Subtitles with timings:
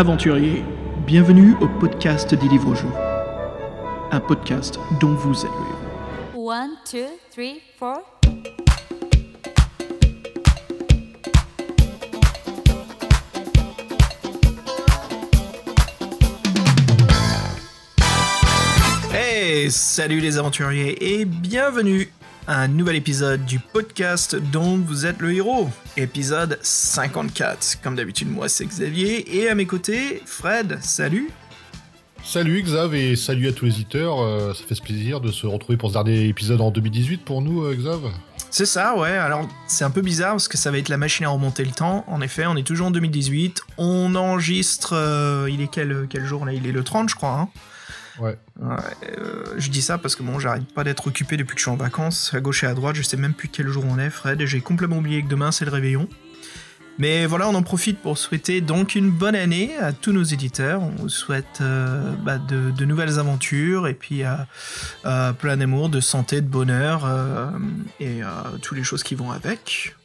[0.00, 0.64] aventuriers,
[1.06, 2.88] bienvenue au podcast des livres jeux.
[4.10, 6.50] Un podcast dont vous êtes le héros.
[6.50, 7.98] One, two, three, four.
[19.12, 22.10] Hey, salut les aventuriers et bienvenue
[22.50, 25.70] à un nouvel épisode du podcast dont vous êtes le héros.
[25.96, 27.76] Épisode 54.
[27.80, 30.76] Comme d'habitude, moi c'est Xavier et à mes côtés, Fred.
[30.82, 31.30] Salut.
[32.24, 34.20] Salut Xav et salut à tous les éditeurs.
[34.20, 37.62] Euh, ça fait plaisir de se retrouver pour ce dernier épisode en 2018 pour nous,
[37.62, 38.00] euh, Xav.
[38.50, 39.16] C'est ça, ouais.
[39.16, 41.70] Alors, c'est un peu bizarre parce que ça va être la machine à remonter le
[41.70, 42.04] temps.
[42.08, 43.62] En effet, on est toujours en 2018.
[43.78, 44.94] On enregistre.
[44.94, 46.52] euh, il est quel, quel jour là?
[46.52, 47.30] Il est le 30, je crois.
[47.30, 47.48] Hein
[48.20, 48.38] Ouais.
[48.60, 48.76] Ouais,
[49.18, 51.70] euh, je dis ça parce que bon, j'arrête pas d'être occupé depuis que je suis
[51.70, 54.10] en vacances, à gauche et à droite, je sais même plus quel jour on est,
[54.10, 56.08] Fred, et j'ai complètement oublié que demain c'est le réveillon.
[57.00, 60.82] Mais voilà, on en profite pour souhaiter donc une bonne année à tous nos éditeurs.
[60.82, 64.34] On vous souhaite euh, bah, de, de nouvelles aventures et puis euh,
[65.06, 67.48] euh, plein d'amour, de santé, de bonheur euh,
[68.00, 68.20] et
[68.60, 69.96] toutes les choses qui vont avec.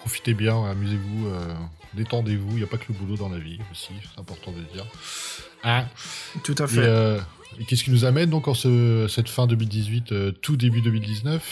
[0.00, 1.30] Profitez bien, amusez-vous,
[1.94, 2.50] détendez-vous.
[2.50, 4.64] Il n'y a pas que le boulot dans la vie aussi, c'est important de le
[4.64, 4.84] dire.
[5.64, 5.86] Hein
[6.44, 6.78] Tout à et fait.
[6.78, 7.18] euh,
[7.60, 11.42] et qu'est-ce qui nous amène donc en ce- cette fin 2018, euh, tout début 2019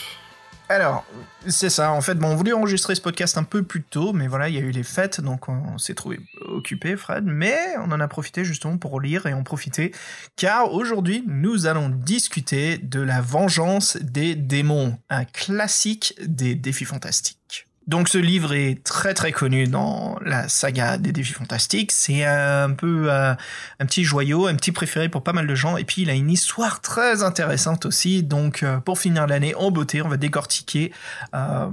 [0.69, 1.05] Alors,
[1.47, 1.91] c'est ça.
[1.91, 4.55] En fait, bon, on voulait enregistrer ce podcast un peu plus tôt, mais voilà, il
[4.55, 7.23] y a eu les fêtes, donc on s'est trouvé occupé, Fred.
[7.25, 9.93] Mais on en a profité justement pour lire et en profiter,
[10.37, 17.66] car aujourd'hui, nous allons discuter de la vengeance des démons, un classique des défis fantastiques.
[17.87, 21.93] Donc ce livre est très très connu dans la saga des défis fantastiques.
[21.93, 23.33] C'est un peu euh,
[23.79, 25.77] un petit joyau, un petit préféré pour pas mal de gens.
[25.77, 28.23] Et puis il a une histoire très intéressante aussi.
[28.23, 30.91] Donc euh, pour finir l'année en beauté, on va décortiquer
[31.33, 31.69] euh,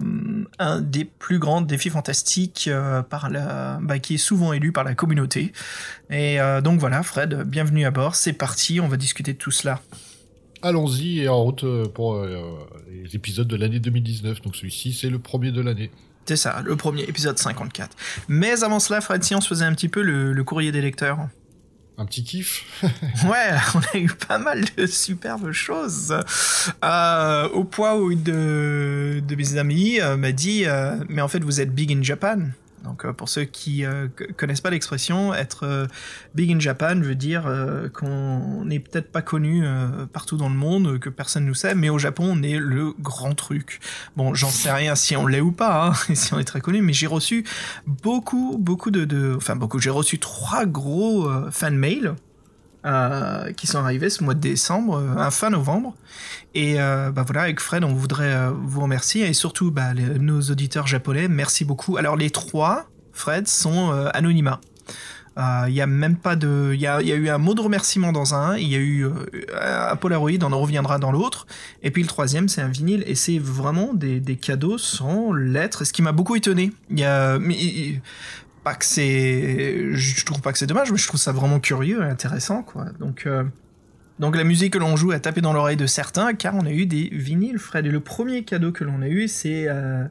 [0.60, 4.84] un des plus grands défis fantastiques euh, par la, bah, qui est souvent élu par
[4.84, 5.52] la communauté.
[6.10, 8.14] Et euh, donc voilà, Fred, bienvenue à bord.
[8.14, 9.80] C'est parti, on va discuter de tout cela.
[10.64, 12.40] Allons-y et en route euh, pour euh,
[12.90, 14.40] les épisodes de l'année 2019.
[14.40, 15.90] Donc celui-ci, c'est le premier de l'année.
[16.26, 17.96] C'est ça, le premier épisode 54.
[18.28, 20.80] Mais avant cela, Fred, si on se faisait un petit peu le, le courrier des
[20.80, 21.18] lecteurs.
[21.96, 26.16] Un petit kiff Ouais, on a eu pas mal de superbes choses.
[26.84, 31.28] Euh, au point où une de, de mes amis euh, m'a dit euh, Mais en
[31.28, 32.38] fait, vous êtes big in Japan.
[32.84, 35.86] Donc, euh, pour ceux qui euh, co- connaissent pas l'expression, être euh,
[36.34, 37.44] big in Japan veut dire
[37.94, 39.64] qu'on n'est peut-être pas connu
[40.12, 43.34] partout dans le monde, que personne nous sait, mais au Japon, on est le grand
[43.34, 43.80] truc.
[44.16, 46.82] Bon, j'en sais rien si on l'est ou pas, hein, si on est très connu,
[46.82, 47.44] mais j'ai reçu
[47.86, 52.14] beaucoup, beaucoup de, enfin beaucoup, j'ai reçu trois gros fan mails
[53.56, 55.94] qui sont arrivés ce mois de décembre, euh, fin novembre.
[56.54, 60.40] Et euh, bah voilà, avec Fred, on voudrait euh, vous remercier et surtout bah, nos
[60.40, 61.96] auditeurs japonais, merci beaucoup.
[61.96, 64.60] Alors les trois, Fred, sont euh, anonymat.
[65.66, 68.36] Il y a même pas de, il y a, eu un mot de remerciement dans
[68.36, 69.04] un, il y a eu
[69.60, 71.48] un Polaroid, on en reviendra dans l'autre,
[71.82, 75.82] et puis le troisième c'est un vinyle et c'est vraiment des, des cadeaux sans lettres.
[75.82, 76.72] Ce qui m'a beaucoup étonné.
[76.88, 77.40] Il y a,
[78.64, 82.00] pas que c'est, je trouve pas que c'est dommage, mais je trouve ça vraiment curieux
[82.02, 82.86] et intéressant quoi.
[82.98, 83.44] Donc euh,
[84.18, 86.70] donc la musique que l'on joue a tapé dans l'oreille de certains, car on a
[86.70, 87.86] eu des vinyles, Fred.
[87.86, 90.04] Et le premier cadeau que l'on a eu, c'est euh,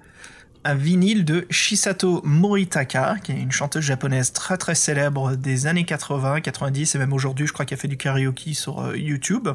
[0.65, 5.83] un vinyle de Shisato Moritaka, qui est une chanteuse japonaise très très célèbre des années
[5.83, 9.49] 80, 90 et même aujourd'hui, je crois qu'elle fait du karaoke sur euh, YouTube.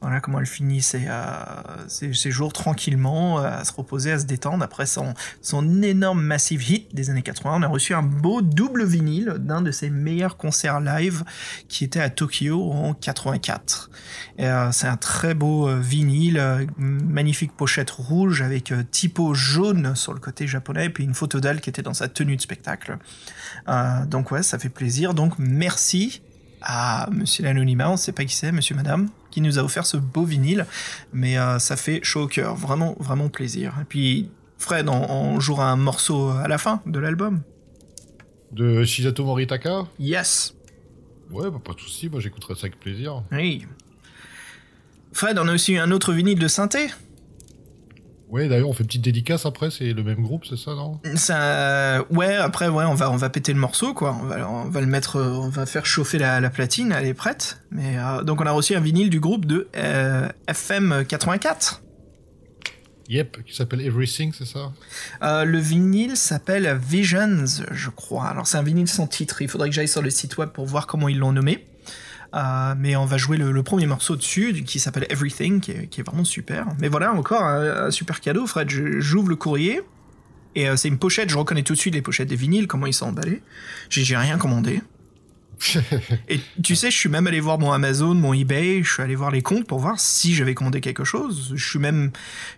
[0.00, 4.24] Voilà comment elle finit ses, euh, ses, jours tranquillement, euh, à se reposer, à se
[4.24, 7.56] détendre après son, son énorme massive hit des années 80.
[7.56, 11.24] On a reçu un beau double vinyle d'un de ses meilleurs concerts live
[11.68, 13.90] qui était à Tokyo en 84.
[14.38, 20.20] Et, euh, c'est un très beau vinyle, magnifique pochette rouge avec typo jaune sur le
[20.20, 22.98] côté japonais et puis une photo d'elle qui était dans sa tenue de spectacle.
[23.68, 25.14] Euh, donc ouais, ça fait plaisir.
[25.14, 26.20] Donc merci
[26.60, 29.96] à Monsieur l'anonymat, on sait pas qui c'est, Monsieur Madame, qui nous a offert ce
[29.96, 30.66] beau vinyle,
[31.12, 33.74] mais euh, ça fait chaud au cœur, vraiment vraiment plaisir.
[33.80, 37.42] Et puis Fred, on, on jouera un morceau à la fin de l'album.
[38.52, 39.84] de Shizato Moritaka?
[39.98, 40.54] Yes.
[41.30, 43.22] Ouais, bah, pas de soucis, moi j'écouterai ça avec plaisir.
[43.32, 43.66] Oui.
[45.12, 46.88] Fred, on a aussi eu un autre vinyle de synthé.
[48.28, 51.00] Ouais, d'ailleurs, on fait une petite dédicace après, c'est le même groupe, c'est ça, non?
[51.14, 54.18] Ça, ouais, après, ouais, on va, on va péter le morceau, quoi.
[54.20, 57.06] On va, on va le mettre, euh, on va faire chauffer la, la platine, elle
[57.06, 57.60] est prête.
[57.70, 61.82] Mais euh, donc, on a reçu un vinyle du groupe de euh, FM 84.
[63.08, 64.72] Yep, qui s'appelle Everything, c'est ça?
[65.22, 68.26] Euh, le vinyle s'appelle Visions, je crois.
[68.26, 69.42] Alors, c'est un vinyle sans titre.
[69.42, 71.64] Il faudrait que j'aille sur le site web pour voir comment ils l'ont nommé.
[72.34, 75.86] Euh, mais on va jouer le, le premier morceau dessus, qui s'appelle Everything, qui est,
[75.86, 76.66] qui est vraiment super.
[76.80, 78.68] Mais voilà, encore un, un super cadeau, Fred.
[78.68, 79.80] J'ouvre le courrier,
[80.56, 82.86] et euh, c'est une pochette, je reconnais tout de suite les pochettes des vinyles, comment
[82.86, 83.42] ils sont emballés.
[83.90, 84.80] J'ai j'ai rien commandé.
[86.28, 89.14] Et tu sais, je suis même allé voir mon Amazon, mon eBay, je suis allé
[89.14, 91.52] voir les comptes pour voir si j'avais commandé quelque chose.
[91.54, 92.10] Je suis même,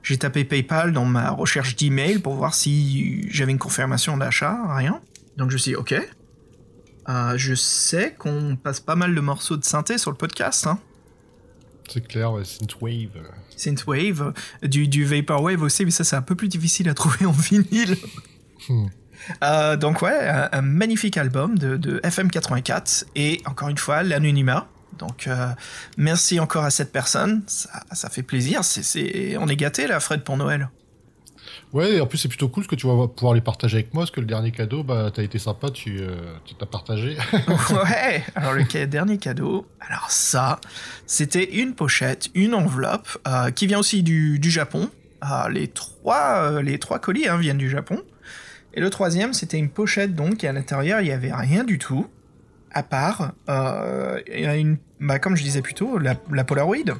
[0.03, 5.01] j'ai tapé PayPal dans ma recherche d'email pour voir si j'avais une confirmation d'achat, rien.
[5.37, 5.95] Donc je me suis dit, ok.
[7.09, 10.79] Euh, je sais qu'on passe pas mal de morceaux de synthé sur le podcast, hein.
[11.91, 13.23] C'est clair, ouais, Synthwave.
[13.57, 17.33] Synthwave, du, du Vaporwave aussi, mais ça c'est un peu plus difficile à trouver en
[17.33, 17.97] vinyle.
[18.69, 18.89] Hmm.
[19.43, 24.69] Euh, donc ouais, un, un magnifique album de, de FM84 et encore une fois l'anonymat.
[24.99, 25.49] Donc euh,
[25.97, 28.65] merci encore à cette personne, ça, ça fait plaisir.
[28.65, 29.37] C'est, c'est...
[29.39, 30.69] On est gâté là, Fred, pour Noël.
[31.73, 34.03] Ouais, en plus c'est plutôt cool ce que tu vas pouvoir les partager avec moi,
[34.03, 36.17] parce que le dernier cadeau, bah t'as été sympa, tu euh,
[36.59, 37.17] t'as partagé.
[37.33, 38.25] ouais.
[38.35, 40.61] Alors le dernier cadeau, alors ça,
[41.07, 44.89] c'était une pochette, une enveloppe euh, qui vient aussi du, du Japon.
[45.25, 48.03] Euh, les trois, les trois colis hein, viennent du Japon.
[48.73, 51.79] Et le troisième, c'était une pochette donc, et à l'intérieur, il n'y avait rien du
[51.79, 52.07] tout,
[52.73, 56.95] à part, une, bah, comme je disais plus tôt, la Polaroid.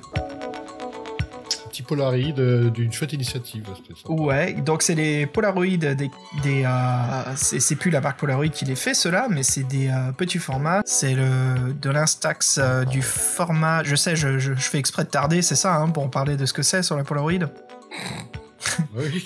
[1.83, 3.65] Polaroid euh, d'une chouette initiative.
[4.07, 8.77] Ouais, donc c'est les Polaroid des, des euh, c'est plus la marque Polaroid qui les
[8.77, 10.83] fait cela, mais c'est des euh, petits formats.
[10.85, 12.61] C'est de l'instax
[12.91, 13.83] du format.
[13.85, 16.53] Je sais, je fais exprès de tarder, c'est ça, hein, pour en parler de ce
[16.53, 17.49] que c'est sur la Polaroid?
[18.95, 19.25] Oui.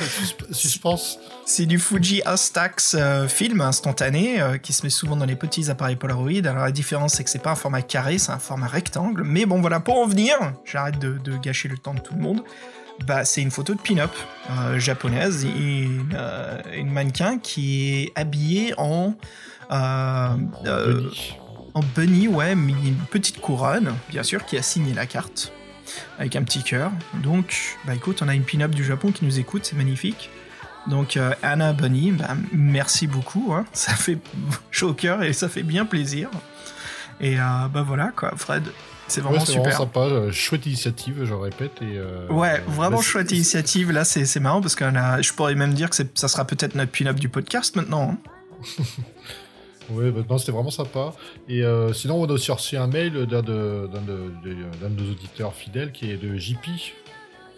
[0.00, 1.18] Susp- Suspense.
[1.44, 5.70] C'est du Fuji Instax euh, film instantané euh, qui se met souvent dans les petits
[5.70, 6.30] appareils Polaroid.
[6.46, 9.22] Alors la différence c'est que c'est pas un format carré, c'est un format rectangle.
[9.24, 12.20] Mais bon voilà, pour en venir, j'arrête de, de gâcher le temps de tout le
[12.20, 12.42] monde.
[13.06, 14.10] Bah c'est une photo de pin-up
[14.50, 19.14] euh, japonaise, une, euh, une mannequin qui est habillée en
[19.70, 20.28] euh,
[20.64, 21.34] euh, Denis.
[21.74, 25.52] en bunny, ouais, mais une petite couronne, bien sûr, qui a signé la carte
[26.18, 26.90] avec un petit cœur.
[27.22, 30.30] Donc, bah écoute, on a une pin-up du Japon qui nous écoute, c'est magnifique.
[30.88, 33.64] Donc euh, Anna Bunny, bah, merci beaucoup, hein.
[33.72, 34.18] ça fait
[34.70, 36.30] chaud au cœur et ça fait bien plaisir.
[37.20, 37.42] Et euh,
[37.72, 38.62] bah voilà quoi, Fred,
[39.08, 39.62] c'est vraiment Ouais, super.
[39.62, 41.72] vraiment sympa, euh, chouette initiative, je répète.
[41.82, 43.90] Et, euh, Ouais, vraiment bah, chouette initiative.
[43.90, 47.16] Là, c'est marrant parce a, je pourrais même dire que ça sera peut-être notre pin-up
[47.16, 48.16] du podcast maintenant.
[48.78, 48.82] hein.
[49.90, 51.12] Ouais, bah, non, c'était vraiment sympa.
[51.48, 55.92] Et euh, sinon, on a aussi reçu un mail d'un de, de nos auditeurs fidèles
[55.92, 56.66] qui est de JP.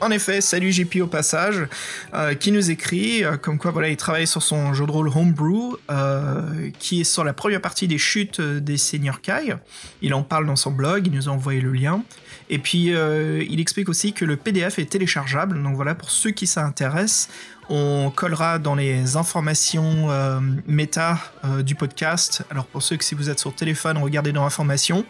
[0.00, 1.66] En effet, salut JP au passage,
[2.14, 5.08] euh, qui nous écrit euh, comme quoi voilà, il travaille sur son jeu de rôle
[5.08, 9.56] Homebrew, euh, qui est sur la première partie des chutes euh, des seigneurs Kai.
[10.00, 12.04] Il en parle dans son blog, il nous a envoyé le lien.
[12.48, 16.30] Et puis euh, il explique aussi que le PDF est téléchargeable, donc voilà, pour ceux
[16.30, 17.28] qui s'intéressent,
[17.68, 22.42] on collera dans les informations euh, méta euh, du podcast.
[22.50, 25.04] Alors pour ceux que si vous êtes sur téléphone, regardez dans informations.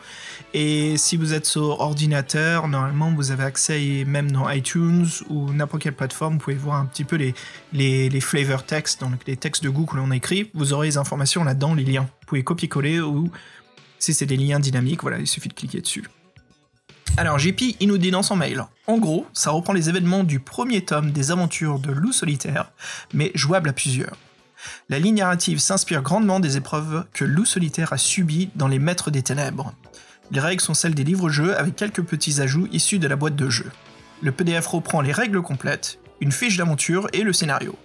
[0.54, 5.82] Et si vous êtes sur ordinateur, normalement vous avez accès même dans iTunes ou n'importe
[5.82, 7.34] quelle plateforme, vous pouvez voir un petit peu les,
[7.72, 10.50] les, les flavor texts, donc les textes de goût que l'on écrit.
[10.54, 12.02] Vous aurez les informations là-dedans, les liens.
[12.02, 13.30] Vous pouvez copier-coller ou
[13.98, 16.04] si c'est des liens dynamiques, voilà, il suffit de cliquer dessus.
[17.18, 20.38] Alors JP, il nous dit dans son mail, en gros, ça reprend les événements du
[20.38, 22.70] premier tome des aventures de Loup Solitaire,
[23.12, 24.16] mais jouable à plusieurs.
[24.88, 29.10] La ligne narrative s'inspire grandement des épreuves que Loup Solitaire a subies dans Les Maîtres
[29.10, 29.74] des Ténèbres.
[30.30, 33.50] Les règles sont celles des livres-jeux avec quelques petits ajouts issus de la boîte de
[33.50, 33.66] jeu.
[34.22, 37.76] Le PDF reprend les règles complètes, une fiche d'aventure et le scénario,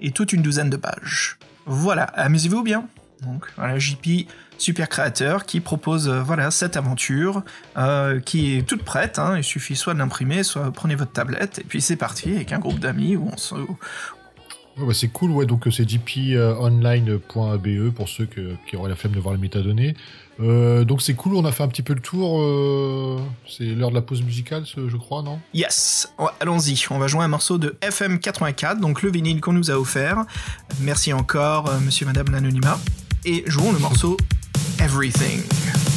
[0.00, 1.38] et toute une douzaine de pages.
[1.64, 2.88] Voilà, amusez-vous bien.
[3.22, 4.26] Donc voilà, JP,
[4.60, 7.42] super créateur, qui propose euh, voilà cette aventure,
[7.76, 9.18] euh, qui est toute prête.
[9.18, 9.36] hein.
[9.38, 12.58] il suffit soit de l'imprimer, soit prenez votre tablette et puis c'est parti avec un
[12.58, 13.54] groupe d'amis où on se,
[14.78, 18.96] Ouais, bah, c'est cool, ouais, donc euh, c'est jponline.be pour ceux que- qui auraient la
[18.96, 19.94] flemme de voir les métadonnées.
[20.40, 22.40] Euh, donc c'est cool, on a fait un petit peu le tour.
[22.40, 25.38] euh, c'est l'heure de la pause musicale, je crois, non?
[25.52, 29.74] Yes, allons-y, on va jouer un morceau de FM84, donc le vinyle qu'on nous a
[29.74, 30.24] offert.
[30.80, 32.78] Merci encore, monsieur, madame l'anonymat.
[33.26, 34.16] Et jouons le morceau
[34.80, 35.89] Everything.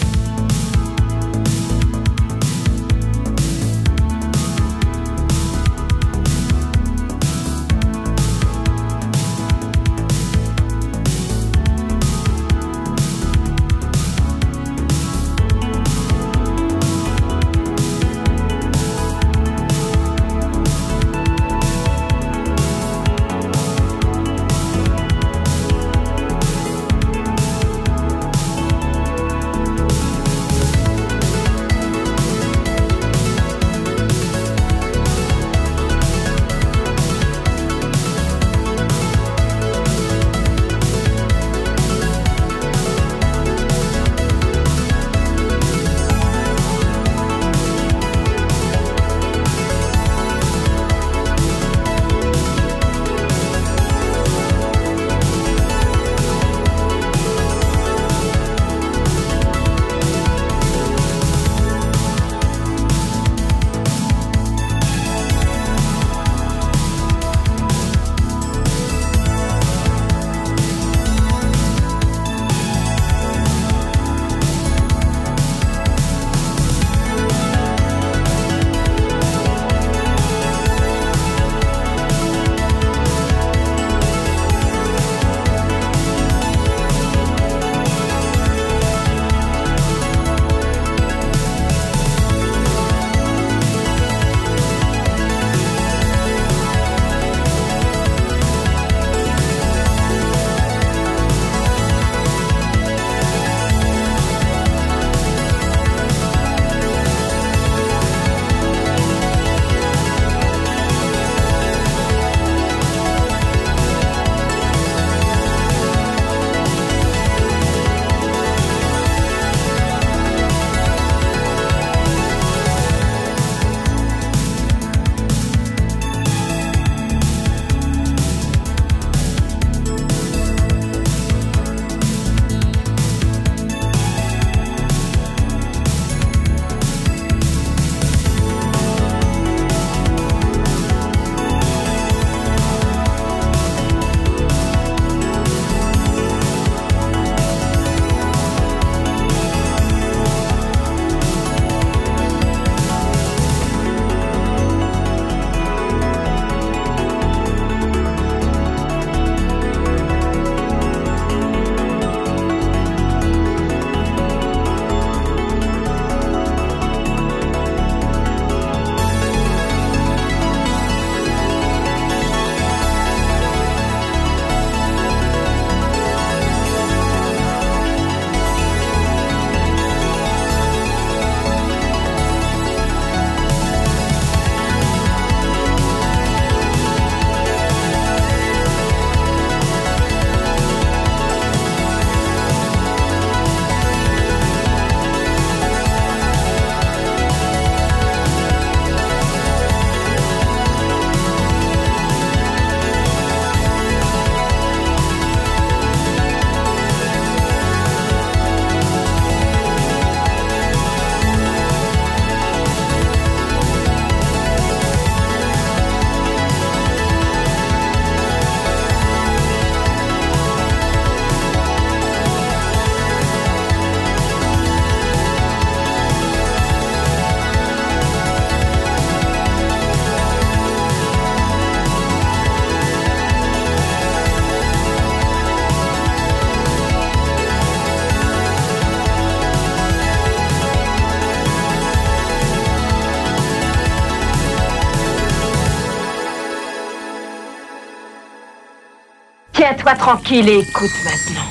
[249.83, 251.45] Tiens-toi tranquille et écoute maintenant.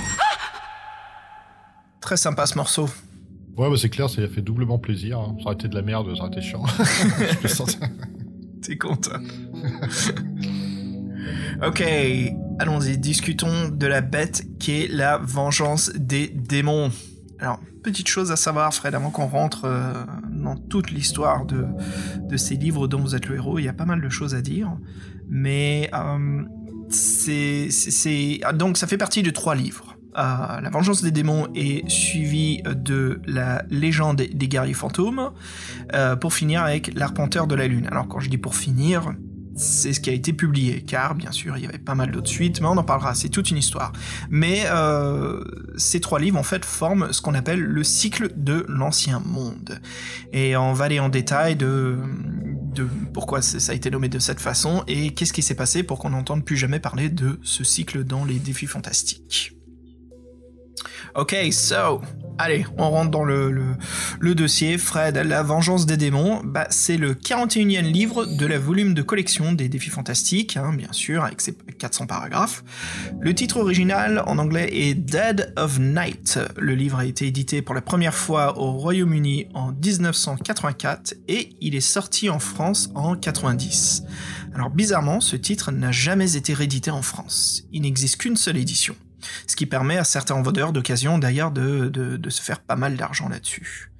[2.00, 2.88] Très sympa ce morceau.
[3.58, 5.18] Ouais, bah c'est clair, ça a fait doublement plaisir.
[5.20, 5.36] hein.
[5.38, 6.62] Ça aurait été de la merde, ça aurait été chiant.
[8.62, 9.10] T'es content.
[11.66, 11.82] ok,
[12.58, 16.90] allons-y, discutons de la bête qui est la vengeance des démons.
[17.38, 19.92] Alors, petite chose à savoir, Fred, avant qu'on rentre euh,
[20.30, 21.66] dans toute l'histoire de,
[22.20, 24.34] de ces livres dont vous êtes le héros, il y a pas mal de choses
[24.34, 24.72] à dire.
[25.28, 26.42] Mais euh,
[26.94, 29.96] c'est, donc ça fait partie de trois livres.
[30.18, 35.30] Euh, la vengeance des démons est suivie de la légende des guerriers fantômes,
[35.94, 37.88] euh, pour finir avec l'arpenteur de la lune.
[37.90, 39.14] Alors quand je dis pour finir,
[39.56, 42.28] c'est ce qui a été publié, car bien sûr il y avait pas mal d'autres
[42.28, 43.92] suites, mais on en parlera, c'est toute une histoire.
[44.28, 45.42] Mais euh,
[45.76, 49.80] ces trois livres en fait forment ce qu'on appelle le cycle de l'ancien monde.
[50.32, 51.96] Et on va aller en détail de,
[52.74, 55.98] de pourquoi ça a été nommé de cette façon et qu'est-ce qui s'est passé pour
[55.98, 59.56] qu'on n'entende plus jamais parler de ce cycle dans les défis fantastiques.
[61.14, 62.00] Ok, so,
[62.38, 63.76] allez, on rentre dans le,
[64.34, 64.78] dossier.
[64.78, 69.52] Fred, La vengeance des démons, bah, c'est le 41e livre de la volume de collection
[69.52, 72.64] des défis fantastiques, hein, bien sûr, avec ses 400 paragraphes.
[73.20, 76.38] Le titre original en anglais est Dead of Night.
[76.56, 81.74] Le livre a été édité pour la première fois au Royaume-Uni en 1984 et il
[81.74, 84.04] est sorti en France en 90.
[84.54, 87.64] Alors bizarrement, ce titre n'a jamais été réédité en France.
[87.70, 88.94] Il n'existe qu'une seule édition
[89.46, 92.96] ce qui permet à certains vendeurs d'occasion d'ailleurs de, de, de se faire pas mal
[92.96, 93.90] d'argent là-dessus.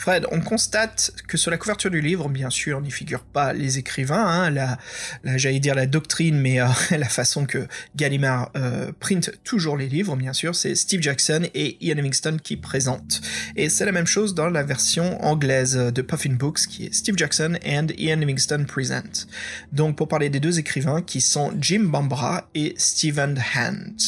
[0.00, 3.76] Fred, on constate que sur la couverture du livre, bien sûr, n'y figurent pas les
[3.76, 4.78] écrivains, hein, la,
[5.24, 9.90] la j'allais dire la doctrine, mais euh, la façon que Gallimard euh, print toujours les
[9.90, 13.20] livres, bien sûr, c'est Steve Jackson et Ian Livingstone qui présentent.
[13.56, 17.18] Et c'est la même chose dans la version anglaise de Puffin Books, qui est Steve
[17.18, 19.26] Jackson and Ian Livingstone present.
[19.70, 24.00] Donc pour parler des deux écrivains qui sont Jim Bambra et Stephen Hand.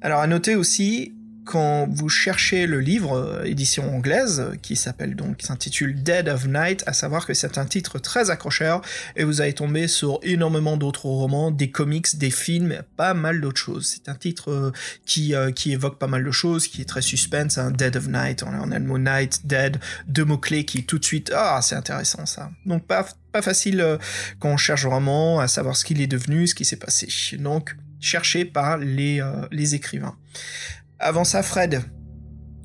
[0.00, 1.12] Alors à noter aussi
[1.48, 6.46] quand vous cherchez le livre euh, édition anglaise euh, qui s'appelle donc s'intitule Dead of
[6.46, 8.82] Night, à savoir que c'est un titre très accrocheur
[9.16, 13.60] et vous allez tomber sur énormément d'autres romans, des comics, des films, pas mal d'autres
[13.60, 13.86] choses.
[13.86, 14.72] C'est un titre euh,
[15.06, 18.42] qui qui évoque pas mal de choses, qui est très suspense, hein, Dead of Night,
[18.42, 21.76] on a, le mot Night, Dead, deux mots clés qui tout de suite ah c'est
[21.76, 22.50] intéressant ça.
[22.66, 23.98] Donc pas pas facile
[24.38, 27.08] quand on cherche vraiment à savoir ce qu'il est devenu, ce qui s'est passé.
[27.38, 30.16] Donc cherché par les, les écrivains.
[31.00, 31.80] Avant ça, Fred,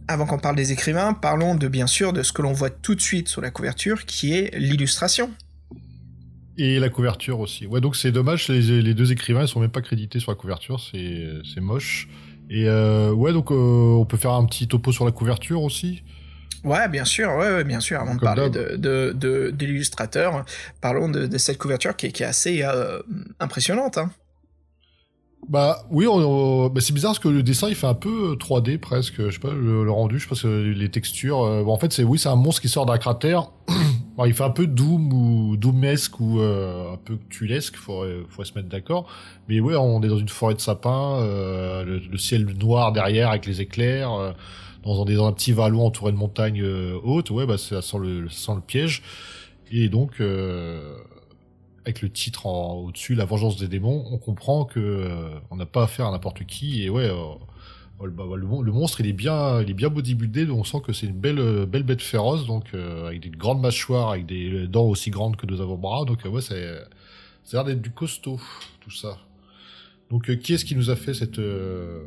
[0.07, 2.95] avant qu'on parle des écrivains, parlons de bien sûr de ce que l'on voit tout
[2.95, 5.31] de suite sur la couverture, qui est l'illustration.
[6.57, 7.67] Et la couverture aussi.
[7.67, 10.35] Ouais, donc c'est dommage, les, les deux écrivains ils sont même pas crédités sur la
[10.35, 12.07] couverture, c'est moche.
[12.49, 16.03] Et euh, ouais, donc euh, on peut faire un petit topo sur la couverture aussi?
[16.63, 17.99] Ouais, bien sûr, ouais, ouais, bien sûr.
[17.99, 20.45] Avant de parler de, de, de, de l'illustrateur,
[20.81, 22.99] parlons de, de cette couverture qui est, qui est assez euh,
[23.39, 23.97] impressionnante.
[23.97, 24.11] Hein.
[25.50, 28.77] Bah oui, on- bah, c'est bizarre parce que le dessin il fait un peu 3D
[28.77, 31.41] presque, je sais pas, le, rendu, je sais pas que les textures.
[31.43, 33.50] euh, bon, en fait, c'est oui, c'est un monstre qui sort d'un cratère.
[34.15, 38.45] Bon, il fait un peu Doom ou Doomesque ou euh, un peu Cthulesque, faudrait, faudrait
[38.45, 39.07] se mettre d'accord.
[39.50, 43.29] Mais ouais, on est dans une forêt de sapins, euh, le, le ciel noir derrière
[43.31, 44.31] avec les éclairs, euh,
[44.83, 47.31] dans, dans un petit vallon entouré de montagnes euh, hautes.
[47.31, 49.01] Ouais, bah ça sent le, ça sent le piège.
[49.71, 50.93] Et donc, euh,
[51.85, 55.65] avec le titre en, au-dessus, La vengeance des démons, on comprend que euh, on n'a
[55.65, 56.83] pas affaire à n'importe qui.
[56.83, 57.13] Et ouais, euh,
[57.99, 60.59] oh, le, bah, le mon- le monstre, il est bien, il est bien bodybuildé, donc
[60.59, 63.61] on sent que c'est une belle, euh, belle bête féroce, donc euh, avec des grandes
[63.61, 66.05] mâchoires, avec des dents aussi grandes que deux avant-bras.
[66.05, 66.73] Donc euh, ouais, c'est,
[67.43, 68.39] ça a l'air d'être du costaud,
[68.79, 69.17] tout ça.
[70.09, 71.99] Donc euh, qui est-ce qui nous a fait cette, euh,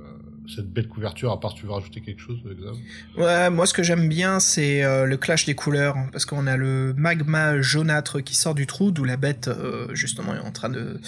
[0.54, 2.76] cette belle couverture À part, tu veux rajouter quelque chose, Xav
[3.16, 6.46] Ouais, moi ce que j'aime bien c'est euh, le clash des couleurs hein, parce qu'on
[6.46, 10.52] a le magma jaunâtre qui sort du trou d'où la bête euh, justement est en
[10.52, 11.00] train de,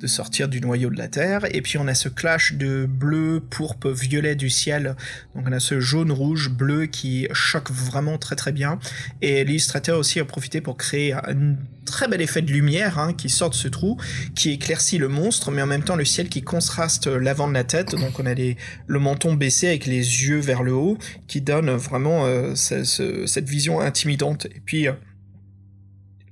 [0.00, 1.46] de sortir du noyau de la terre.
[1.54, 4.96] Et puis on a ce clash de bleu, pourpre, violet du ciel.
[5.34, 8.78] Donc on a ce jaune, rouge, bleu qui choque vraiment très très bien.
[9.22, 13.28] Et l'illustrateur aussi a profité pour créer un très bel effet de lumière hein, qui
[13.30, 13.96] sort de ce trou
[14.34, 17.64] qui éclaircit le monstre mais en même temps le ciel qui contraste l'avant de la
[17.64, 21.40] tête donc on a les, le menton baissé avec les yeux vers le haut qui
[21.40, 24.46] donne vraiment euh, ce- ce- cette vision intimidante.
[24.46, 24.92] Et puis, euh,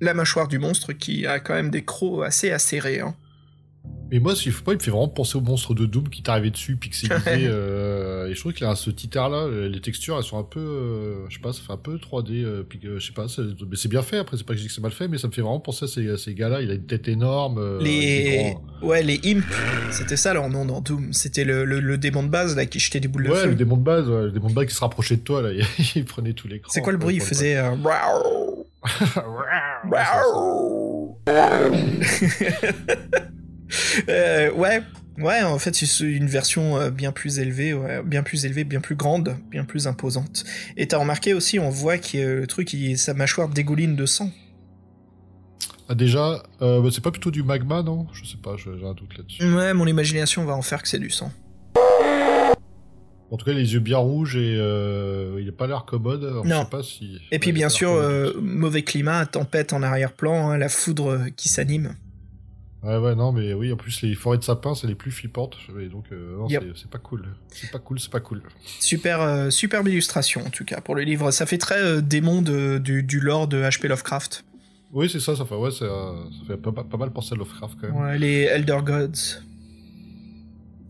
[0.01, 3.01] la mâchoire du monstre qui a quand même des crocs assez acérés.
[3.01, 3.15] Hein.
[4.11, 6.23] Mais moi, il faut pas, il me fait vraiment penser au monstre de Doom qui
[6.31, 7.17] arrivé dessus, pixelisé.
[7.27, 10.39] euh, et je trouve qu'il a ce petit air là, euh, les textures, elles sont
[10.39, 12.45] un peu, euh, je sais pas, ça fait un peu 3D.
[12.45, 14.19] Euh, puis, euh, je sais pas, c'est- mais c'est bien fait.
[14.19, 15.59] Après, c'est pas que je dis que c'est mal fait, mais ça me fait vraiment
[15.59, 16.61] penser à ces, à ces gars-là.
[16.61, 17.57] Il a une tête énorme.
[17.59, 18.55] euh, les...
[18.83, 19.43] Ouais, les imps,
[19.91, 21.13] c'était ça leur nom dans Doom.
[21.13, 23.49] C'était le, le, le démon de base là qui jetait des boules de Ouais, feu.
[23.49, 25.51] le démon de base, ouais, le démon de base qui se rapprochait de toi là,
[25.97, 26.71] il prenait tout l'écran.
[26.73, 27.59] C'est quoi le bruit Il faisait...
[34.09, 34.83] euh, ouais,
[35.19, 38.81] ouais, en fait, c'est une version euh, bien plus élevée, ouais, bien plus élevée, bien
[38.81, 40.45] plus grande, bien plus imposante.
[40.77, 44.07] Et t'as remarqué aussi, on voit que euh, le truc, il- sa mâchoire dégouline de
[44.07, 44.31] sang.
[45.89, 48.07] Ah, déjà, euh, bah, c'est pas plutôt du magma, non?
[48.15, 49.45] Je sais pas, j'ai un doute là-dessus.
[49.55, 51.31] Ouais, mon imagination va en faire que c'est du sang.
[53.31, 56.25] En tout cas, les yeux bien rouges et euh, il a pas l'air commode.
[56.25, 56.61] alors Non.
[56.61, 57.19] Je sais pas si.
[57.33, 61.97] Et puis bien sûr, euh, mauvais climat, tempête en arrière-plan, hein, la foudre qui s'anime.
[62.85, 65.57] Ouais, ouais, non, mais oui, en plus, les forêts de sapins, c'est les plus flippantes.
[65.81, 66.65] Et donc, euh, non, Yep.
[66.77, 67.25] c'est- pas cool.
[67.51, 68.43] C'est pas cool, c'est pas cool.
[68.79, 71.31] Super, euh, superbe illustration en tout cas pour le livre.
[71.31, 73.89] Ça fait très euh, démon de- du, du lore de H.P.
[73.89, 74.45] Lovecraft.
[74.93, 77.37] Oui, c'est ça, ça fait, ouais, ça, ça fait pas, pas- pas mal penser à
[77.37, 77.97] Lovecraft quand même.
[77.97, 79.41] Ouais, les Elder Gods.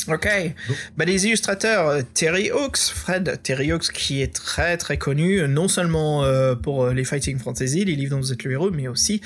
[0.06, 0.28] Ok.
[0.68, 5.38] Donc- Bah, les illustrateurs, euh, Terry Hawks, Fred Terry Hawks, qui est très très connu,
[5.40, 8.52] euh, non seulement euh, pour euh, les Fighting Fantasy, les livres dont vous êtes le
[8.52, 9.22] héros, mais aussi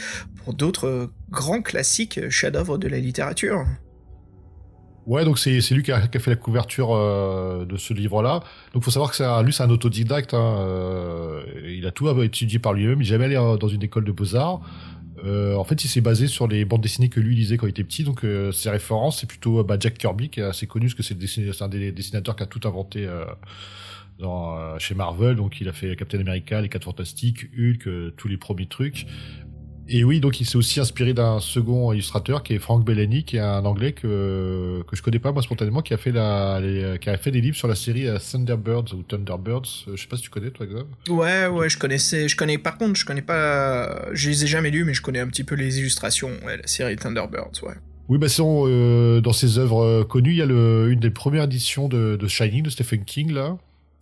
[0.52, 3.64] d'autres euh, grands classiques euh, chefs-d'œuvre de la littérature.
[5.06, 8.42] Ouais, donc c'est lui qui a, fait la couverture euh, de ce livre-là.
[8.74, 10.34] Donc faut savoir que lui, c'est un autodidacte.
[10.34, 12.96] Hein, il a tout étudié par lui-même.
[12.96, 14.60] Il n'est jamais allé dans une école de beaux-arts.
[15.24, 17.84] En fait, il s'est basé sur les bandes dessinées que lui lisait quand il était
[17.84, 18.04] petit.
[18.04, 18.20] Donc
[18.52, 21.68] ses références, c'est plutôt bah, Jack Kirby, qui est assez connu, parce que c'est un
[21.68, 23.08] des dessinateurs qui a tout inventé
[24.78, 25.36] chez Marvel.
[25.36, 29.06] Donc il a fait Captain America, les 4 Fantastiques, Hulk, tous les premiers trucs.
[29.90, 33.36] Et oui, donc il s'est aussi inspiré d'un second illustrateur qui est Frank Bellany, qui
[33.36, 36.98] est un anglais que, que je connais pas moi spontanément, qui a fait la, les-
[37.00, 39.86] qui a fait des livres sur la série euh, Thunderbirds ou Thunderbirds.
[39.88, 40.84] Euh, Je sais pas si tu connais toi, Xav.
[41.08, 44.70] Ouais, ouais, je connaissais, je connais, par contre, je connais pas, je les ai jamais
[44.70, 47.74] lus, mais je connais un petit peu les illustrations, ouais, la série Thunderbirds, ouais.
[48.10, 51.10] Oui, bah sinon, euh, dans ses œuvres euh, connues, il y a le, une des
[51.10, 53.56] premières éditions de, de Shining de Stephen King là.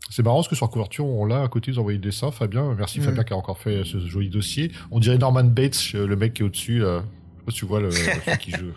[0.09, 2.31] C'est marrant parce que sur la couverture, on l'a à côté, vous envoyez le dessin,
[2.31, 2.75] Fabien.
[2.79, 3.07] Merci Mhm.
[3.07, 4.71] Fabien qui a encore fait ce joli dossier.
[4.93, 7.03] On dirait Norman Bates, euh, le mec qui est au-dessus là.
[7.49, 8.73] Si tu vois le, celui qui joue.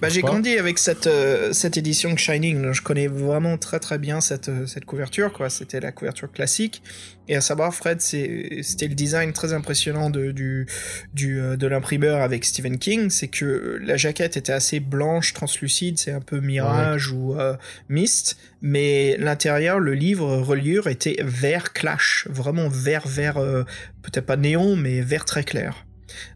[0.00, 2.62] Bah, j'ai grandi avec cette, euh, cette édition de Shining.
[2.62, 5.32] donc Je connais vraiment très très bien cette, euh, cette couverture.
[5.32, 5.50] quoi.
[5.50, 6.82] C'était la couverture classique.
[7.26, 10.66] Et à savoir, Fred, c'était le design très impressionnant de, du,
[11.14, 13.08] du, euh, de l'imprimeur avec Stephen King.
[13.08, 15.98] C'est que la jaquette était assez blanche, translucide.
[15.98, 17.56] C'est un peu mirage ou euh,
[17.88, 18.36] mist.
[18.60, 22.26] Mais l'intérieur, le livre, reliure, était vert clash.
[22.30, 23.64] Vraiment vert, vert, euh,
[24.02, 25.86] peut-être pas néon, mais vert très clair.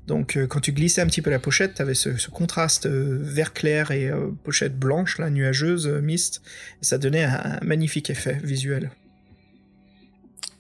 [0.06, 3.18] Donc euh, quand tu glissais un petit peu la pochette, tu avais ce, contraste euh,
[3.20, 6.42] vert clair et euh, pochette blanche, là, nuageuse, mist,
[6.80, 8.90] ça donnait un, magnifique effet visuel.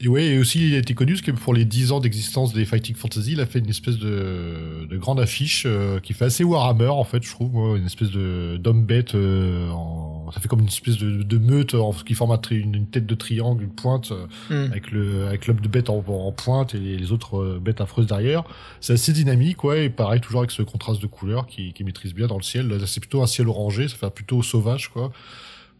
[0.00, 2.52] Et ouais, et aussi il a été connu parce que pour les 10 ans d'existence
[2.52, 5.66] des Fighting Fantasy, il a fait une espèce de, de grande affiche
[6.04, 9.16] qui fait assez Warhammer en fait, je trouve, une espèce d'homme bête.
[9.16, 12.86] en- ça fait comme une espèce de, de meute en, qui forme un une, une
[12.86, 14.70] tête de triangle, une pointe euh, Hmm.
[14.70, 18.06] avec le avec l'homme de bête en, en pointe et les autres euh, bêtes affreuses
[18.06, 18.44] derrière.
[18.80, 22.14] C'est assez dynamique, ouais, et pareil toujours avec ce contraste de couleurs qui, qui maîtrise
[22.14, 22.68] bien dans le ciel.
[22.68, 25.10] Là, c'est plutôt un ciel orangé, ça fait plutôt sauvage, quoi.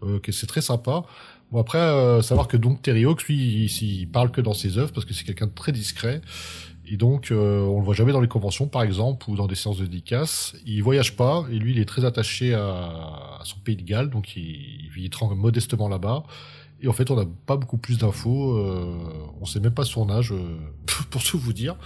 [0.02, 1.02] Euh, c'est très sympa.
[1.50, 4.76] Bon après, euh, savoir que donc Terry Hawks, lui, il, il parle que dans ses
[4.76, 6.20] œuvres parce que c'est quelqu'un de très discret.
[6.90, 9.54] Et donc, euh, on le voit jamais dans les conventions, par exemple, ou dans des
[9.54, 10.56] séances de dédicaces.
[10.66, 14.36] Il voyage pas, et lui, il est très attaché à, son pays de Galles, donc
[14.36, 16.24] il, il vit modestement là-bas.
[16.80, 18.56] Et en fait, on n'a pas beaucoup plus d'infos.
[18.56, 18.86] Euh,
[19.40, 20.56] on sait même pas son âge, euh,
[21.10, 21.76] pour tout vous dire.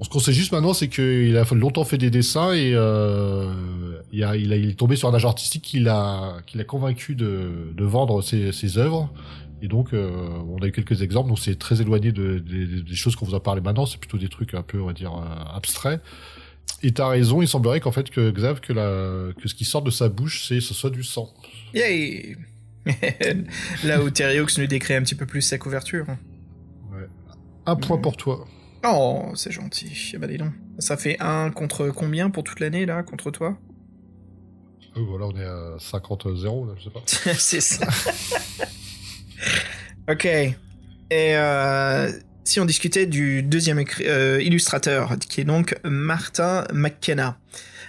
[0.00, 3.54] Ce qu'on sait juste maintenant, c'est qu'il a longtemps fait des dessins et euh,
[4.12, 9.10] il, a, est tombé sur un agent artistique qui l'a convaincu de, vendre ses œuvres.
[9.62, 10.10] Et donc, euh,
[10.48, 11.28] on a eu quelques exemples.
[11.28, 13.86] Donc, c'est très éloigné de, de- des choses qu'on vous a parlé maintenant.
[13.86, 16.00] C'est plutôt des trucs un peu, on va dire, euh, abstraits.
[16.82, 17.40] Et t'as raison.
[17.40, 20.46] Il semblerait qu'en fait, que Xav, que, la, que ce qui sort de sa bouche,
[20.46, 21.32] c'est ce soit du sang.
[21.72, 22.36] Yay
[23.84, 26.06] Là où Hawks nous décrit un petit peu plus sa couverture.
[27.66, 28.02] Un point Mhm.
[28.02, 28.46] pour toi.
[28.86, 30.10] Oh, c'est gentil.
[30.12, 30.52] Eh ben, dis donc.
[30.78, 33.56] Ça fait un contre combien pour toute l'année, là, contre toi?
[34.98, 37.00] Euh, voilà, on est à 50-0, là, je sais pas.
[37.38, 37.86] C'est ça.
[40.10, 40.24] ok.
[40.24, 40.56] Et
[41.12, 42.10] euh,
[42.44, 47.38] si on discutait du deuxième euh, illustrateur, qui est donc Martin McKenna.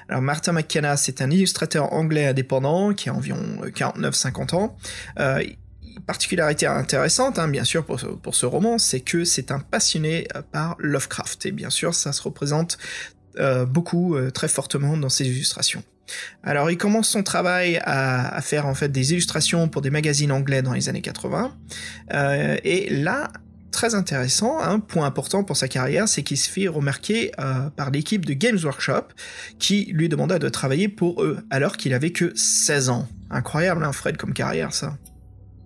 [0.08, 4.78] Alors Martin McKenna, c'est un illustrateur anglais indépendant qui a environ euh, 49-50 ans.
[5.20, 5.44] Euh,
[6.06, 10.76] particularité intéressante, hein, bien sûr, pour ce, roman, c'est que c'est un passionné euh, par
[10.78, 11.48] Lovecraft.
[11.48, 12.78] Et bien sûr, ça se représente
[13.68, 15.84] beaucoup, très fortement dans ses illustrations.
[16.44, 20.62] Alors, il commence son travail à, faire en fait des illustrations pour des magazines anglais
[20.62, 21.56] dans les années 80.
[22.14, 23.32] Euh, et là,
[23.72, 27.92] très intéressant, un point important pour sa carrière, c'est qu'il se fait remarquer euh, par
[27.92, 29.08] l'équipe de Games Workshop
[29.60, 33.08] qui lui demanda de travailler pour eux alors qu'il avait que 16 ans.
[33.30, 34.98] Incroyable, hein, Fred, comme carrière, ça.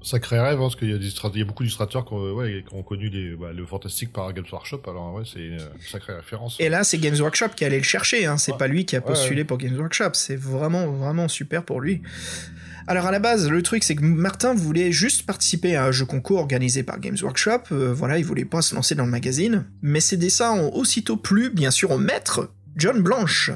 [0.01, 2.13] Sacré rêve, hein, parce qu'il y, a des illustra- il y a beaucoup d'illustrateurs qui
[2.13, 5.39] ont, ouais, qui ont connu les, bah, le fantastique par Games Workshop, alors ouais, c'est
[5.41, 5.59] une
[5.91, 6.55] sacrée référence.
[6.59, 8.25] Et là, c'est Games Workshop qui allait le chercher.
[8.25, 8.38] Hein.
[8.38, 8.57] C'est Ouais.
[8.57, 10.12] pas lui qui a Ouais, postulé pour Games Workshop.
[10.13, 12.01] C'est vraiment, vraiment super pour lui.
[12.88, 16.05] Alors à la base, le truc c'est que Martin voulait juste participer à un jeu
[16.05, 17.62] concours organisé par Games Workshop.
[17.71, 19.65] Euh, voilà, il voulait pas se lancer dans le magazine.
[19.83, 23.51] Mais ses dessins ont aussitôt plu, bien sûr, au maître John Blanche,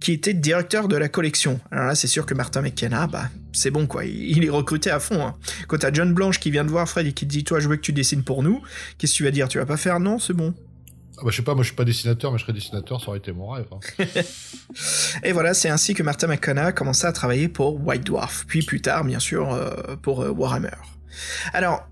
[0.00, 1.60] qui était directeur de la collection.
[1.70, 5.00] Alors là, c'est sûr que Martin McKenna, bah, c'est bon quoi, il est recruté à
[5.00, 5.24] fond.
[5.26, 5.34] hein.
[5.68, 7.68] Quand t'as John Blanche qui vient te voir, Fred, et qui te dit Toi, je
[7.68, 8.60] veux que tu dessines pour nous,
[8.98, 9.48] qu'est-ce que tu vas dire?
[9.48, 10.54] Tu vas pas faire Non, c'est bon.
[11.18, 13.08] Ah bah, je sais pas, moi je suis pas dessinateur, mais je serais dessinateur, ça
[13.08, 13.64] aurait été mon rêve.
[13.72, 14.04] hein.
[15.24, 18.62] Et voilà, c'est ainsi que Martin McKenna a commencé à travailler pour White Dwarf, puis
[18.62, 20.76] plus tard, bien sûr, euh, pour euh, Warhammer.
[21.54, 21.88] Alors,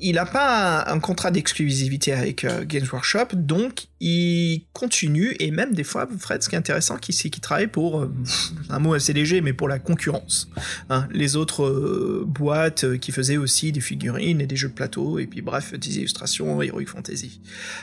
[0.00, 5.50] il n'a pas un, un contrat d'exclusivité avec euh, Games Workshop, donc il continue, et
[5.50, 8.12] même des fois, Fred, ce qui est intéressant, c'est qu'il travaille pour, euh,
[8.70, 10.48] un mot assez léger, mais pour la concurrence.
[10.88, 14.74] Hein, les autres euh, boîtes euh, qui faisaient aussi des figurines et des jeux de
[14.74, 17.40] plateau, et puis bref, des illustrations, Heroic Fantasy.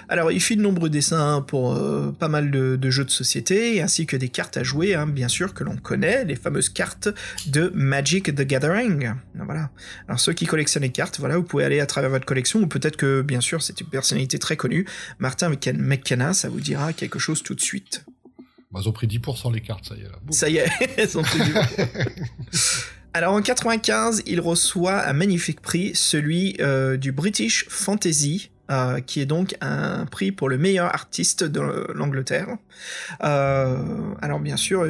[0.10, 4.06] Alors, il fait de nombreux dessins pour euh, pas mal de, jeux de société, ainsi
[4.06, 7.10] que des cartes à jouer, hein, bien sûr, que l'on connaît, les fameuses cartes
[7.46, 9.12] de Magic the Gathering.
[9.36, 9.70] Voilà.
[10.08, 12.68] Alors, ceux qui collectionnent les cartes, voilà, vous pouvez aller à travers votre collection, ou
[12.68, 14.86] peut-être que, bien sûr, c'est une personnalité très connue.
[15.20, 15.78] Martin McKen-
[16.34, 18.06] Ça vous dira quelque chose tout de suite.
[18.72, 20.04] Bah, ils ont pris 10% les cartes, ça y est.
[20.04, 20.20] Là.
[20.32, 20.68] Ça y est.
[23.14, 29.22] Alors en 95, il reçoit un magnifique prix, celui euh, du British Fantasy, euh, qui
[29.22, 31.62] est donc un prix pour le meilleur artiste de
[31.94, 32.58] l'Angleterre.
[33.24, 33.78] Euh,
[34.22, 34.86] alors bien sûr,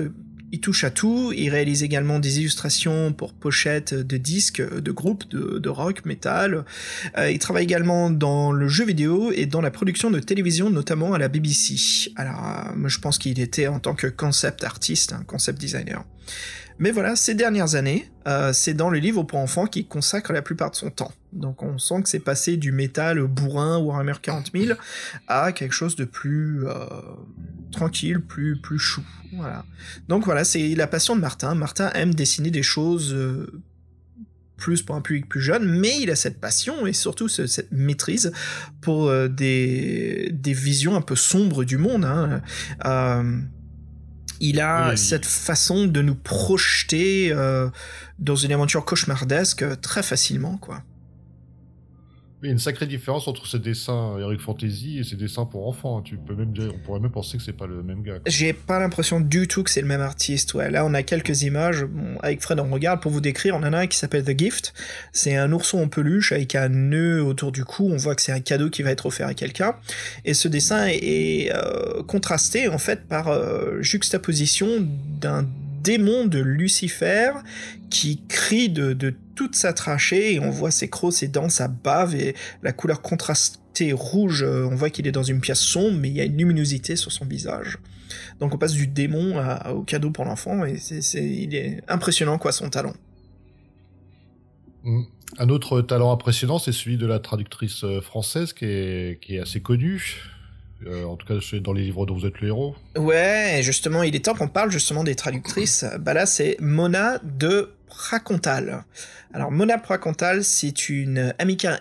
[0.51, 1.33] il touche à tout.
[1.35, 6.65] Il réalise également des illustrations pour pochettes de disques, de groupes de, rock, metal.
[7.17, 11.13] Euh, il travaille également dans le jeu vidéo et dans la production de télévision, notamment
[11.13, 12.11] à la BBC.
[12.15, 12.39] Alors,
[12.75, 16.03] euh, je pense qu'il était en tant que concept artiste, un concept designer.
[16.79, 20.41] Mais voilà, ces dernières années, euh, c'est dans le livre pour enfants qu'il consacre la
[20.41, 21.11] plupart de son temps.
[21.37, 24.77] Donc on sent que c'est passé du métal bourrin Warhammer 40 000
[25.27, 26.73] à quelque chose de plus euh,
[27.71, 29.03] tranquille, plus plus chou.
[29.33, 29.63] Voilà.
[30.07, 31.53] Donc voilà, c'est la passion de Martin.
[31.55, 33.61] Martin aime dessiner des choses euh,
[34.57, 37.71] plus pour un public plus jeune, mais il a cette passion et surtout ce- cette
[37.71, 38.31] maîtrise
[38.81, 42.03] pour euh, des, des visions un peu sombres du monde.
[42.05, 42.41] hein.
[44.39, 47.33] Il a Oui, cette façon de nous projeter
[48.19, 50.83] dans une aventure cauchemardesque très facilement, quoi.
[52.43, 55.67] Il y a une sacrée différence entre ces dessins Eric Fantasy et ces dessins pour
[55.67, 56.03] enfants.
[56.03, 58.19] Tu peux même dire, on pourrait même penser que c'est pas le même gars.
[58.27, 60.53] J'ai pas l'impression du tout que c'est le même artiste.
[60.53, 61.87] Là on a quelques images.
[62.21, 63.55] Avec Fred, on regarde pour vous décrire.
[63.55, 64.75] On en a un qui s'appelle The Gift.
[65.13, 67.89] C'est un ourson en peluche avec un nœud autour du cou.
[67.91, 69.75] On voit que c'est un cadeau qui va être offert à quelqu'un.
[70.23, 74.67] Et ce dessin est, est, euh, contrasté en fait par euh, juxtaposition
[75.19, 75.47] d'un
[75.83, 77.31] démon de Lucifer
[77.89, 82.15] qui crie de, toute sa trachée et on voit ses crocs, ses dents, sa bave
[82.15, 84.43] et la couleur contrastée rouge.
[84.43, 86.95] euh, On voit qu'il est dans une pièce sombre, mais il y a une luminosité
[86.95, 87.77] sur son visage.
[88.39, 89.35] Donc on passe du démon
[89.69, 90.77] au cadeau pour l'enfant et
[91.13, 92.93] il est impressionnant quoi son talent.
[94.83, 95.03] Mm.
[95.39, 100.36] Un autre talent impressionnant, c'est celui de la traductrice euh, française qui est assez connue.
[100.85, 102.75] Euh, en tout cas, c'est dans les livres dont vous êtes le héros.
[102.97, 105.85] Ouais, justement, il est temps qu'on parle justement des traductrices.
[105.99, 108.83] Bah là, c'est Mona de Pracontal.
[109.33, 111.33] Alors, Mona Pracontal, c'est une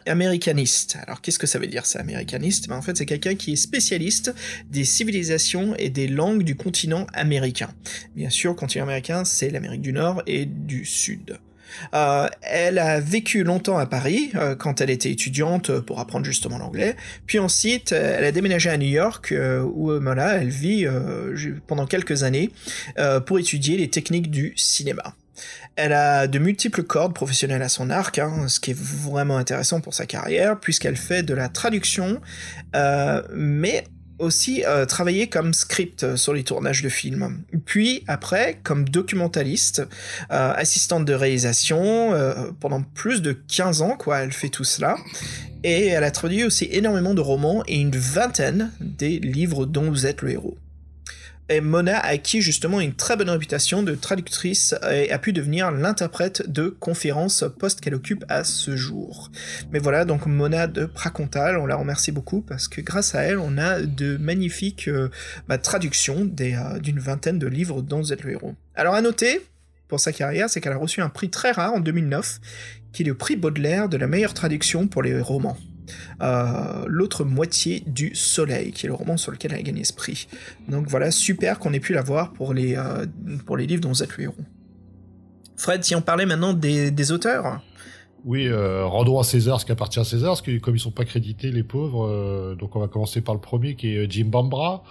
[0.07, 0.99] américaniste.
[1.07, 2.69] Alors, qu'est-ce que ça veut dire, c'est américaniste?
[2.69, 4.35] Ben, En fait, c'est quelqu'un qui est spécialiste
[4.71, 7.69] des civilisations et des langues du continent américain.
[8.15, 11.39] Bien sûr, continent américain, c'est l'Amérique du Nord et du Sud.
[11.95, 16.25] Euh, elle a vécu longtemps à Paris euh, quand elle était étudiante euh, pour apprendre
[16.25, 16.97] justement l'anglais.
[17.27, 19.35] Puis ensuite, elle a déménagé à New York
[19.75, 20.87] où elle vit
[21.67, 22.51] pendant quelques années
[23.27, 25.15] pour étudier les techniques du cinéma.
[25.77, 29.81] Elle a de multiples cordes professionnelles à son arc, hein, ce qui est vraiment intéressant
[29.81, 32.21] pour sa carrière, puisqu'elle fait de la traduction,
[34.19, 37.43] aussi euh, travaillé comme script euh, sur les tournages de films.
[37.65, 39.81] Puis après, comme documentaliste,
[40.31, 44.97] euh, assistante de réalisation, euh, pendant plus de 15 ans, quoi, elle fait tout cela.
[45.65, 50.07] Et elle a traduit aussi énormément de romans et une vingtaine des livres dont vous
[50.07, 50.57] êtes le héros.
[51.49, 55.71] Et Mona a acquis justement une très bonne réputation de traductrice et a pu devenir
[55.71, 59.31] l'interprète de conférences postes qu'elle occupe à ce jour.
[59.71, 63.39] Mais voilà, donc Mona de Pracontal, on la remercie beaucoup parce que grâce à elle,
[63.39, 65.09] on a de magnifiques euh,
[65.47, 68.57] bah, traductions euh, d'une vingtaine de livres dont vous êtes le héros.
[68.75, 69.41] Alors à noter,
[69.87, 72.41] pour sa carrière, c'est qu'elle a reçu un prix très rare en 2009,
[72.93, 75.57] qui est le prix Baudelaire de la meilleure traduction pour les romans.
[76.23, 79.93] Euh, L'autre moitié du soleil, qui est le roman sur lequel elle a gagné ce
[79.93, 80.29] prix.
[80.69, 83.07] Donc voilà, super qu'on ait pu l'avoir pour les, euh,
[83.45, 84.35] pour les livres dont vous êtes le héros.
[85.57, 87.61] Fred, si on parlait maintenant des, auteurs,
[88.25, 90.91] Oui, euh, rendons à César ce qui appartient à César, parce que comme ils sont
[90.91, 94.27] pas crédités, les pauvres, euh, donc on va commencer par le premier qui est Jim
[94.27, 94.83] Bambra.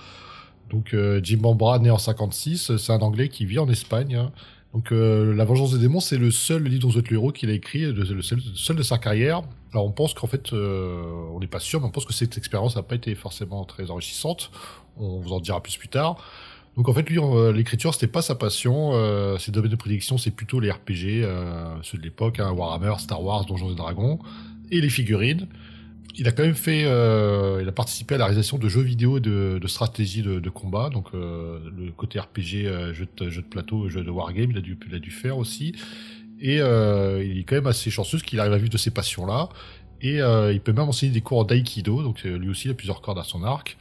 [0.72, 4.16] Donc euh, Jim Bambra, né en 56, c'est un Anglais qui vit en Espagne.
[4.16, 4.32] hein.
[4.76, 7.32] Donc euh, La Vengeance des démons, c'est le seul livre dont vous êtes le héros
[7.32, 9.42] qu'il a écrit, le seul, de sa carrière.
[9.72, 11.02] Alors on pense qu'en fait, euh,
[11.34, 13.90] on n'est pas sûr, mais on pense que cette expérience n'a pas été forcément très
[13.90, 14.52] enrichissante.
[14.98, 16.18] On vous en dira plus plus tard.
[16.76, 18.92] Donc en fait, lui, euh, l'écriture, c'était pas sa passion.
[19.40, 21.24] Ses domaines de prédiction, c'est plutôt les RPG,
[21.82, 24.20] ceux de l'époque, hein, Warhammer, Star Wars, Donjons et Dragons,
[24.72, 25.48] et les figurines.
[26.18, 29.20] Il a quand même fait, euh, il a participé à la réalisation de jeux vidéo
[29.20, 33.42] de, de stratégie de, de combat, donc euh, le côté RPG, euh, jeu, de, jeu
[33.42, 35.74] de plateau, jeu de wargame, il a dû, il a dû faire aussi.
[36.40, 39.50] Et euh, il est quand même assez chanceux qu'il arrive à vivre de ses passions-là.
[40.02, 43.18] Et il peut même enseigner des cours d'aïkido, donc lui aussi il a plusieurs cordes
[43.18, 43.78] à son arc.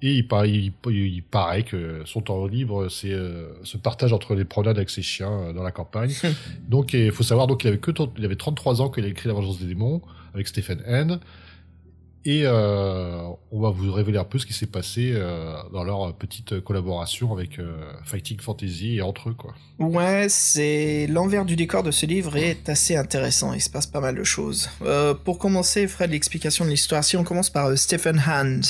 [0.00, 3.14] Et il, par- il, il paraît que son temps libre, c'est
[3.62, 6.14] se partage entre les promenades avec ses chiens dans la campagne.
[6.68, 9.04] donc il faut savoir donc il avait que t- il avait 33 ans quand il
[9.04, 10.00] a écrit La Vengeance des démons
[10.36, 11.20] avec Stephen Hand.
[12.24, 16.12] Et euh, on va vous révéler un peu ce qui s'est passé euh, dans leur
[16.16, 19.54] petite collaboration avec euh, Fighting Fantasy et entre eux quoi.
[19.78, 23.52] Ouais, c'est l'envers du décor de ce livre est assez intéressant.
[23.52, 24.68] Il se passe pas mal de choses.
[25.24, 27.04] Pour commencer, Fred, l'explication de l'histoire.
[27.04, 28.64] Si on commence par Stephen Hand.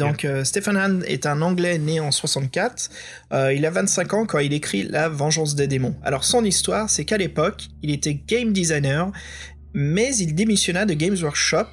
[0.00, 2.90] Donc, euh, Stephen Hand est un Anglais né en 64.
[3.32, 5.94] Euh, il a 25 ans quand il écrit La Vengeance des démons.
[6.02, 9.12] Alors, son histoire, c'est qu'à l'époque, il était game designer,
[9.74, 11.66] mais il démissionna de Games Workshop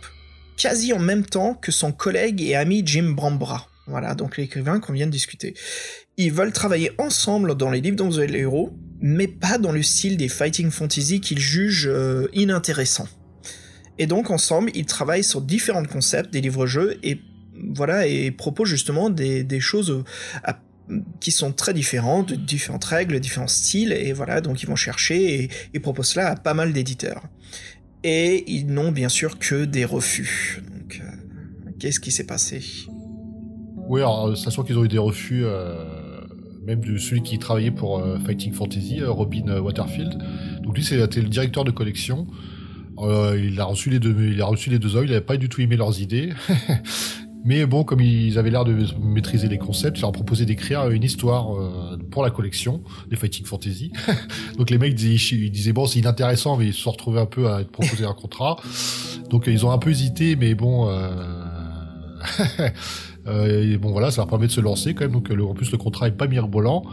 [0.58, 3.68] quasi en même temps que son collègue et ami Jim Brambra.
[3.88, 5.54] Voilà, donc l'écrivain qu'on vient de discuter.
[6.18, 9.72] Ils veulent travailler ensemble dans les livres dont vous êtes les héros, mais pas dans
[9.72, 13.08] le style des fighting fantasy qu'ils jugent euh, inintéressants.
[13.98, 17.20] Et donc ensemble, ils travaillent sur différents concepts des livres-jeux et
[17.74, 20.04] voilà et proposent justement des, choses
[20.48, 20.54] euh,
[21.20, 25.50] qui sont très différentes, différentes règles, différents styles et voilà donc ils vont chercher et
[25.74, 27.24] ils proposent cela à pas mal d'éditeurs.
[28.04, 30.62] Et ils n'ont bien sûr que des refus.
[30.72, 32.62] Donc euh, qu'est-ce qui s'est passé?
[33.90, 36.22] Oui, alors, euh, sachant qu'ils ont eu des refus, euh,
[36.66, 40.18] même de celui qui travaillait pour Fighting Fantasy, Robin Waterfield.
[40.64, 42.28] Donc lui, c'était le directeur de collection.
[43.00, 45.06] Il a reçu les deux, il a reçu les deux hommes.
[45.06, 46.34] Il n'avait pas du tout aimé leurs idées.
[47.48, 51.02] Mais bon, comme ils avaient l'air de maîtriser les concepts, il leur proposé d'écrire une
[51.04, 53.94] histoire euh, pour la collection des Fighting Fantasy.
[54.58, 57.26] Donc les mecs disaient, ils disaient bon, c'est inintéressant, mais ils se sont retrouvés un
[57.26, 58.58] peu à être proposé un contrat.
[59.30, 60.90] Donc ils ont un peu hésité, mais bon.
[60.90, 61.10] Euh...
[63.28, 65.12] Euh, et bon voilà, ça leur permet de se lancer quand même.
[65.12, 66.84] Donc le- en plus le contrat est pas mirobolant.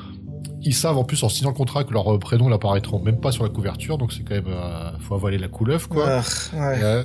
[0.63, 3.45] Ils savent en plus en signant le contrat que leurs prénoms n'apparaîtront même pas sur
[3.45, 6.07] la couverture, donc c'est quand même euh, faut avaler la couleuvre quoi.
[6.09, 6.79] Ah, ouais.
[6.83, 7.05] Euh,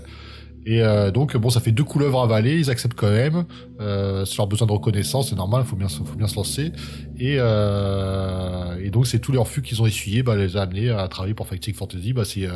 [0.65, 3.45] et euh, donc bon, ça fait deux couleuvres avalées, ils acceptent quand même.
[3.80, 6.72] Euh, c'est leur besoin de reconnaissance, c'est normal, faut bien, faut bien se lancer.
[7.17, 10.89] Et, euh, et donc c'est tous les refus qu'ils ont essuyés, bah, les a amenés
[10.89, 12.13] à travailler pour Fighting Fantasy.
[12.13, 12.52] Bah, c'est euh,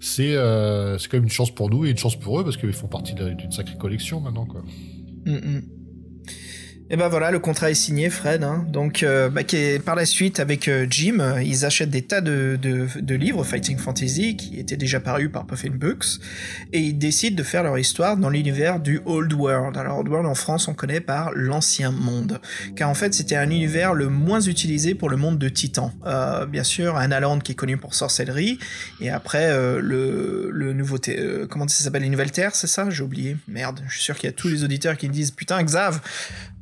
[0.00, 2.56] c'est euh, c'est quand même une chance pour nous et une chance pour eux parce
[2.56, 4.62] qu'ils font partie d'une sacrée collection maintenant quoi.
[5.26, 5.81] Mm, mm.
[6.94, 8.44] Et ben voilà, le contrat est signé, Fred.
[8.44, 8.66] hein.
[8.68, 12.20] Donc, euh, bah, qui est- par la suite, avec euh, Jim, ils achètent des tas
[12.20, 16.04] de, de, de livres Fighting Fantasy qui étaient déjà parus par Puffin Books,
[16.74, 19.78] et ils décident de faire leur histoire dans l'univers du Old World.
[19.78, 22.42] Alors, Old World en France, on connaît par l'ancien monde,
[22.76, 25.94] car en fait, c'était un univers le moins utilisé pour le monde de Titan.
[26.04, 28.58] Euh, bien sûr, Analand qui est connu pour sorcellerie,
[29.00, 32.90] et après euh, le, le nouveau, euh, comment ça s'appelle, les nouvelles terres, c'est ça?
[32.90, 33.38] J'ai oublié.
[33.48, 35.98] Merde, je suis sûr qu'il y a tous les auditeurs qui me disent putain Xav.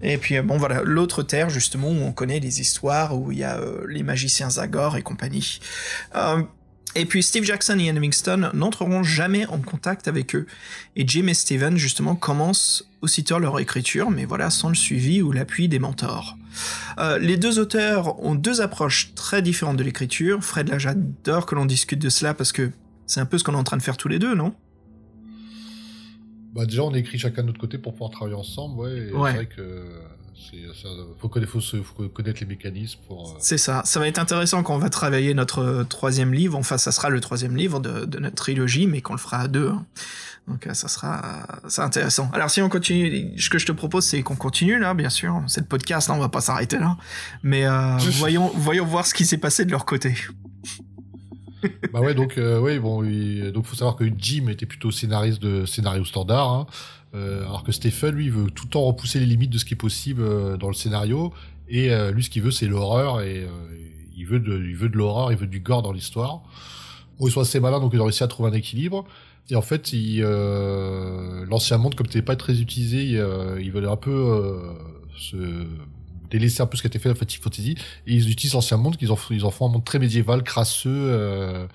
[0.02, 3.38] Et puis euh, bon voilà, l'autre terre justement où on connaît les histoires où il
[3.38, 5.60] y a euh, les magiciens Zagor et compagnie.
[6.14, 6.42] Euh,
[6.96, 10.46] et puis Steve Jackson et Ian Livingstone n'entreront jamais en contact avec eux.
[10.96, 15.30] Et Jim et Steven justement commencent aussitôt leur écriture, mais voilà sans le suivi ou
[15.30, 16.36] l'appui des mentors.
[17.20, 20.42] Les deux auteurs ont deux approches très différentes de l'écriture.
[20.42, 22.72] Fred, là, j'adore que l'on discute de cela parce que
[23.06, 24.52] c'est un peu ce qu'on est en train de faire tous les deux, non?
[26.54, 29.08] Bah déjà on écrit chacun de notre côté pour pouvoir travailler ensemble, ouais.
[29.08, 29.30] et Ouais.
[29.30, 29.86] C'est vrai que
[30.82, 33.28] ça, faut connaître, faut, faut connaître les mécanismes pour.
[33.28, 33.82] euh, C'est ça.
[33.84, 36.56] Ça va être intéressant quand on va travailler notre euh, troisième livre.
[36.58, 39.48] Enfin, ça sera le troisième livre de, de notre trilogie, mais qu'on le fera à
[39.48, 39.68] deux.
[39.68, 39.84] hein.
[40.48, 42.30] Donc, euh, ça sera, c'est intéressant.
[42.32, 45.40] Alors, si on continue, ce que je te propose, c'est qu'on continue là, bien sûr.
[45.46, 46.96] C'est le podcast, là, on va pas s'arrêter là.
[47.42, 50.14] Mais euh, voyons, voyons voir ce qui s'est passé de leur côté.
[51.92, 55.40] Bah ouais, donc euh, ouais, bon, il- donc faut savoir que Jim était plutôt scénariste
[55.42, 56.66] de scénario standard, hein,
[57.14, 59.74] euh, alors que Stephen lui veut tout le temps repousser les limites de ce qui
[59.74, 61.32] est possible euh, dans le scénario,
[61.68, 63.48] et euh, lui ce qu'il veut c'est l'horreur et euh,
[64.16, 66.42] il veut de, il veut de l'horreur, il veut du gore dans l'histoire.
[67.18, 69.04] Bon, ils sont assez malins donc ils ont réussi à trouver un équilibre.
[69.50, 73.96] Et en fait, il, euh, l'ancien monde comme t'es pas très utilisé, il, veulent un
[73.96, 74.60] peu
[75.18, 75.36] se
[76.30, 77.74] délaisser un peu ce qui a été fait dans Fighting Fantasy
[78.06, 80.90] et ils utilisent l'ancien monde qu'ils en, ils en font un monde très médiéval, crasseux,
[80.90, 81.66] euh,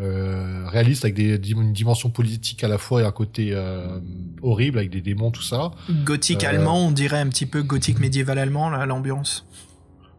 [0.00, 4.00] euh, réaliste avec des, une dimension politique à la fois et un côté euh,
[4.42, 5.70] horrible avec des démons tout ça.
[6.04, 9.46] Gothique allemand, on dirait un petit peu gothique médiéval allemand, là, l'ambiance.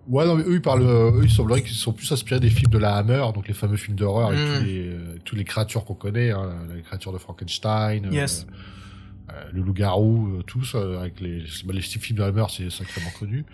[0.08, 2.72] Ouais, non, mais eux, ils parlent, eux, il semblerait qu'ils sont plus inspirés des films
[2.72, 4.60] de la Hammer, donc les fameux films d'horreur avec Mm.
[4.60, 4.96] tous les,
[5.26, 8.46] toutes les créatures qu'on connaît, hein, les créatures de Frankenstein, Yes.
[9.32, 12.70] euh, le loup-garou, euh, tous, euh, avec les, bah, les films de la Hammer, c'est
[12.70, 13.46] sacrément connu.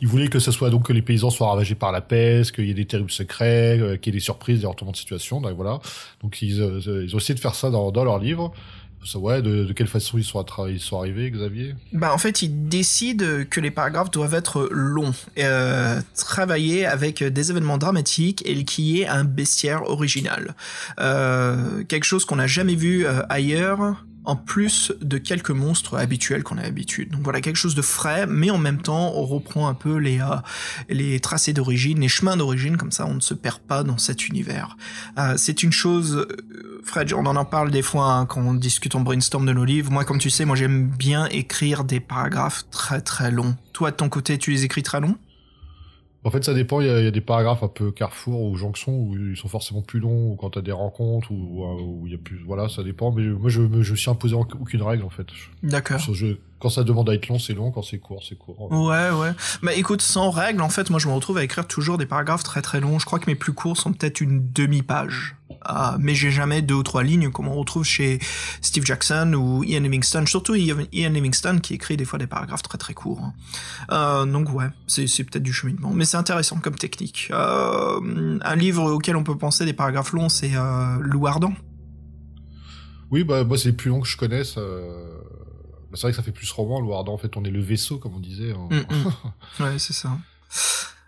[0.00, 2.66] Ils voulaient que ce soit donc que les paysans soient ravagés par la peste, qu'il
[2.66, 5.40] y ait des terribles secrets, euh, qu'il y ait des surprises, des retournements de situation,
[5.40, 5.80] donc voilà.
[6.22, 8.52] Donc ils, euh, ils ont essayé de faire ça dans, dans leur livre.
[9.14, 11.76] Ouais, de, de quelle façon ils sont, ils sont arrivés, Xavier?
[11.92, 17.50] Bah, en fait, ils décident que les paragraphes doivent être longs, euh, travaillés avec des
[17.50, 20.56] événements dramatiques et qu'il y ait un bestiaire original.
[20.98, 26.42] Euh, quelque chose qu'on n'a jamais vu euh, ailleurs, en plus de quelques monstres habituels
[26.42, 27.10] qu'on a l'habitude.
[27.10, 30.20] Donc voilà, quelque chose de frais, mais en même temps, on reprend un peu les,
[30.20, 34.26] euh, tracés d'origine, les chemins d'origine, comme ça on ne se perd pas dans cet
[34.28, 34.76] univers.
[35.18, 38.54] Euh, c'est une chose, euh, Fred, on en en parle des fois hein, quand on
[38.54, 39.92] discute en brainstorm de nos livres.
[39.92, 43.56] Moi, comme tu sais, moi j'aime bien écrire des paragraphes très très longs.
[43.72, 45.16] Toi, de ton côté, tu les écris très longs?
[46.26, 46.80] En fait, ça dépend.
[46.80, 49.36] Il y, a, il y a des paragraphes un peu carrefour ou jonction où ils
[49.36, 52.42] sont forcément plus longs ou quand t'as des rencontres ou où il y a plus.
[52.44, 53.12] Voilà, ça dépend.
[53.12, 55.28] Mais moi, je me je suis imposé aucune règle en fait.
[55.62, 56.00] D'accord.
[56.58, 57.70] Quand ça demande à être long, c'est long.
[57.70, 58.72] Quand c'est court, c'est court.
[58.72, 59.32] Ouais, ouais.
[59.62, 62.44] Bah écoute, sans règle, en fait, moi je me retrouve à écrire toujours des paragraphes
[62.44, 62.98] très très longs.
[62.98, 65.36] Je crois que mes plus courts sont peut-être une demi-page.
[65.68, 68.20] Ah, mais j'ai jamais deux ou trois lignes comme on retrouve chez
[68.62, 70.26] Steve Jackson ou Ian Livingstone.
[70.26, 73.20] Surtout Ian Livingstone qui écrit des fois des paragraphes très très courts.
[73.22, 73.34] hein.
[73.90, 75.90] Euh, donc ouais, c'est c'est peut-être du cheminement.
[75.92, 77.28] Mais c'est intéressant comme technique.
[77.32, 81.52] Euh, un livre auquel on peut penser des paragraphes longs, c'est euh, Ardent.
[83.10, 84.54] Oui, bah moi, c'est les plus long que je connaisse.
[84.58, 85.15] euh,
[85.94, 86.80] c'est vrai que ça fait plus roman.
[86.80, 88.52] Le Ardent, en fait, on est le vaisseau, comme on disait.
[88.52, 88.68] hein.
[88.70, 89.12] Mm, mm.
[89.64, 90.10] Ouais, c'est ça.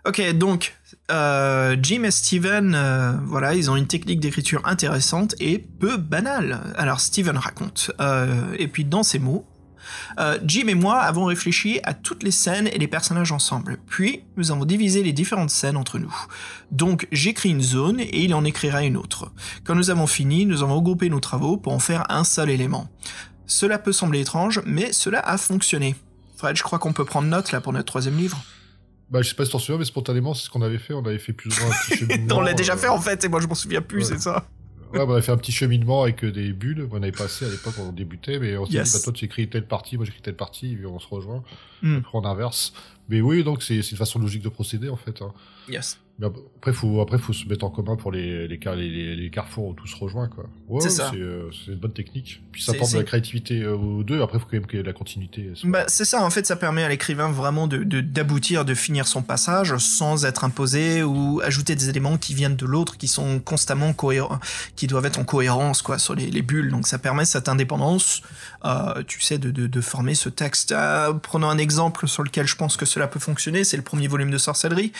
[0.05, 0.75] Ok, donc
[1.11, 6.61] euh, Jim et Steven, euh, voilà, ils ont une technique d'écriture intéressante et peu banale.
[6.77, 9.45] Alors Steven raconte, euh, et puis dans ses mots,
[10.45, 13.77] Jim et moi avons réfléchi à toutes les scènes et les personnages ensemble.
[13.87, 16.15] Puis nous avons divisé les différentes scènes entre nous.
[16.71, 19.31] Donc j'écris une zone et il en écrira une autre.
[19.63, 22.87] Quand nous avons fini, nous avons regroupé nos travaux pour en faire un seul élément.
[23.49, 25.95] Cela peut sembler étrange, mais cela a fonctionné.
[26.37, 28.41] Fred, je crois qu'on peut prendre note là pour notre troisième livre.
[29.09, 30.93] Bah, je sais pas si t'en souviens, mais spontanément, c'est ce qu'on avait fait.
[30.93, 32.37] On avait fait plus ou moins un petit cheminement.
[32.37, 34.15] on l'a déjà euh, fait en fait, et moi je m'en souviens plus, ouais.
[34.15, 34.45] c'est ça.
[34.93, 36.87] Ouais, bah, on a fait un petit cheminement avec euh, des bulles.
[36.91, 38.91] On avait passé à l'époque on débutait, mais on s'est Yes.
[38.91, 41.43] dit, bah, toi, tu écris telle partie, moi, j'écris telle partie, et on se rejoint.
[41.81, 41.97] Hmm.
[41.97, 42.73] Après, on inverse.
[43.09, 45.21] Mais oui, donc, c'est c'est une façon logique de procéder, en fait.
[45.23, 45.33] hein.
[45.67, 45.99] Yes.
[46.19, 49.29] Mais après, faut, après, faut se mettre en commun pour les, les, car- les, les,
[49.29, 50.45] carrefours où tout se rejoint, quoi.
[50.67, 51.09] Ouais, C'est ça.
[51.13, 52.41] C'est euh, c'est une bonne technique.
[52.51, 54.21] Puis ça apporte de la créativité euh, aux deux.
[54.21, 55.49] Après, faut quand même que la continuité.
[55.55, 58.73] soit- Bah, c'est ça, en fait, ça permet à l'écrivain vraiment de, de- d'aboutir, de
[58.73, 63.07] finir son passage sans être imposé ou ajouter des éléments qui viennent de l'autre, qui
[63.07, 64.39] sont constamment cohérents,
[64.75, 66.69] qui doivent être en cohérence, quoi, sur les, les bulles.
[66.69, 68.21] Donc, ça permet cette indépendance,
[68.65, 70.73] euh, tu sais, de, de, de former ce texte.
[70.73, 74.09] Euh, prenons un exemple sur lequel je pense que cela peut fonctionner, c'est le premier
[74.09, 74.91] volume de Sorcellerie.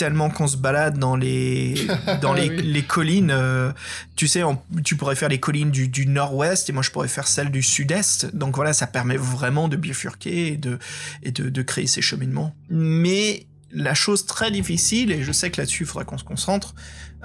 [0.00, 1.74] Tellement qu'on se balade dans les
[2.22, 2.62] dans les, Oui.
[2.62, 3.70] les collines, euh,
[4.16, 7.06] tu sais, on- tu pourrais faire les collines du, du nord-ouest et moi je pourrais
[7.08, 8.34] faire celles du sud-est.
[8.34, 10.78] Donc voilà, ça permet vraiment de bifurquer et de
[11.22, 12.54] et de, de créer ces cheminements.
[12.70, 16.74] Mais la chose très difficile, et je sais que là-dessus il faudra qu'on se concentre,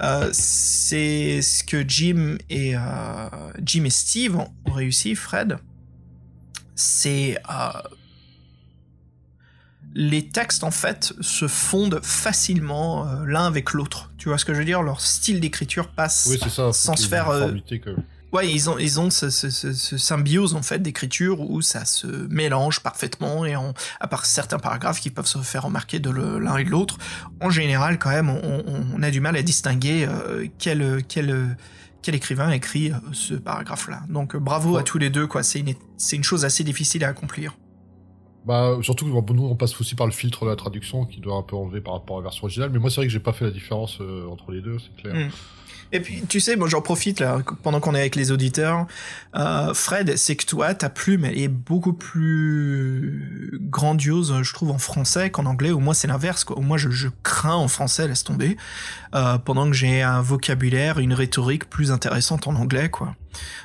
[0.02, 2.80] euh, c'est ce que Jim et euh,
[3.64, 5.56] Jim et Steve ont réussi, Fred.
[6.74, 7.70] C'est euh,
[9.98, 14.10] les textes en fait se fondent facilement euh, l'un avec l'autre.
[14.18, 14.82] Tu vois ce que je veux dire?
[14.82, 16.70] Leur style d'écriture passe Oui, ça.
[16.72, 17.96] sans se faire, euh, que-
[18.32, 21.84] Ouais, ils ont, ils ont ce, ce- ce- ce symbiose en fait d'écriture où ça
[21.86, 26.10] se mélange parfaitement et on, à part certains paragraphes qui peuvent se faire remarquer de
[26.10, 26.98] l'un et de l'autre,
[27.40, 31.56] en général quand même on, a du mal à distinguer euh, quel, quel,
[32.02, 34.02] quel écrivain écrit euh, ce paragraphe-là.
[34.10, 34.80] Donc bravo Ouais.
[34.80, 35.42] à tous les deux, quoi.
[35.42, 37.56] C'est une, c'est une chose assez difficile à accomplir.
[38.46, 41.34] Bah, surtout que nous, on passe aussi par le filtre de la traduction qui doit
[41.34, 42.70] un peu enlever par rapport à la version originale.
[42.72, 45.02] Mais moi, c'est vrai que j'ai pas fait la différence euh, entre les deux, c'est
[45.02, 45.14] clair.
[45.14, 45.30] Mm.
[45.92, 48.86] Et puis, tu sais, moi j'en profite là, pendant qu'on est avec les auditeurs.
[49.36, 54.78] Euh, Fred, c'est que toi, ta plume, elle est beaucoup plus grandiose, je trouve, en
[54.78, 55.70] français qu'en anglais.
[55.72, 56.58] Ou moi, c'est l'inverse, quoi.
[56.58, 58.56] Ou moi, je, je crains en français, laisse tomber.
[59.14, 63.14] Euh, pendant que j'ai un vocabulaire, une rhétorique plus intéressante en anglais, quoi.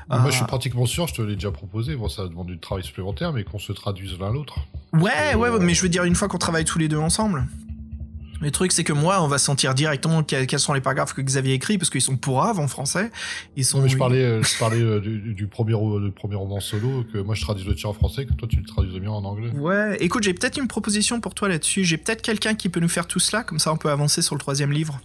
[0.09, 1.95] Moi, je Euh, suis pratiquement sûr, je te l'ai déjà proposé.
[1.95, 4.59] Bon, ça demande du travail supplémentaire, mais qu'on se traduise l'un l'autre.
[4.93, 6.97] Ouais, que- ouais, ouais, mais je veux dire, une fois qu'on travaille tous les deux
[6.97, 7.45] ensemble.
[8.41, 11.53] Le truc, c'est que moi, on va sentir directement quels, sont les paragraphes que Xavier
[11.53, 13.11] écrit, parce qu'ils sont pourraves en français.
[13.55, 13.87] Ils sont.
[13.87, 17.41] Je parlais, je parlais du, du premier, ro- du premier roman solo, que moi je
[17.41, 19.51] traduis le tien en français, que toi tu le traduis bien en anglais.
[19.51, 21.83] Ouais, écoute, j'ai peut-être une proposition pour toi là-dessus.
[21.83, 24.33] J'ai peut-être quelqu'un qui peut nous faire tout cela, comme ça on peut avancer sur
[24.35, 24.99] le troisième livre.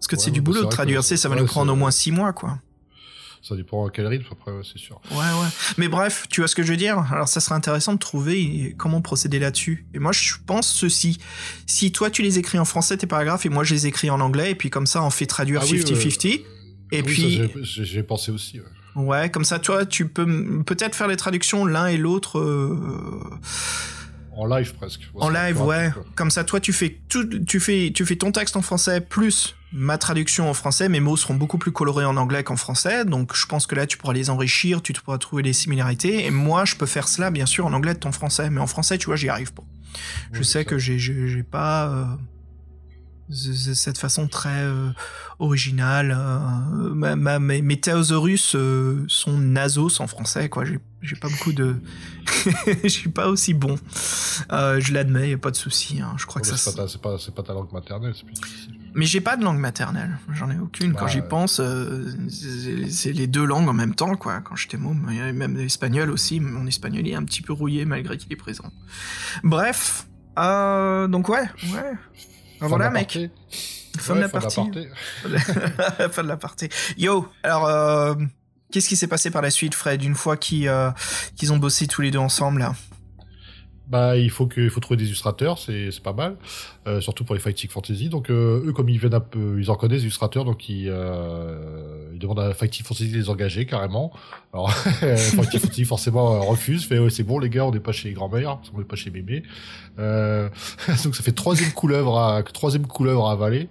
[0.00, 1.72] Est-ce que Ouais, c'est du bah, boulot de traduire, que- ça va ouais, nous prendre
[1.72, 2.58] au moins six mois, quoi.
[3.42, 5.00] Ça dépend à quel rythme, après, ouais, c'est sûr.
[5.10, 5.48] Ouais, ouais.
[5.76, 6.98] Mais bref, tu vois ce que je veux dire?
[7.12, 9.84] Alors, ça serait intéressant de trouver comment procéder là-dessus.
[9.94, 11.18] Et moi, je pense ceci.
[11.66, 14.20] Si toi, tu les écris en français, tes paragraphes, et moi, je les écris en
[14.20, 16.44] anglais, et puis comme ça, on fait traduire Ah oui, 50-50.
[16.92, 18.60] et Oui, puis, j'ai- pensé aussi.
[18.60, 19.02] ouais.
[19.02, 23.20] ouais, comme ça, toi, tu peux peut-être faire les traductions l'un et l'autre euh,
[24.36, 25.10] En live presque.
[25.14, 25.90] en live, ouais.
[26.14, 29.56] Comme ça, toi, tu fais tout, tu fais, tu fais ton texte en français plus
[29.72, 30.88] ma traduction en français.
[30.88, 33.04] Mes mots seront beaucoup plus colorés en anglais qu'en français.
[33.04, 36.26] Donc, je pense que là, tu pourras les enrichir, tu pourras trouver des similarités.
[36.26, 38.50] Et moi, je peux faire cela, bien sûr, en anglais de ton français.
[38.50, 39.64] Mais en français, tu vois, j'y arrive pas.
[40.32, 40.64] Je sais ça.
[40.64, 42.04] que j'ai, pas euh,
[43.74, 44.90] cette façon très euh,
[45.38, 46.14] originale.
[46.18, 50.64] euh, ma, ma- mes, mes thésaurus euh, sont nasos en français, quoi.
[50.64, 51.76] J'ai, pas beaucoup de,
[52.84, 53.76] je suis pas aussi bon.
[54.50, 56.00] Je l'admets, y a pas de souci.
[56.00, 56.14] hein.
[56.16, 56.70] Je crois Ouais, que ça.
[56.70, 58.78] c'est pas, ta- c'est pas, c'est pas ta langue maternelle, c'est plus difficile.
[58.94, 60.18] Mais j'ai pas de langue maternelle.
[60.34, 60.92] J'en ai aucune.
[60.94, 62.12] Quand Bah, j'y pense, euh,
[62.90, 64.40] c'est les deux langues en même temps, quoi.
[64.40, 65.00] Quand j'étais môme,
[65.32, 66.40] même l'espagnol aussi.
[66.40, 68.70] Mon espagnol est un petit peu rouillé malgré qu'il est présent.
[69.42, 70.06] Bref.
[70.38, 71.40] Euh, donc ouais,
[71.74, 71.92] ouais.
[72.60, 73.18] Fin voilà, de mec.
[73.98, 74.60] Fin Ouais, de la partie.
[74.60, 74.88] l'aparté.
[76.12, 76.68] fin de la partie.
[76.96, 78.14] Yo, alors, euh,
[78.72, 80.90] qu'est-ce qui s'est passé par la suite, Fred, une fois qu'ils euh,
[81.36, 82.74] qu'ils ont bossé tous les deux ensemble, là?
[83.92, 86.36] Bah, il faut que, il faut trouver des illustrateurs, c'est, c'est pas mal,
[86.86, 88.08] euh, surtout pour les Fighting Fantasy.
[88.08, 90.88] Donc, euh, eux, comme ils viennent un peu, ils en connaissent des illustrateurs, donc ils,
[90.88, 94.10] euh, demandent à Fighting Fantasy de les engager carrément.
[94.54, 98.60] Alors, Fighting Fantasy forcément refuse, fait c'est bon les gars, on n'est pas chez grand-mère,
[98.72, 99.42] on n'est pas chez bébé.
[99.98, 103.68] Donc ça fait troisième couleuvre à troisième couleuvre à avaler.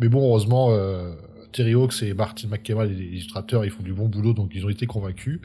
[0.00, 0.76] Mais bon, heureusement,
[1.52, 4.68] Terry Hawks et Martin McKemal, les illustrateurs, ils font du bon boulot, donc ils ont
[4.68, 5.40] été convaincus.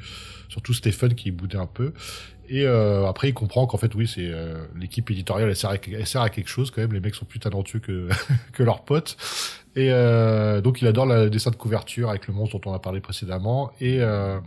[0.47, 1.93] Surtout Stephen qui boudait un peu.
[2.50, 5.76] Et euh, après, il comprend qu'en fait, oui, c'est euh, l'équipe éditoriale, elle sert, à,
[5.76, 6.93] elle sert à quelque chose quand même.
[6.93, 8.10] Les mecs sont plus talentueux que,
[8.54, 9.18] que leurs potes.
[9.76, 12.80] Et euh, donc, il adore le dessin de couverture avec le monstre dont on a
[12.80, 13.72] parlé précédemment.
[13.80, 14.39] Et euh,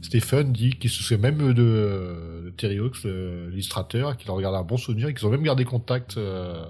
[0.00, 4.76] Stephen dit qu'il se souvient même de, Terry Hawks, l'illustrateur, qu'il en regarde un bon
[4.76, 6.64] souvenir et qu'ils ont même gardé contact, euh,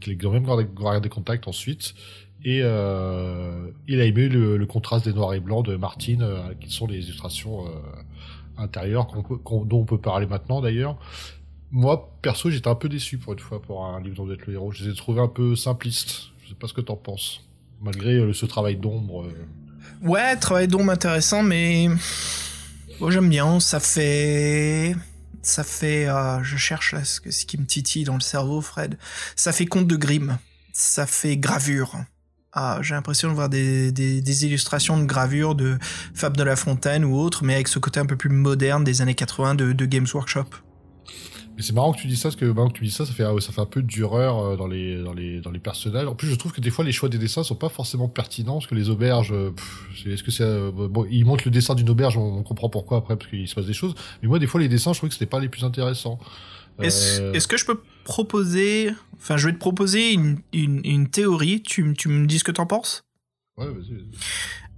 [0.00, 1.94] qu'ils ont même gardé, gardé contact ensuite.
[2.44, 6.54] Et euh, il a aimé le, le contraste des noirs et blancs de Martine, euh,
[6.58, 7.70] qui sont les illustrations euh,
[8.66, 10.98] qu'on- dont on peut parler maintenant d'ailleurs.
[11.72, 14.46] Moi, perso, j'étais un peu déçu pour une fois pour un livre dont vous êtes
[14.46, 14.72] le héros.
[14.72, 16.30] Je les ai trouvés un peu simplistes.
[16.42, 17.46] Je sais pas ce que t'en penses.
[17.80, 19.22] Malgré euh, ce travail d'ombre.
[19.26, 19.46] euh.
[20.02, 21.88] Ouais, travail d'ombre intéressant, mais
[23.08, 23.60] j'aime bien.
[23.60, 24.94] Ça fait,
[25.42, 26.08] ça fait.
[26.08, 28.98] euh, je cherche là ce, ce qui me titille dans le cerveau, Fred.
[29.36, 30.38] Ça fait conte de Grimm.
[30.72, 31.94] Ça fait gravure.
[32.52, 35.78] Ah, j'ai l'impression de voir des, illustrations de gravure de
[36.14, 39.02] Fab de la Fontaine ou autre, mais avec ce côté un peu plus moderne des
[39.02, 40.46] années 80 de, Games Workshop.
[41.56, 43.12] Mais c'est marrant que tu dis ça, parce que maintenant que tu dis ça, ça
[43.12, 46.06] fait, ouais, ça fait un peu dureur euh, dans les, dans, les, dans les personnages.
[46.06, 48.54] En plus, je trouve que des fois, les choix des dessins sont pas forcément pertinents,
[48.54, 49.52] parce que les auberges, euh,
[50.06, 50.42] est-ce que c'est...
[50.42, 50.72] euh,
[51.10, 53.66] ils montrent le dessin d'une auberge, on, on comprend pourquoi après, parce qu'il se passe
[53.66, 53.94] des choses.
[54.22, 56.18] Mais moi, des fois, les dessins, je trouvais que c'était pas les plus intéressants.
[56.82, 58.92] Est-ce Euh, est-ce que je peux proposer...
[59.16, 61.62] Enfin, je vais te proposer une, une, une théorie.
[61.62, 63.04] Tu, me dis ce que t'en penses?
[63.58, 64.10] Ouais, vas-y, vas-y.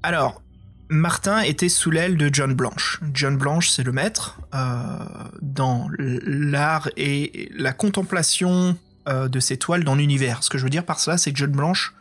[0.02, 0.42] Alors,
[0.88, 3.00] Martin était sous l'aile de John Blanche.
[3.14, 4.98] John Blanche, c'est le maître euh,
[5.40, 8.76] dans l'art et la contemplation
[9.08, 10.42] euh, de ces toiles dans l'univers.
[10.42, 11.94] Ce que je veux dire par cela, c'est que John Blanche,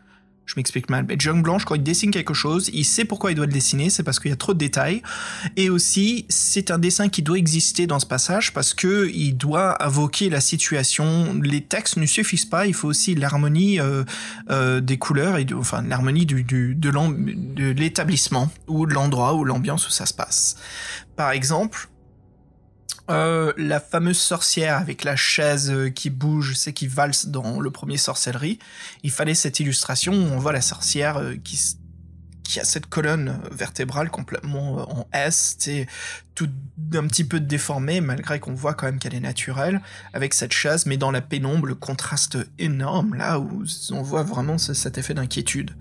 [0.46, 3.36] je m'explique mal, mais John Blanche, quand il dessine quelque chose, il sait pourquoi il
[3.36, 5.02] doit le dessiner, c'est parce qu'il y a trop de détails.
[5.56, 9.82] Et aussi, c'est un dessin qui doit exister dans ce passage parce que il doit
[9.82, 11.39] invoquer la situation.
[11.42, 14.04] Les textes ne suffisent pas, il faut aussi l'harmonie euh,
[14.50, 16.36] euh, des couleurs et de- enfin l'harmonie de
[17.72, 20.58] l'établissement ou de l'endroit ou l'ambiance où ça se passe.
[21.16, 21.88] Par exemple,
[23.12, 27.72] euh, la fameuse sorcière avec la chaise euh, qui bouge, c'est qui valse dans le
[27.72, 28.59] premier sorcellerie.
[29.03, 31.59] Il fallait cette illustration où on voit la sorcière euh, qui,
[32.43, 35.57] qui a cette colonne vertébrale complètement en S,
[36.36, 36.49] tout
[36.93, 39.82] un petit peu déformée, malgré qu'on voit quand même qu'elle est naturelle,
[40.14, 44.57] avec cette chaise, mais dans la pénombre, le contraste énorme là où on voit vraiment
[44.57, 45.72] ce- cet effet d'inquiétude.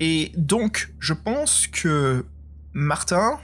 [0.00, 2.26] Et donc, je pense que
[2.72, 3.38] Martin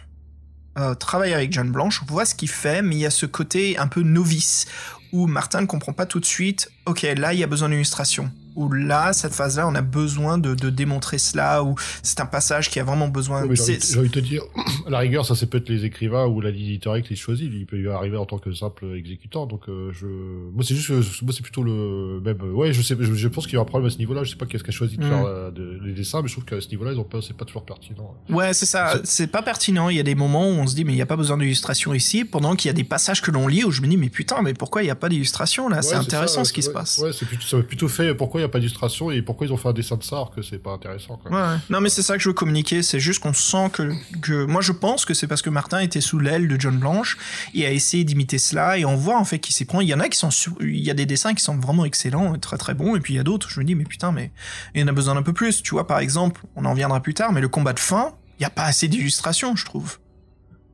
[0.80, 3.78] euh, travaille avec John Blanche, voit ce qu'il fait, mais il y a ce côté
[3.78, 4.66] un peu novice
[5.12, 6.70] où Martin ne comprend pas tout de suite.
[6.86, 8.30] Ok, là il y a besoin d'illustration.
[8.60, 11.62] Ou là, cette phase-là, on a besoin de, de démontrer cela.
[11.64, 13.46] Ou c'est un passage qui a vraiment besoin.
[13.46, 14.42] Mais j'ai envie, de te dire,
[14.86, 17.50] à la rigueur, ça c'est peut-être les écrivains ou la éditoriale qui les choisit.
[17.52, 19.46] Il peut y arriver en tant que simple exécutant.
[19.46, 22.38] Donc, euh, je, moi c'est juste, que- moi c'est plutôt le même.
[22.54, 24.24] Ouais, je sais, je, je pense qu'il y a un problème à ce niveau-là.
[24.24, 25.08] Je sais pas qu'est-ce qu'a choisi de Mm.
[25.08, 27.36] faire euh, de- les dessins, mais je trouve qu'à ce niveau-là, ils ont pas, c'est
[27.36, 28.14] pas toujours pertinent.
[28.28, 29.00] Ouais, c'est ça.
[29.04, 29.88] C'est- pas pertinent.
[29.88, 31.38] Il y a des moments où on se dit, mais il n'y a pas besoin
[31.38, 33.96] d'illustration ici, pendant qu'il y a des passages que l'on lit où je me dis,
[33.96, 35.82] mais putain, mais pourquoi il n'y a pas d'illustration là?
[35.82, 36.98] C'est intéressant ça, ce qui ouais, se passe.
[36.98, 38.14] Ouais, c'est plutôt, ça m'a plutôt fait.
[38.14, 40.58] Pourquoi il pas d'illustration et pourquoi ils ont fait un dessin de ça que c'est
[40.58, 41.16] pas intéressant.
[41.16, 41.30] Quoi.
[41.30, 41.58] Ouais.
[41.70, 42.82] Non, mais c'est ça que je veux communiquer.
[42.82, 44.44] C'est juste qu'on sent que, que.
[44.44, 47.16] Moi, je pense que c'est parce que Martin était sous l'aile de John Blanche
[47.54, 48.76] et a essayé d'imiter cela.
[48.78, 49.80] Et on voit en fait qu'il s'y prend.
[49.80, 50.30] Il y en a qui sont.
[50.30, 52.96] sur- Il y a des dessins qui sont vraiment excellents, très très bons.
[52.96, 53.48] Et puis il y a d'autres.
[53.50, 54.30] Je me dis, mais putain, mais
[54.74, 55.62] il y en a besoin d'un peu plus.
[55.62, 58.42] Tu vois, par exemple, on en reviendra plus tard, mais le combat de fin, il
[58.42, 59.98] n'y a pas assez d'illustrations, je trouve.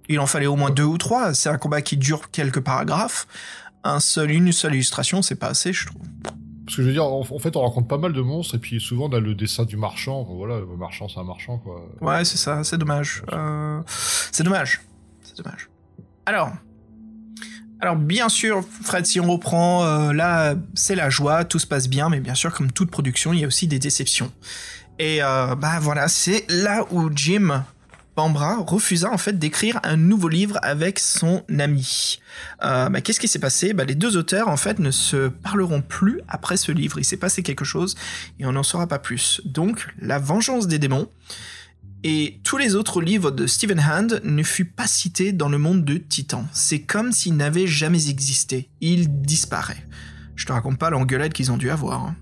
[0.08, 1.34] Il en fallait au moins deux ou trois.
[1.34, 3.26] C'est un combat qui dure quelques paragraphes.
[3.82, 6.02] Un seul, une seule illustration, c'est pas assez, je trouve.
[6.66, 8.58] Parce que je veux dire, en, en fait, on rencontre pas mal de monstres et
[8.58, 10.24] puis souvent on a le dessin du marchand.
[10.24, 11.88] Bon, voilà, le marchand, c'est un marchand quoi.
[12.00, 13.22] Ouais, c'est ça, c'est dommage.
[13.32, 14.80] Euh, c'est dommage.
[15.22, 15.70] C'est dommage.
[16.26, 16.50] Alors,
[17.80, 21.88] alors bien sûr, Fred, si on reprend, euh, là, c'est la joie, tout se passe
[21.88, 24.32] bien, mais bien sûr, comme toute production, il y a aussi des déceptions.
[24.98, 27.64] Et euh, bah voilà, c'est là où Jim
[28.16, 32.18] Bambra refusa en fait d'écrire un nouveau livre avec son ami.
[32.64, 33.74] Euh, bah, Qu'est-ce qui s'est passé?
[33.74, 36.98] Bah, Les deux auteurs en fait ne se parleront plus après ce livre.
[36.98, 37.94] Il s'est passé quelque chose
[38.38, 39.42] et on n'en saura pas plus.
[39.44, 41.10] Donc, La Vengeance des démons
[42.04, 45.84] et tous les autres livres de Stephen Hand ne fut pas cité dans le monde
[45.84, 46.46] de Titan.
[46.52, 48.70] C'est comme s'il n'avait jamais existé.
[48.80, 49.84] Il disparaît.
[50.36, 52.04] Je te raconte pas l'engueulade qu'ils ont dû avoir.
[52.04, 52.16] hein.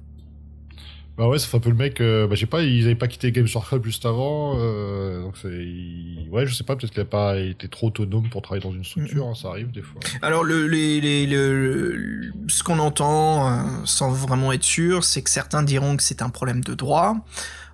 [1.16, 2.00] Bah ouais, ça fait un peu le mec.
[2.00, 4.54] euh, bah, je sais pas, ils avaient pas quitté Games Workshop juste avant.
[4.58, 5.48] euh, donc c'est.
[5.48, 8.72] il- Ouais, je sais pas, peut-être qu'il a pas été trop autonome pour travailler dans
[8.72, 9.28] une structure.
[9.28, 10.00] hein, ça arrive des fois.
[10.22, 15.22] Alors, le, les- les- le- le- ce qu'on entend, euh, sans vraiment être sûr, c'est
[15.22, 17.14] que certains diront que c'est un problème de droit.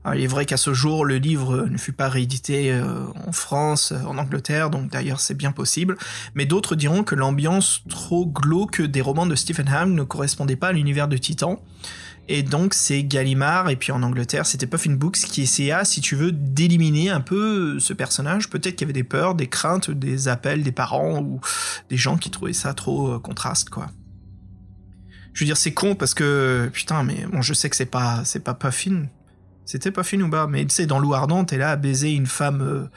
[0.04, 3.32] Alors, il est vrai qu'à ce jour, le livre ne fut pas réédité euh, en
[3.32, 5.96] France, euh, en Angleterre, donc d'ailleurs c'est bien possible.
[6.34, 10.68] Mais d'autres diront que l'ambiance trop glauque des romans de Stephen Ham ne correspondait pas
[10.68, 11.62] à l'univers de Titan.
[12.32, 16.14] Et donc c'est Gallimard, et puis en Angleterre, c'était Puffin Books qui essaya, si tu
[16.14, 18.48] veux, d'éliminer un peu ce personnage.
[18.48, 21.40] Peut-être qu'il y avait des peurs, des craintes, des appels des parents ou
[21.88, 23.88] des gens qui trouvaient ça trop euh, contraste, quoi.
[25.32, 28.22] Je veux dire, c'est con parce que, putain, mais bon, je sais que c'est pas,
[28.24, 29.06] c'est pas Puffin.
[29.64, 32.26] C'était Puffin ou pas, mais tu sais, dans Loup Ardent, t'es là à baiser une
[32.26, 32.88] femme euh, euh,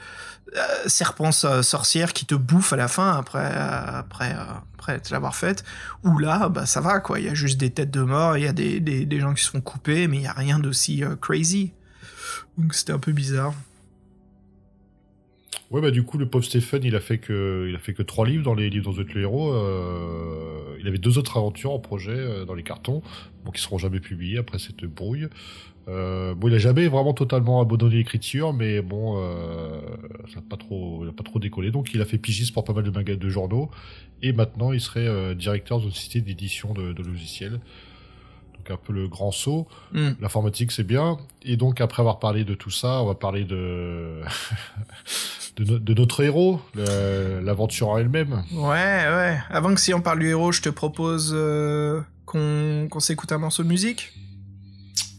[0.86, 4.44] serpent so- sorcière qui te bouffe à la fin après, euh, après, euh,
[4.74, 5.64] après te l'avoir faite.
[6.04, 8.44] Ou là, bah ça va quoi, il y a juste des têtes de mort, il
[8.44, 10.58] y a des, des, des gens qui se font couper, mais il y a rien
[10.58, 11.72] d'aussi euh, crazy.
[12.58, 13.54] Donc c'était un peu bizarre.
[15.70, 18.02] Ouais, bah du coup, le pauvre Stephen, il a fait que, il a fait que
[18.02, 19.52] trois livres dans les livres dans le héros.
[19.52, 20.76] Euh...
[20.78, 23.02] Il avait deux autres aventures en projet euh, dans les cartons,
[23.44, 25.28] bon, qui seront jamais publiés après cette brouille.
[25.88, 29.80] Euh, bon, il a jamais vraiment totalement abandonné l'écriture, mais bon, euh,
[30.32, 31.70] ça a pas trop, il a pas trop décollé.
[31.70, 33.70] Donc, il a fait pigiste pour pas mal de magasins de journaux,
[34.22, 37.60] et maintenant, il serait euh, directeur d'une société d'édition de, de logiciels.
[38.56, 39.68] Donc, un peu le grand saut.
[39.92, 40.12] Hmm.
[40.22, 41.18] L'informatique, c'est bien.
[41.42, 44.20] Et donc, après avoir parlé de tout ça, on va parler de
[45.56, 48.42] de, no- de notre héros, l'aventure en elle-même.
[48.52, 49.38] Ouais, ouais.
[49.50, 51.36] Avant que si on parle du héros, je te propose
[52.24, 54.12] qu'on qu'on s'écoute un morceau de musique.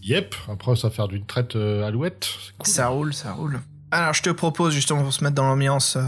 [0.05, 0.35] Yep.
[0.51, 2.29] Après, ça va faire d'une traite euh, alouette.
[2.57, 2.73] Cool.
[2.73, 3.59] Ça roule, ça roule.
[3.91, 6.01] Alors, je te propose justement pour se mettre dans l'ambiance euh,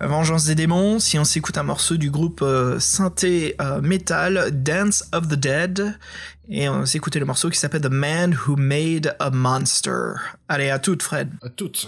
[0.00, 5.04] Vengeance des démons, si on s'écoute un morceau du groupe euh, synthé euh, metal Dance
[5.12, 5.98] of the Dead,
[6.48, 10.14] et on va s'écouter le morceau qui s'appelle The Man Who Made a Monster.
[10.48, 11.30] Allez, à toutes, Fred.
[11.42, 11.84] À toutes.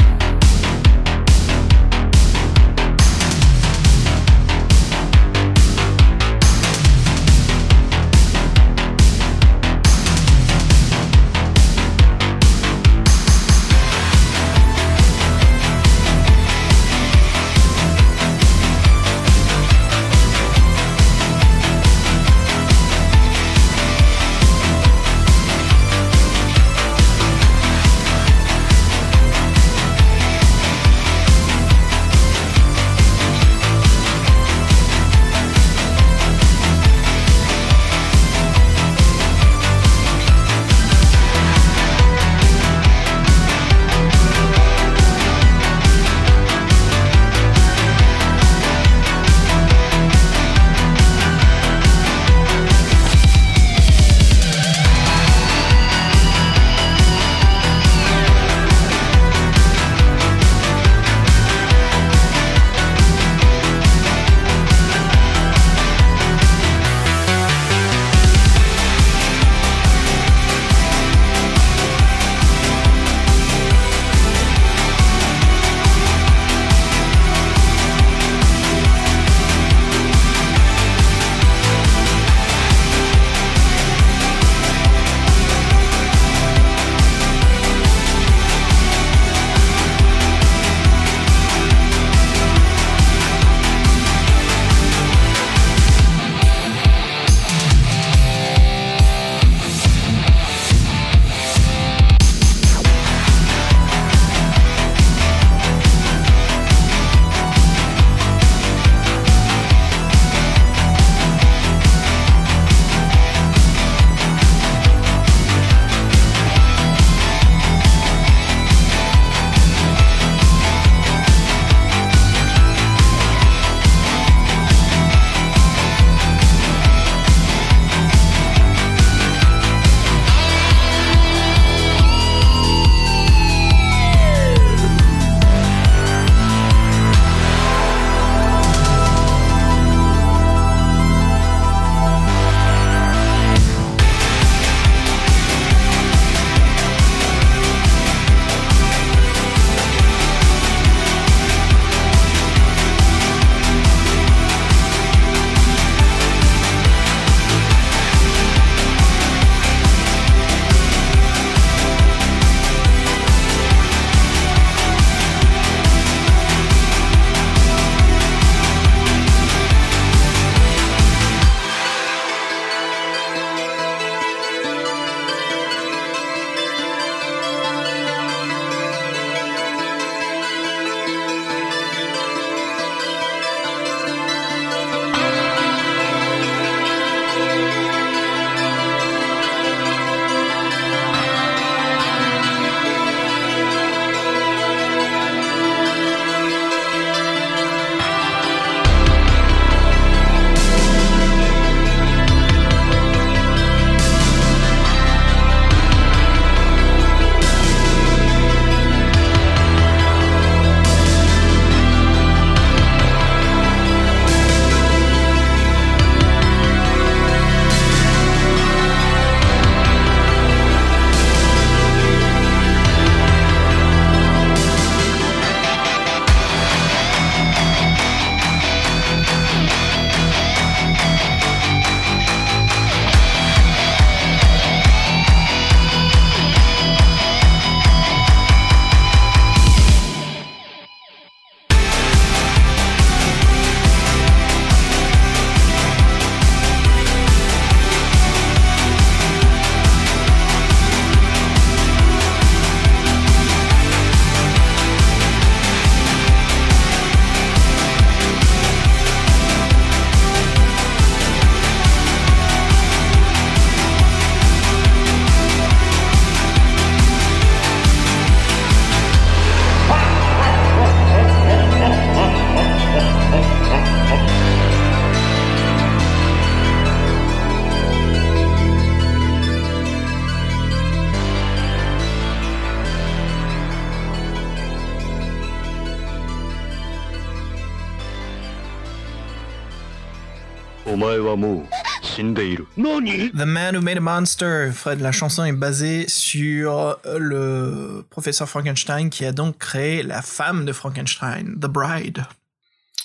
[293.83, 294.71] Made a Monster.
[294.73, 300.65] Fred, la chanson est basée sur le professeur Frankenstein qui a donc créé la femme
[300.65, 302.25] de Frankenstein, The Bride.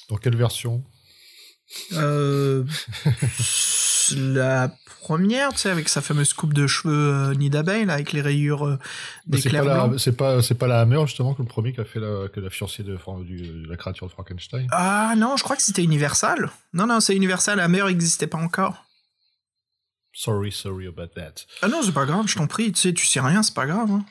[0.10, 0.84] Dans quelle version?
[1.94, 2.64] Euh,
[4.16, 4.72] la
[5.02, 8.22] première, tu sais, avec sa fameuse coupe de cheveux euh, nid d'abeille, là, avec les
[8.22, 8.80] rayures euh,
[9.26, 11.82] Bah, C'est pas, la- c'est pas, c'est pas la Hammer, justement, que le premier qui
[11.82, 14.68] a fait la, que la fiancée de, du- de la créature de Frankenstein.
[14.72, 16.50] Ah non, je crois que c'était Universal.
[16.74, 18.86] Non, non, c'est Universal, la meilleure n'existait pas encore.
[20.20, 21.46] Sorry, sorry about that.
[21.62, 23.68] Ah non, c'est pas grave, je t'en prie, tu sais, tu sais rien, c'est pas
[23.68, 23.92] grave.
[23.92, 24.04] hein.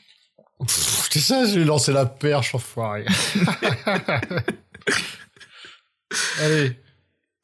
[0.68, 3.04] C'est ça, j'ai lancé la perche, enfoiré.
[6.40, 6.78] Allez.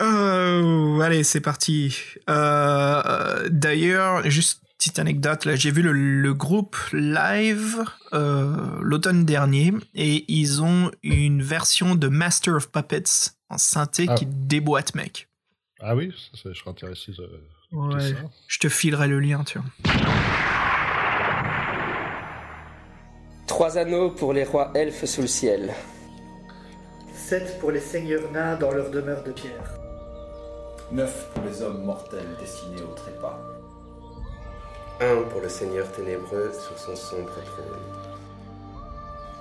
[0.00, 1.96] Euh, allez, c'est parti.
[2.30, 9.72] Euh, D'ailleurs, juste petite anecdote, là, j'ai vu le, le groupe live euh, l'automne dernier
[9.94, 14.14] et ils ont une version de Master of Puppets en synthé Ah.
[14.14, 15.28] qui déboîte, mec.
[15.80, 17.28] Ah oui, ça, ça, je serais intéressé de
[17.72, 18.14] Ouais.
[18.48, 19.92] Je te filerai le lien, tu vois.
[23.46, 25.72] Trois anneaux pour les rois elfes sous le ciel.
[27.14, 29.78] 7 pour les seigneurs nains dans leur demeure de pierre.
[30.90, 33.38] 9 pour les hommes mortels destinés au trépas.
[35.00, 37.78] Un pour le seigneur ténébreux sur son sombre trône.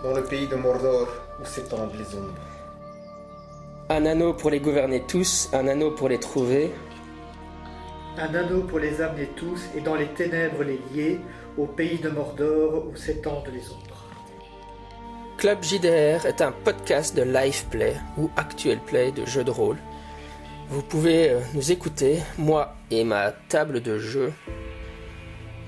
[0.04, 1.08] Dans le pays de Mordor
[1.42, 2.48] où s'étendent les ombres.
[3.90, 6.72] Un anneau pour les gouverner tous, un anneau pour les trouver,
[8.18, 11.20] Un anneau pour les amener tous et dans les ténèbres les lier
[11.58, 14.06] au pays de Mordor où s'étendent les ombres.
[15.38, 19.78] Club JDR est un podcast de live play ou actuel play de jeux de rôle.
[20.70, 24.34] Vous pouvez euh, nous écouter, moi et ma table de jeu,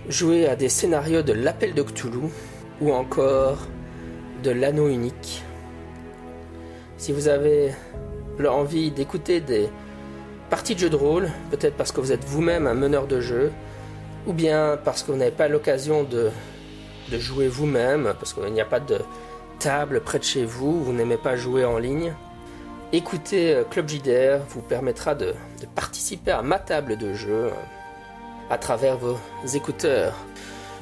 [0.10, 2.30] jouer à des scénarios de l'appel de Cthulhu
[2.82, 3.68] ou encore
[4.44, 5.44] de l'anneau unique.
[6.98, 7.72] Si vous avez
[8.46, 9.70] envie d'écouter des
[10.54, 13.52] parties de jeux de rôle, peut-être parce que vous êtes vous-même un meneur de jeu,
[14.28, 16.30] ou bien parce que vous n'avez pas l'occasion de,
[17.12, 19.00] de jouer vous-même, parce qu'il n'y a pas de
[19.58, 22.14] table près de chez vous, vous n'aimez pas jouer en ligne,
[22.92, 25.34] écouter euh, Club JDR vous permettra de,
[25.74, 27.50] participer à ma table de jeu euh,
[28.52, 29.18] à travers vos
[29.56, 30.14] écouteurs.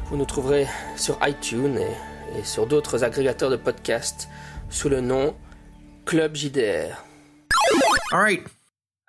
[0.07, 0.67] Vous nous trouverez
[0.97, 4.27] sur iTunes et, et sur d'autres agrégateurs de podcasts
[4.69, 5.33] sous le nom
[6.03, 7.05] Club JDR.
[8.11, 8.43] Alright.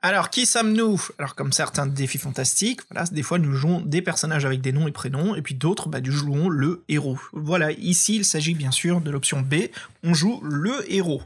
[0.05, 1.01] Alors, qui sommes-nous?
[1.19, 2.81] Alors, comme certains défis fantastiques,
[3.13, 6.01] des fois nous jouons des personnages avec des noms et prénoms, et puis d'autres, bah,
[6.01, 7.21] nous jouons le héros.
[7.33, 9.69] Voilà, ici il s'agit bien sûr de l'option B,
[10.03, 11.23] on joue le héros.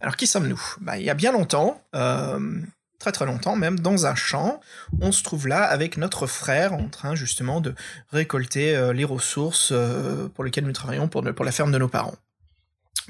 [0.00, 0.60] Alors, qui sommes-nous?
[0.80, 2.60] Bah, Il y a bien longtemps, euh,
[2.98, 4.60] très très longtemps même, dans un champ,
[5.00, 7.76] on se trouve là avec notre frère en train justement de
[8.10, 12.16] récolter euh, les ressources euh, pour lesquelles nous travaillons pour la ferme de nos parents.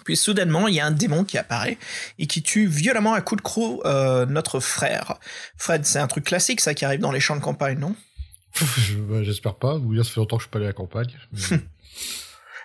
[0.04, 1.78] Puis soudainement, il y a un démon qui apparaît
[2.18, 5.14] et qui tue violemment à coups de croc euh, notre frère.
[5.56, 7.94] Fred, c'est un truc classique ça qui arrive dans les champs de campagne, non?
[8.54, 9.74] Je- bah, J'espère pas.
[9.76, 11.10] Ou bien ça fait longtemps que je suis pas allé à la campagne.
[11.50, 11.58] mais-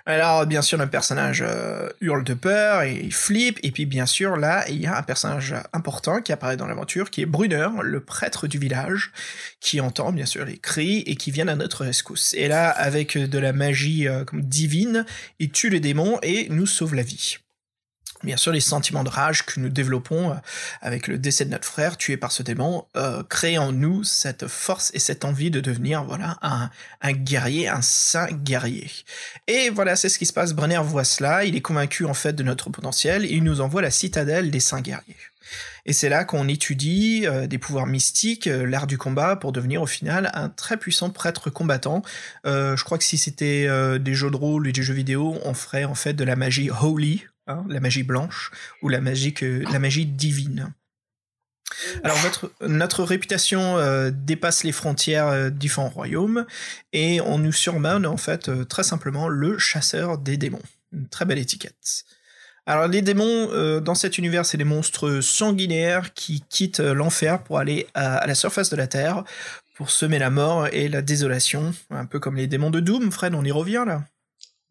[0.06, 3.60] Alors, bien sûr, le personnage euh, hurle de peur et il flippe.
[3.64, 7.10] Et puis, bien sûr, là, il y a un personnage important qui apparaît dans l'aventure,
[7.12, 9.12] qui est Brunner, le prêtre du village,
[9.60, 12.34] qui entend, bien sûr, les cris et qui vient à notre rescousse.
[12.34, 15.06] Et là, avec de la magie euh, divine,
[15.40, 17.38] il tue les démons et nous sauve la vie.
[18.24, 20.36] Bien sûr, les sentiments de rage que nous développons euh,
[20.82, 24.48] avec le décès de notre frère tué par ce démon euh, créent en nous cette
[24.48, 26.70] force et cette envie de devenir voilà un,
[27.14, 28.90] guerrier, un saint guerrier.
[29.48, 30.54] Et voilà, c'est ce qui se passe.
[30.54, 33.92] Brenner voit cela, il est convaincu en fait de notre potentiel, il nous envoie la
[33.92, 35.16] citadelle des saints guerriers.
[35.88, 39.88] Et c'est là qu'on étudie euh, des pouvoirs mystiques, l'art du combat, pour devenir au
[39.88, 42.04] final un très puissant prêtre combattant.
[42.46, 43.68] Je crois que si c'était
[44.00, 46.70] des jeux de rôle et des jeux vidéo, on ferait en fait de la magie
[46.70, 50.74] holy, hein, la magie blanche, ou la magie, que, la magie divine.
[52.04, 56.46] Alors votre, notre réputation euh, dépasse les frontières euh, différents royaumes
[56.92, 60.62] et on nous surnomme en fait euh, très simplement le chasseur des démons.
[60.92, 62.04] Une très belle étiquette.
[62.66, 67.58] Alors les démons euh, dans cet univers c'est des monstres sanguinaires qui quittent l'enfer pour
[67.58, 69.24] aller à, à la surface de la terre
[69.76, 73.12] pour semer la mort et la désolation, un peu comme les démons de Doom.
[73.14, 74.04] Fred, on y revient là?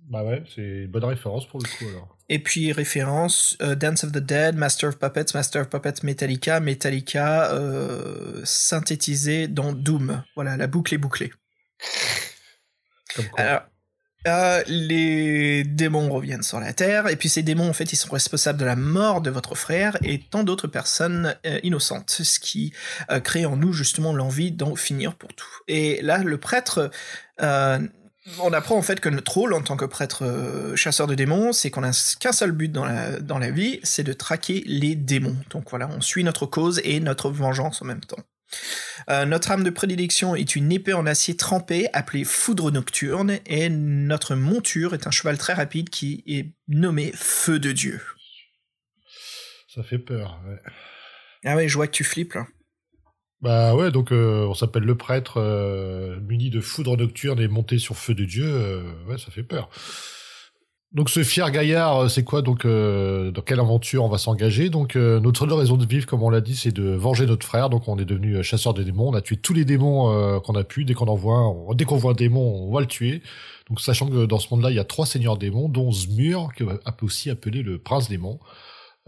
[0.00, 2.18] Bah ouais, c'est une bonne référence pour le coup alors.
[2.32, 6.60] Et puis référence euh, Dance of the Dead, Master of Puppets, Master of Puppets Metallica,
[6.60, 10.22] Metallica euh, synthétisé dans Doom.
[10.36, 11.32] Voilà, la boucle est bouclée.
[13.36, 13.62] Alors,
[14.28, 18.12] euh, les démons reviennent sur la Terre, et puis ces démons, en fait, ils sont
[18.12, 22.72] responsables de la mort de votre frère et tant d'autres personnes innocentes, ce qui
[23.24, 25.48] crée en nous justement l'envie d'en finir pour tout.
[25.66, 26.92] Et là, le prêtre,
[27.42, 27.80] euh,
[28.38, 31.52] on apprend en fait que notre rôle en tant que prêtre euh, chasseur de démons,
[31.52, 34.94] c'est qu'on a qu'un seul but dans la, dans la vie, c'est de traquer les
[34.94, 35.36] démons.
[35.50, 38.22] Donc voilà, on suit notre cause et notre vengeance en même temps.
[39.08, 43.68] Euh, notre arme de prédilection est une épée en acier trempé appelée Foudre Nocturne et
[43.68, 48.00] notre monture est un cheval très rapide qui est nommé Feu de Dieu.
[49.74, 50.58] Ça fait peur, ouais.
[51.44, 52.46] Ah ouais, je vois que tu flippes là.
[53.42, 57.78] Bah ouais, donc euh, on s'appelle le prêtre euh, muni de foudre nocturne et monté
[57.78, 58.44] sur feu de Dieu.
[58.44, 59.70] euh, ouais, ça fait peur.
[60.92, 62.42] Donc ce fier gaillard, c'est quoi?
[62.42, 64.70] Donc dans quelle aventure on va s'engager?
[64.70, 67.70] Donc notre raison de vivre, comme on l'a dit, c'est de venger notre frère.
[67.70, 69.10] Donc on est devenu chasseur de démons.
[69.10, 70.84] On a tué tous les démons qu'on a pu.
[70.84, 73.22] Dès qu'on en voit dès qu'on voit un démon, on va le tuer.
[73.68, 76.64] Donc sachant que dans ce monde-là, il y a trois seigneurs démons, dont Zmur, qui
[76.64, 78.40] est aussi appelé le prince démon.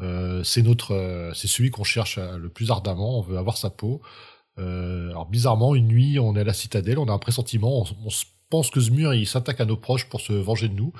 [0.01, 3.19] Euh, c'est notre, euh, c'est celui qu'on cherche euh, le plus ardemment.
[3.19, 4.01] On veut avoir sa peau.
[4.59, 7.87] Euh, alors bizarrement, une nuit, on est à la citadelle, on a un pressentiment, on,
[8.07, 10.93] on se pense que Zmur il s'attaque à nos proches pour se venger de nous.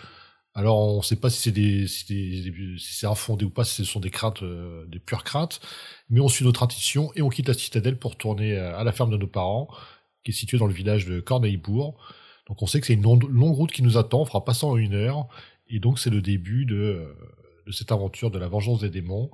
[0.55, 3.85] Alors on ne sait pas si c'est des, si, si infondé ou pas, si ce
[3.85, 5.61] sont des craintes, euh, des pures craintes,
[6.11, 8.93] mais on suit notre intuition et on quitte la citadelle pour retourner euh, à la
[8.93, 9.69] ferme de nos parents,
[10.25, 11.99] qui est située dans le village de Corneillebourg.
[12.49, 14.67] Donc on sait que c'est une longue, route qui nous attend, on fera pas ça
[14.67, 15.29] en une heure,
[15.69, 17.15] et donc c'est le début de,
[17.67, 19.31] de cette aventure de la vengeance des démons.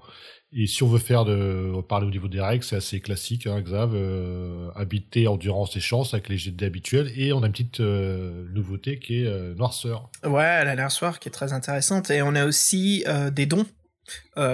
[0.52, 3.60] Et si on veut faire de parler au niveau des règles, c'est assez classique, hein,
[3.60, 7.80] Xav, euh, habiter, endurance et chance avec les dés habituels, et on a une petite
[7.80, 10.10] euh, nouveauté qui est euh, noirceur.
[10.24, 12.10] Ouais, la soir qui est très intéressante.
[12.10, 13.66] Et on a aussi des dons,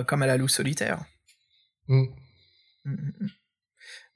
[0.07, 1.05] comme à la loup solitaire.
[1.89, 2.05] Mm.
[2.85, 3.29] Mm, mm.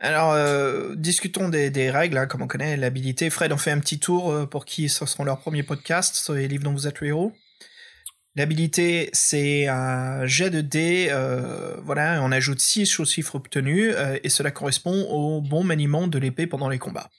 [0.01, 3.31] Alors, euh, discutons des, des règles, hein, comme on connaît l'habilité.
[3.31, 6.35] Fred, on fait un petit tour euh, pour qui ce seront leurs premiers podcasts sur
[6.35, 7.33] les livres dont vous êtes le héros?
[8.39, 14.16] L'habilité, c'est un jet de dés, euh, voilà, on ajoute 6 au chiffre obtenu, euh,
[14.22, 17.11] et cela correspond au bon maniement de l'épée pendant les combats.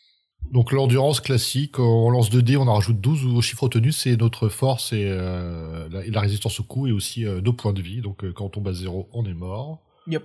[0.54, 4.16] Donc l'endurance classique, on lance 2 dés, on en rajoute 12 au chiffre retenu, c'est
[4.16, 7.74] notre force et, euh, la, et la résistance au coup et aussi euh, nos points
[7.74, 8.00] de vie.
[8.00, 9.82] Donc quand on tombe à 0, on est mort.
[10.08, 10.24] Yep.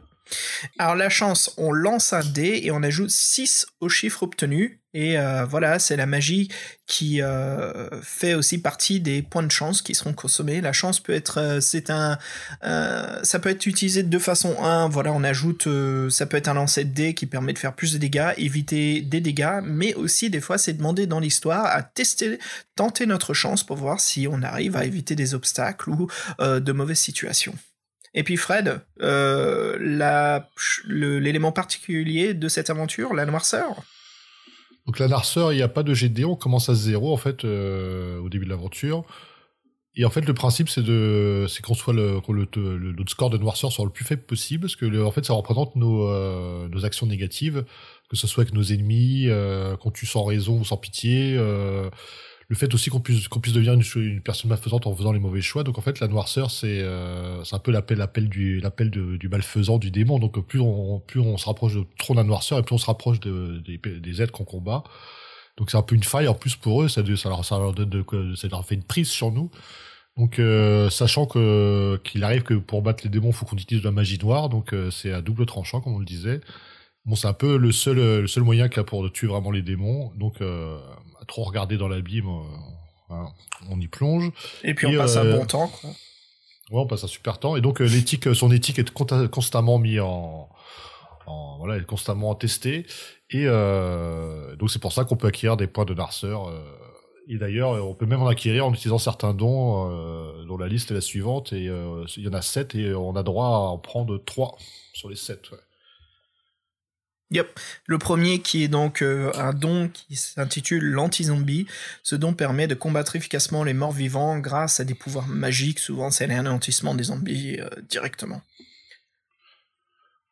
[0.78, 4.80] Alors la chance, on lance un dé et on ajoute 6 au chiffre obtenu.
[4.94, 6.48] Et euh, voilà, c'est la magie
[6.86, 10.60] qui euh, fait aussi partie des points de chance qui seront consommés.
[10.60, 12.16] La chance peut être, euh, c'est un,
[12.62, 14.56] ça peut être utilisé de deux façons.
[14.62, 15.68] Un, voilà, on ajoute,
[16.10, 19.00] ça peut être un lancer de dés qui permet de faire plus de dégâts, éviter
[19.02, 22.38] des dégâts, mais aussi des fois c'est demander dans l'histoire à tester,
[22.76, 26.08] tenter notre chance pour voir si on arrive à éviter des obstacles ou
[26.38, 27.54] de mauvaises situations.
[28.14, 29.76] Et puis Fred, euh,
[30.86, 33.82] l'élément particulier de cette aventure, la noirceur.
[34.86, 37.44] Donc la noirceur, il n'y a pas de dés, on commence à 0 en fait
[37.44, 39.04] euh, au début de l'aventure.
[39.96, 43.38] Et en fait, le principe, c'est de, c'est qu'on soit le, le, notre score de
[43.38, 46.84] noirceur soit le plus faible possible, parce que en fait, ça représente nos, euh, nos
[46.84, 47.64] actions négatives,
[48.10, 51.38] que ce soit avec nos ennemis, euh, qu'on tue sans raison ou sans pitié,
[52.48, 55.40] le fait aussi qu'on puisse, qu'on puisse devenir une, personne malfaisante en faisant les mauvais
[55.40, 55.64] choix.
[55.64, 58.60] Donc en fait, la noirceur, c'est, euh, un peu l'appel, du,
[59.18, 60.18] du malfaisant, du démon.
[60.18, 62.78] Donc plus on, plus on se rapproche de trop de la noirceur, et plus on
[62.78, 64.84] se rapproche de- des, êtres qu'on combat.
[65.56, 68.04] Donc c'est un peu une faille en plus pour eux, ça, leur, ça leur donne
[68.36, 69.50] ça leur fait une prise sur nous.
[70.16, 73.88] Donc euh, sachant que qu'il arrive que pour battre les démons, faut qu'on utilise de
[73.88, 76.40] la magie noire, donc euh, c'est à double tranchant comme on le disait.
[77.04, 79.50] Bon, c'est un peu le seul le seul moyen qu'il y a pour tuer vraiment
[79.50, 80.12] les démons.
[80.16, 80.78] Donc euh,
[81.24, 83.26] à trop regarder dans l'abîme, euh, hein,
[83.70, 84.30] on y plonge.
[84.62, 85.68] Et puis on passe un bon temps.
[85.68, 85.90] Quoi.
[86.70, 87.56] Ouais, on passe un super temps.
[87.56, 88.90] Et donc euh, l'éthique, son éthique est
[89.30, 90.48] constamment mis en,
[91.26, 92.86] en- voilà, est constamment testée.
[93.30, 96.48] Et euh, donc c'est pour ça qu'on peut acquérir des points de narceur.
[96.48, 96.62] euh,
[97.26, 100.68] et d'ailleurs, euh, on peut même en acquérir en utilisant certains dons, euh, dont la
[100.68, 101.52] liste est la suivante.
[101.54, 104.56] Et euh, il y en a 7 et on a droit à en prendre 3
[104.92, 105.50] sur les 7.
[105.50, 105.58] Ouais.
[107.30, 107.58] Yep.
[107.86, 111.66] Le premier qui est donc euh, un don qui s'intitule l'anti-zombie.
[112.02, 115.78] Ce don permet de combattre efficacement les morts vivants grâce à des pouvoirs magiques.
[115.80, 118.42] Souvent, c'est l'anéantissement des zombies euh, directement.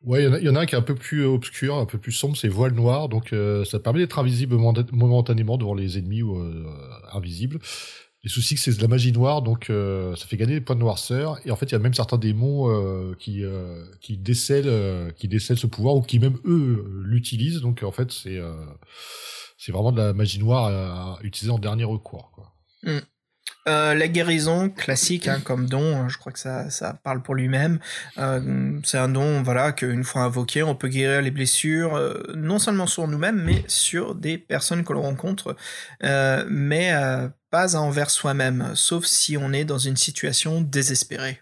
[0.03, 2.11] Ouais, il y, en a- un qui est un peu plus obscur, un peu plus
[2.11, 6.21] sombre, c'est voile noir, donc euh, ça permet d'être invisible momenta- momentanément devant les ennemis
[6.21, 6.37] ou
[7.13, 7.59] invisibles.
[8.23, 10.79] Les soucis, c'est de la magie noire, donc euh, ça fait gagner des points de
[10.79, 11.39] noirceur.
[11.45, 15.11] Et en fait, il y a même certains démons euh, qui euh, qui décèlent, euh,
[15.11, 17.59] qui ce pouvoir ou qui même eux l'utilisent.
[17.59, 18.39] Donc en fait, c'est
[19.57, 22.31] c'est vraiment de la magie noire à, utiliser en dernier recours.
[22.83, 22.99] Mm.
[23.69, 27.33] Euh, la guérison classique hein, comme don, hein, je crois que ça, ça parle pour
[27.33, 27.79] lui-même.
[28.17, 32.59] Euh, c'est un don, voilà, qu'une fois invoqué, on peut guérir les blessures, euh, non
[32.59, 35.55] seulement sur nous-mêmes, mais sur des personnes que l'on rencontre,
[36.01, 36.91] mais
[37.51, 41.39] pas envers soi-même, sauf si on est dans une situation désespérée.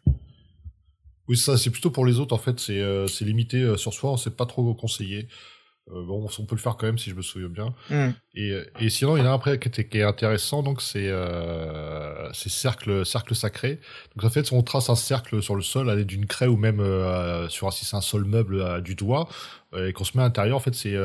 [1.28, 2.59] Oui, ça, c'est plutôt pour les autres, en fait.
[2.59, 5.28] C'est limité sur soi, c'est pas trop conseillé.
[5.94, 7.74] Euh, bon, on peut le faire quand même si je me souviens bien.
[7.89, 8.12] Hmm.
[8.36, 10.82] Et, et sinon, il y en a un après qui, était, qui est intéressant, donc
[10.82, 13.80] c'est euh, c'est cercle, cercle sacré.
[14.16, 16.58] Donc en fait, on trace un cercle sur le sol à l'aide d'une craie ou
[16.58, 19.28] même euh, sur si c'est un sol meuble du doigt
[19.74, 20.58] euh, et qu'on se met à l'intérieur.
[20.58, 20.96] En fait, c'est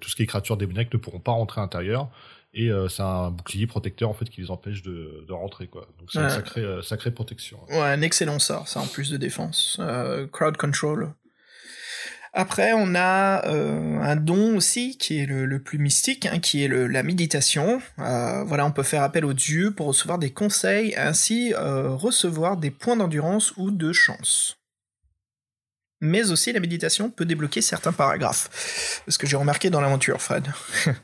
[0.00, 2.08] tout ce qui est créatures démoniaques ne pourront pas rentrer à l'intérieur.
[2.52, 5.86] Et c'est un bouclier protecteur en fait qui les empêche de, de rentrer quoi.
[6.00, 7.60] Donc c'est une sacrée, sacrée protection.
[7.68, 9.80] Ouais, un excellent sort, ça, en plus de défense.
[10.32, 11.12] Crowd control.
[12.32, 16.62] Après, on a euh, un don aussi qui est le, le plus mystique, hein, qui
[16.62, 17.82] est le- la méditation.
[17.98, 22.56] Euh, voilà, on peut faire appel aux dieux pour recevoir des conseils, ainsi euh, recevoir
[22.56, 24.56] des points d'endurance ou de chance.
[26.00, 29.02] Mais aussi, la méditation peut débloquer certains paragraphes.
[29.08, 30.46] Ce que j'ai remarqué dans l'aventure, Fred.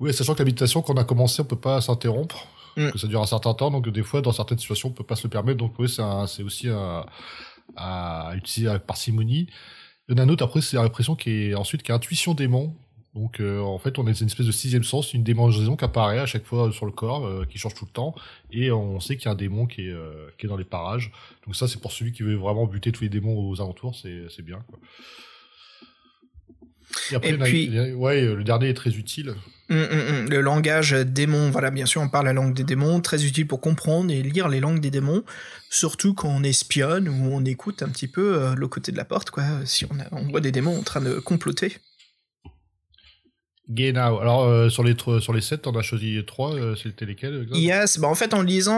[0.00, 2.46] Oui, sachant que la méditation, quand on a commencé, on peut pas s'interrompre,
[2.76, 2.90] Mm.
[2.92, 5.16] que ça dure un certain temps, donc des fois, dans certaines situations, on peut pas
[5.16, 5.58] se le permettre.
[5.58, 7.04] Donc oui, c'est aussi un-
[7.76, 9.48] à utiliser avec parcimonie.
[10.08, 12.34] Il y en a un autre, après, c'est l'impression qui est ensuite qui est intuition
[12.34, 12.74] démon.
[13.14, 16.18] Donc euh, en fait, on a une espèce de sixième sens, une démangeaison qui apparaît
[16.18, 18.14] à chaque fois sur le corps, euh, qui change tout le temps,
[18.50, 20.64] et on sait qu'il y a un démon qui est, euh, qui est dans les
[20.64, 21.10] parages.
[21.44, 24.42] Donc ça, c'est pour celui qui veut vraiment buter tous les démons aux alentours, c'est
[24.42, 24.62] bien.
[27.10, 29.34] Et après, Et puis- a- ouais, euh, le dernier est très utile.
[29.70, 30.30] Hum, hum, hum.
[30.30, 33.60] Le langage démon, voilà, bien sûr, on parle la langue des démons, très utile pour
[33.60, 35.24] comprendre et lire les langues des démons,
[35.68, 39.04] surtout quand on espionne ou on écoute un petit peu euh, le côté de la
[39.04, 41.76] porte, quoi, si on, a- on voit des démons en train de comploter.
[43.70, 44.18] Genau.
[44.20, 48.08] Alors, euh, sur les sur les 7, on a choisi 3, c'était lesquels Yes, bah
[48.08, 48.72] en fait, en lisant,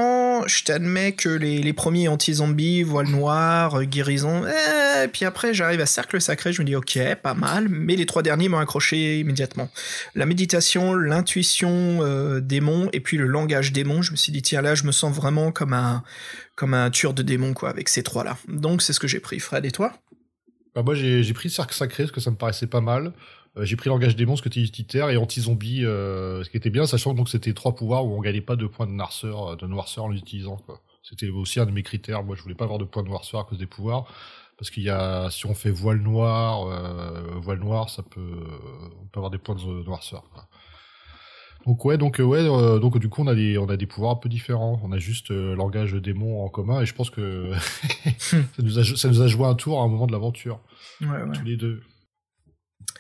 [0.47, 5.81] je t'admets que les, les premiers anti-zombies, voile noire, euh, guérison, eh, puis après, j'arrive
[5.81, 9.21] à cercle sacré, je me dis, ok, pas mal, mais les trois derniers m'ont accroché
[9.21, 9.71] immédiatement.
[10.15, 14.63] La méditation, l'intuition euh, démon, et puis le langage démon, je me suis dit, tiens,
[14.63, 16.03] là, je me sens vraiment comme un,
[16.57, 18.37] comme un tueur de démons, quoi, avec ces trois-là.
[18.49, 19.41] Donc, c'est ce que j'ai pris.
[19.41, 19.93] Fred, et toi?
[20.75, 23.13] Bah, moi, j'ai pris Cercle Sacré, parce que ça me paraissait pas mal.
[23.57, 26.71] Euh, j'ai pris Langage Démon, ce que était utilitaire, et Anti-Zombie, euh, ce qui était
[26.71, 29.67] bien, sachant donc c'était trois pouvoirs où on gagnait pas de points de noirceur, de
[29.67, 30.57] noirceur en l'utilisant.
[30.57, 30.81] quoi.
[31.03, 32.23] C'était aussi un de mes critères.
[32.23, 34.05] Moi, je voulais pas avoir de points de noirceur à cause des pouvoirs.
[34.59, 38.21] Parce qu'il y a, si on fait voile noir, euh, voile noir, ça peut,
[39.01, 40.25] on peut avoir des points de noirceur.
[40.35, 40.47] quoi.
[41.67, 43.87] Donc ouais, donc euh, ouais, euh, donc du coup on a des, on a des
[43.87, 44.81] pouvoirs un peu différents.
[44.85, 47.53] On a juste euh, langage démon en commun, et je pense que
[48.19, 50.61] ça, nous a, ça nous a joué un tour à un moment de l'aventure,
[51.01, 51.33] Ouais, ouais.
[51.39, 51.83] tous les deux.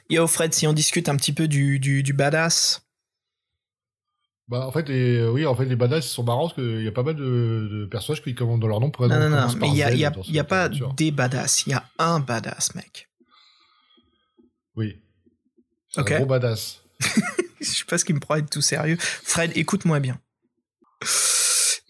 [0.08, 2.82] Yo, Fred, si on discute un petit peu du, du, du badass.
[4.48, 6.88] Bah en fait les, euh, oui en fait les badass sont marrants parce qu'il y
[6.88, 9.52] a pas mal de, de personnages qui commandent dans leur nom pour Non, non, non,
[9.54, 12.18] mais par il y a, y a, y pas des badass, il y a un
[12.18, 13.08] badass, mec.
[14.74, 15.00] Oui.
[15.96, 16.10] Ok.
[16.10, 16.82] Un gros badass.
[17.60, 18.96] Je sais pas ce qui me prend être tout sérieux.
[18.98, 20.20] Fred, écoute-moi bien.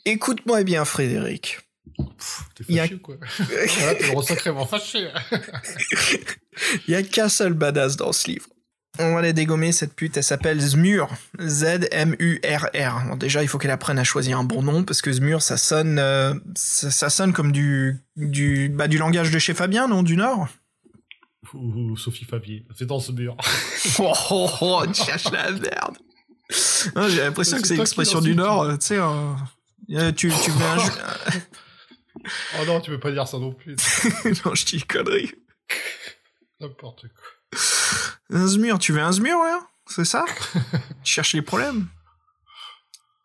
[0.04, 1.60] Écoute-moi bien, Frédéric.
[2.54, 5.08] T'es Il y a- fâché ou quoi Là t'es sacrément fâché.
[6.88, 8.46] Il y a qu'un seul badass dans ce livre.
[8.98, 11.08] On va la dégommer, cette pute, elle s'appelle Zmur.
[11.40, 13.04] Z-M-U-R-R.
[13.08, 15.56] Bon, déjà, il faut qu'elle apprenne à choisir un bon nom, parce que Zmur, ça
[15.56, 20.02] sonne, euh, ça, ça sonne comme du, du, bah, du langage de chez Fabien, non,
[20.02, 20.48] du Nord?
[21.54, 22.66] Ou, ou Sophie Favier.
[22.76, 23.36] C'est dans ce mur.
[23.98, 25.96] Oh, oh, oh, tu cherches la merde.
[26.50, 28.34] J'ai l'impression que c'est l'expression du.
[28.34, 30.92] Nord, euh, tu sais, euh, tu, tu veux un jeu...
[32.60, 33.76] Oh non, tu peux pas dire ça non plus.
[34.44, 35.32] non, je dis une connerie.
[36.60, 37.58] N'importe quoi.
[38.30, 40.24] Un Zmur, tu veux un Zmur, ouais C'est ça?
[41.04, 41.88] Tu cherches les problèmes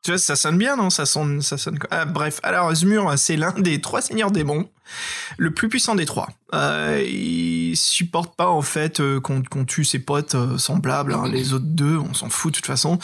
[0.04, 0.90] Tu vois, ça sonne bien, non?
[0.90, 1.78] Ça sonne, ça sonne...
[1.92, 4.70] Ah, bref, alors Zmur, c'est l'un des trois seigneurs démons,
[5.38, 6.30] le plus puissant des trois.
[6.54, 11.54] Euh, il supporte pas, en fait, euh, qu'on tue ses potes euh, semblables, hein, les
[11.54, 13.00] autres deux, on s'en fout de toute façon.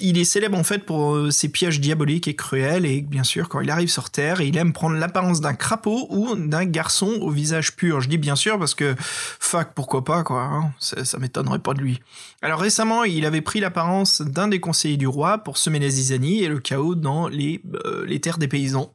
[0.00, 3.60] Il est célèbre, en fait, pour ses pièges diaboliques et cruels, et bien sûr, quand
[3.60, 7.74] il arrive sur Terre, il aime prendre l'apparence d'un crapaud ou d'un garçon au visage
[7.74, 8.00] pur.
[8.00, 11.80] Je dis bien sûr parce que, fuck, pourquoi pas, quoi, hein, ça, m'étonnerait pas de
[11.80, 12.00] lui.
[12.42, 16.42] Alors récemment, il avait pris l'apparence d'un des conseillers du roi pour semer la zizanie
[16.42, 17.60] et le chaos dans les
[18.20, 18.92] terres des paysans.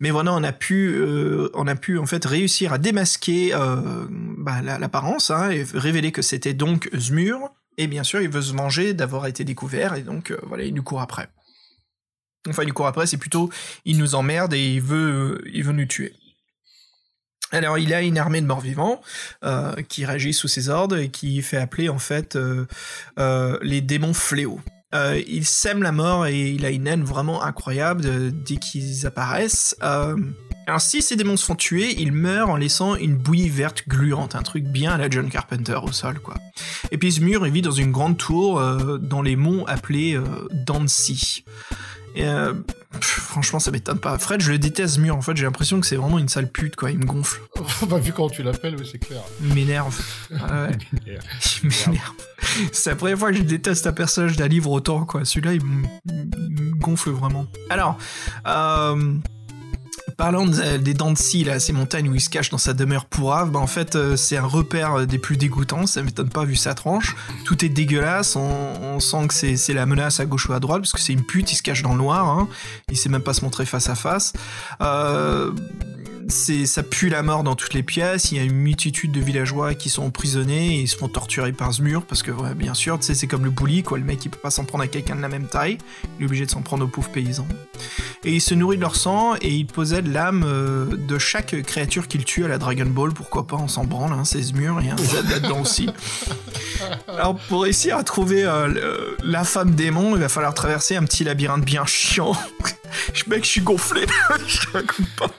[0.00, 4.06] Mais voilà, on a pu, euh, on a pu en fait réussir à démasquer euh,
[4.10, 7.50] bah, la- l'apparence hein, et révéler que c'était donc Zmur.
[7.78, 10.74] Et bien sûr, il veut se venger d'avoir été découvert et donc euh, voilà, il
[10.74, 11.28] nous court après.
[12.48, 13.50] Enfin, il nous court après, c'est plutôt
[13.84, 16.14] il nous emmerde et il veut, il veut nous tuer.
[17.52, 19.00] Alors, il a une armée de morts-vivants
[19.88, 22.36] qui réagit sous ses ordres et qui fait appeler en fait
[23.16, 24.60] les démons fléaux.
[24.94, 29.06] Euh, il sème la mort et il a une haine vraiment incroyable de- dès qu'ils
[29.06, 29.74] apparaissent.
[29.82, 30.16] Euh,
[30.66, 34.34] alors si ces démons se font tuer, ils meurent en laissant une bouillie verte gluante,
[34.34, 36.36] un truc bien à la John Carpenter au sol, quoi.
[36.90, 40.22] Et puis Zmur, il vit dans une grande tour euh, dans les monts appelés euh,
[40.66, 41.44] Dancy.
[42.14, 42.52] Et, euh,
[42.92, 44.18] pff, franchement, ça m'étonne pas.
[44.18, 45.16] Fred, je le déteste, mur.
[45.16, 46.90] En fait, j'ai l'impression que c'est vraiment une sale pute, quoi.
[46.90, 47.40] Il me gonfle.
[47.88, 49.20] bah, vu comment tu l'appelles, oui, c'est clair.
[49.42, 50.00] Il m'énerve.
[50.32, 50.78] Ah ouais.
[51.62, 52.12] Il m'énerve.
[52.72, 55.24] C'est la première fois que je déteste un personnage d'un livre autant, quoi.
[55.24, 57.46] Celui-là, il me il me gonfle vraiment.
[57.70, 57.98] Alors,
[58.46, 59.14] euh,
[60.16, 62.72] Parlant de- des dents de scie, là, ces montagnes où il se cache dans sa
[62.72, 66.28] demeure pourrave, bah en fait, euh, c'est un repère euh, des plus dégoûtants, ça m'étonne
[66.28, 67.16] pas vu sa tranche.
[67.44, 70.92] Tout est dégueulasse, on, sent que c'est la menace à gauche ou à droite, parce
[70.92, 72.48] que c'est une pute, il se cache dans le noir, hein.
[72.90, 74.32] il sait même pas se montrer face à face.
[74.80, 75.50] Euh,
[76.34, 78.32] c'est ça pue la mort dans toutes les pièces.
[78.32, 81.52] Il y a une multitude de villageois qui sont emprisonnés et ils se font torturer
[81.52, 83.98] par ce mur parce que ouais, bien sûr, tu sais, c'est comme le bully quoi.
[83.98, 85.78] Le mec il peut pas s'en prendre à quelqu'un de la même taille.
[86.18, 87.46] Il est obligé de s'en prendre aux pauvres paysans.
[88.24, 92.08] Et il se nourrit de leur sang et il possède l'âme euh, de chaque créature
[92.08, 93.12] qu'il tue à la Dragon Ball.
[93.12, 94.12] Pourquoi pas On s'en branle.
[94.12, 94.78] Hein, c'est ce mur.
[94.80, 95.88] Il y a un Z là-dedans aussi.
[97.08, 101.04] Alors pour réussir à trouver euh, le- la femme démon, il va falloir traverser un
[101.04, 102.32] petit labyrinthe bien chiant.
[103.12, 104.06] je mec, je suis gonflé.
[104.46, 105.30] je raconte pas.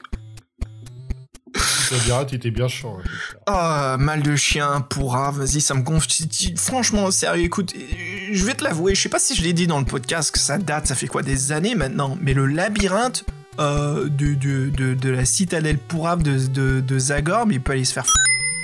[1.92, 2.98] Labyrinthe était bien chiant.
[3.46, 6.10] Ah, mal de chien, pourra, vas-y, ça me gonfle.
[6.58, 7.74] Franchement, sérieux, écoute,
[8.32, 10.40] je vais te l'avouer, je sais pas si je l'ai dit dans le podcast, que
[10.40, 13.26] ça date, ça fait quoi, des années maintenant, mais le labyrinthe
[13.60, 18.06] euh, de, de, de, la citadelle pourrave de, de, Zagor, il peut aller se faire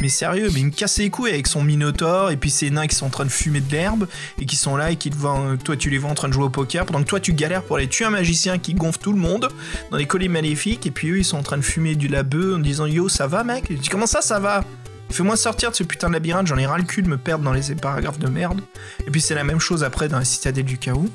[0.02, 2.88] mais sérieux, mais il me casse les couilles avec son minotaure et puis ces nains
[2.88, 4.08] qui sont en train de fumer de l'herbe
[4.40, 6.28] et qui sont là et qui te voient, euh, toi tu les vois en train
[6.28, 8.74] de jouer au poker pendant que toi tu galères pour aller tuer un magicien qui
[8.74, 9.50] gonfle tout le monde
[9.92, 12.56] dans les collines maléfiques et puis eux ils sont en train de fumer du labeu
[12.56, 13.66] en disant yo ça va mec?
[13.70, 14.64] Je dis comment ça ça va?
[15.12, 17.44] Fais-moi sortir de ce putain de labyrinthe, j'en ai ras le cul de me perdre
[17.44, 18.62] dans les paragraphes de merde.
[19.06, 21.10] Et puis c'est la même chose après dans la citadelle du chaos.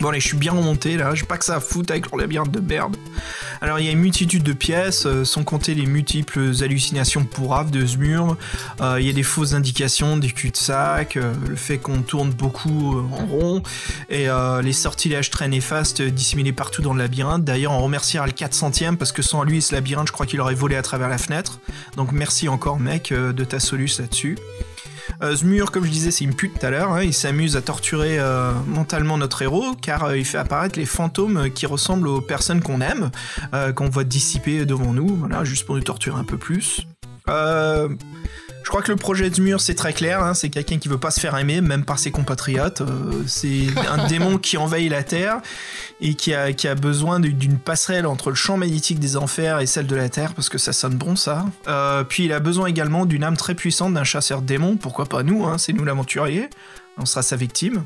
[0.00, 2.20] Bon allez, je suis bien remonté là, j'ai pas que ça à foutre avec leur
[2.20, 2.96] labyrinthe de merde.
[3.62, 7.70] Alors il y a une multitude de pièces, euh, sans compter les multiples hallucinations pourraves
[7.70, 8.36] de ce mur.
[8.82, 12.98] Euh, Il y a des fausses indications, des cul-de-sac, euh, le fait qu'on tourne beaucoup
[13.10, 13.62] en rond,
[14.10, 14.26] et
[14.62, 17.44] les sortilèges très néfastes disséminés partout dans le labyrinthe.
[17.44, 20.54] D'ailleurs on remerciera le 400ème parce que sans lui ce labyrinthe je crois qu'il aurait
[20.54, 21.58] volé à travers la fenêtre.
[21.96, 24.36] Donc merci encore mec de ta soluce là-dessus.
[25.22, 26.92] Euh, ce mur, comme je disais, c'est une pute tout à l'heure.
[26.92, 27.02] hein.
[27.02, 31.36] Il s'amuse à torturer euh, mentalement notre héros, car euh, il fait apparaître les fantômes
[31.36, 33.10] euh, qui ressemblent aux personnes qu'on aime,
[33.74, 36.86] qu'on voit dissiper devant nous, voilà, juste pour nous torturer un peu plus.
[38.66, 40.20] Je crois que le projet de mur, c'est très clair.
[40.24, 40.34] hein.
[40.34, 42.80] C'est quelqu'un qui veut pas se faire aimer, même par ses compatriotes.
[42.80, 45.36] Euh, c'est un démon qui envahit la Terre
[46.00, 49.66] et qui a, qui a besoin d'une- passerelle entre le champ magnétique des enfers et
[49.66, 51.44] celle de la Terre, parce que ça sonne bon, ça.
[51.68, 54.76] Euh, puis il a besoin également d'une âme très puissante d'un chasseur de démons.
[54.76, 56.50] Pourquoi pas nous hein, C'est nous l'aventurier.
[56.98, 57.84] On sera sa victime.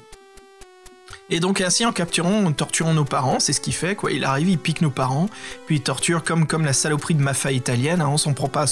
[1.33, 4.11] Et donc ainsi, en capturant, en torturant nos parents, c'est ce qu'il fait, quoi.
[4.11, 5.29] Il arrive, il pique nos parents,
[5.67, 8.01] puis il torture comme, comme la saloperie de mafia italienne.
[8.01, 8.09] hein.
[8.09, 8.65] On s'en prend pas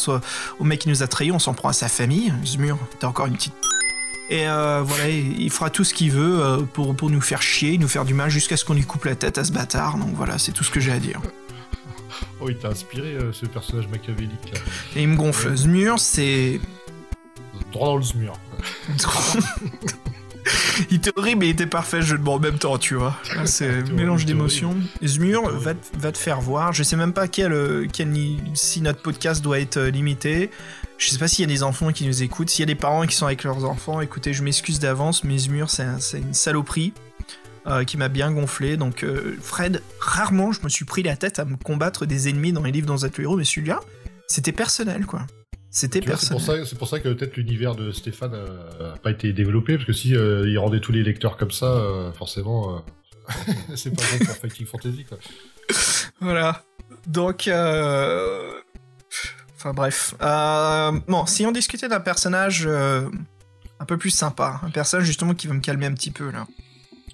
[0.59, 2.33] au mec qui nous a trahis, on s'en prend à sa famille.
[2.45, 3.55] Zmur, t'as encore une petite...
[4.31, 7.79] Et euh, voilà, il fera tout ce qu'il veut euh, pour, pour nous faire chier,
[7.79, 9.97] nous faire du mal, jusqu'à ce qu'on lui coupe la tête à ce bâtard.
[9.97, 11.21] Donc voilà, c'est tout ce que j'ai à dire.
[12.41, 14.53] Oh, il t'a inspiré euh, ce personnage machiavélique.
[14.53, 14.59] là.
[14.97, 15.57] Et il me gonfle.
[15.57, 16.61] Zmur, c'est...
[17.73, 18.33] Droit dans le mur.
[20.91, 23.17] il était horrible et il était parfait, je le en même temps, tu vois.
[23.45, 24.77] C'est un mélange d'émotions.
[25.05, 26.73] Zmur va, te- va te faire voir.
[26.73, 28.13] Je sais même pas quel, euh, quel
[28.55, 30.51] si notre podcast doit être euh, limité.
[30.99, 32.51] Je sais pas s'il y a des enfants qui nous écoutent.
[32.51, 35.39] S'il y a des parents qui sont avec leurs enfants, écoutez, je m'excuse d'avance, mais
[35.39, 36.93] Zmur, c'est un- une saloperie.
[37.67, 38.79] euh, qui m'a bien gonflé.
[38.79, 42.51] Donc, euh, Fred, rarement je me suis pris la tête à me combattre des ennemis
[42.53, 43.81] dans les livres dans Atelier Héros, mais celui-là,
[44.27, 45.27] c'était personnel, quoi.
[45.71, 49.11] C'était C'est pour, ça- c'est pour ça que peut-être l'univers de Stéphane euh, a pas
[49.11, 52.77] été développé, parce que si euh, il rendait tous les lecteurs comme ça, euh, forcément,
[52.77, 53.33] euh,
[53.77, 55.05] c'est pas bon pour Fighting Fantasy.
[55.05, 55.19] Quoi.
[56.21, 56.63] Voilà.
[57.07, 58.51] Donc, euh...
[59.57, 60.15] enfin bref.
[60.23, 63.09] Euh, Bon, si on discutait d'un personnage euh,
[63.79, 66.47] un peu plus sympa, un personnage justement qui va me calmer un petit peu là.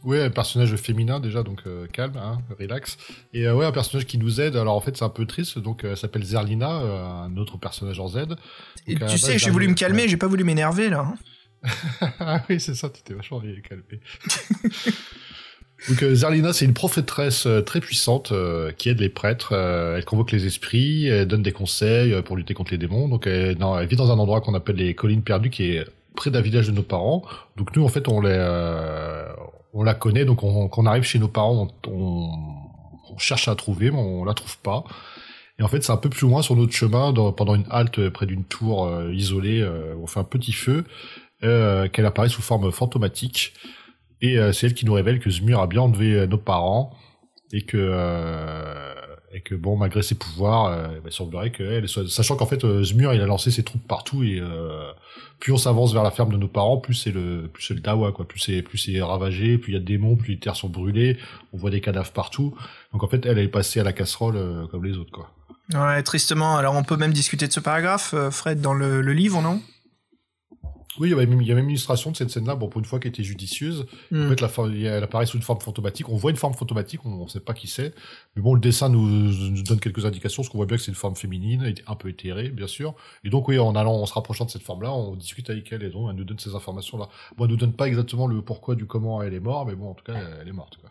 [0.05, 2.99] Ouais, un personnage féminin déjà, donc euh, calme, hein, relax.
[3.33, 4.55] Et euh, ouais, un personnage qui nous aide.
[4.55, 7.57] Alors en fait, c'est un peu triste, donc euh, elle s'appelle Zerlina, euh, un autre
[7.57, 8.27] personnage en Z.
[8.27, 8.39] Donc,
[8.87, 11.07] Et tu sais, j'ai voulu me calmer, j'ai pas voulu m'énerver là.
[11.09, 12.09] hein.
[12.21, 13.85] ah oui, c'est ça, tu t'es vachement calmé.
[15.89, 19.53] Donc euh, Zerlina, c'est une prophétresse euh, très puissante euh, qui aide les prêtres.
[19.53, 23.09] elle convoque les esprits, elle donne des conseils pour lutter contre les démons.
[23.09, 25.85] Donc elle, non, elle vit dans un endroit qu'on appelle les collines perdues, qui est
[26.15, 27.23] près d'un village de nos parents.
[27.57, 28.37] Donc nous, en fait, on les,
[29.75, 30.25] on la connaît.
[30.25, 34.25] Donc on, quand on arrive chez nos parents, on, cherche à la trouver, mais on
[34.25, 34.85] la trouve pas.
[35.59, 38.27] Et en fait, c'est un peu plus loin sur notre chemin, pendant une halte près
[38.27, 40.85] d'une tour euh, isolée, euh, on fait un petit feu,
[41.45, 43.53] euh, qu'elle apparaît sous forme fantomatique.
[44.21, 46.93] Et euh, c'est elle qui nous révèle que Zmur a bien enlevé nos parents
[47.53, 47.77] et que
[49.37, 51.53] et que bon, malgré ses pouvoirs, euh, il semblerait
[51.87, 54.93] soit- sachant qu'en fait, euh, Zmur, il a lancé ses troupes partout et euh,
[55.41, 58.13] plus on s'avance vers la ferme de nos parents, plus c'est le, plus le dawa,
[58.13, 58.27] quoi.
[58.29, 60.69] Plus c'est, plus c'est ravagé, plus il y a de démons, plus les terres sont
[60.69, 61.19] brûlées,
[61.53, 62.55] on voit des cadavres partout.
[62.93, 65.31] Donc en fait, elle est passée à la casserole comme les autres, quoi.
[65.75, 66.57] Ouais, tristement.
[66.57, 69.61] Alors, on peut même discuter de ce paragraphe, Fred, dans le livre, non?
[70.99, 72.69] Oui, il y avait même, il y a même une illustration de cette scène-là, bon,
[72.69, 73.87] pour une fois qui était judicieuse.
[74.11, 74.27] Hmm.
[74.27, 76.09] En fait, la, y a- elle apparaît sous une forme fantomatique.
[76.09, 77.95] On voit une forme fantomatique, on ne sait pas qui c'est.
[78.37, 80.91] Mais bon, le dessin nous, nous donne quelques indications, parce qu'on voit bien que c'est
[80.93, 82.95] une forme féminine, un peu éthérée, bien sûr.
[83.25, 85.83] Et donc, oui, en allant, en se rapprochant de cette forme-là, on discute avec elle,
[85.83, 87.09] et donc, elle nous donne ces informations-là.
[87.37, 89.91] Bon, elle nous donne pas exactement le pourquoi du comment elle est morte, mais bon,
[89.91, 90.91] en tout cas, elle est morte, quoi.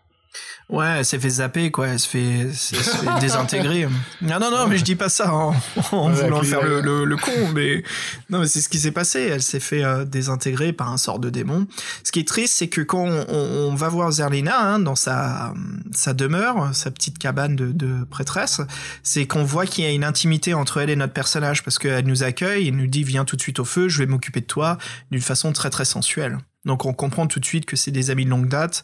[0.69, 1.87] Ouais, elle s'est fait zapper, quoi.
[1.89, 3.87] Elle se fait, elle se fait désintégrer.
[4.21, 5.53] Non, non, non, mais je dis pas ça en,
[5.91, 7.83] en Ouais, voulant faire le, le, le con, mais
[8.29, 9.21] non, mais c'est ce qui s'est passé.
[9.31, 11.67] Elle s'est fait euh, désintégrer par un sort de démon.
[12.03, 14.95] Ce qui est triste, c'est que quand on, on- on va voir Zerlina hein, dans
[14.95, 15.53] sa,
[15.93, 18.61] sa demeure, sa petite cabane de, de prêtresse,
[19.03, 22.05] c'est qu'on voit qu'il y a une intimité entre elle et notre personnage parce qu'elle
[22.05, 24.45] nous accueille et nous dit viens tout de suite au feu, je vais m'occuper de
[24.45, 24.77] toi
[25.11, 26.37] d'une façon très très sensuelle.
[26.65, 28.83] Donc on comprend tout de suite que c'est des amis de longue date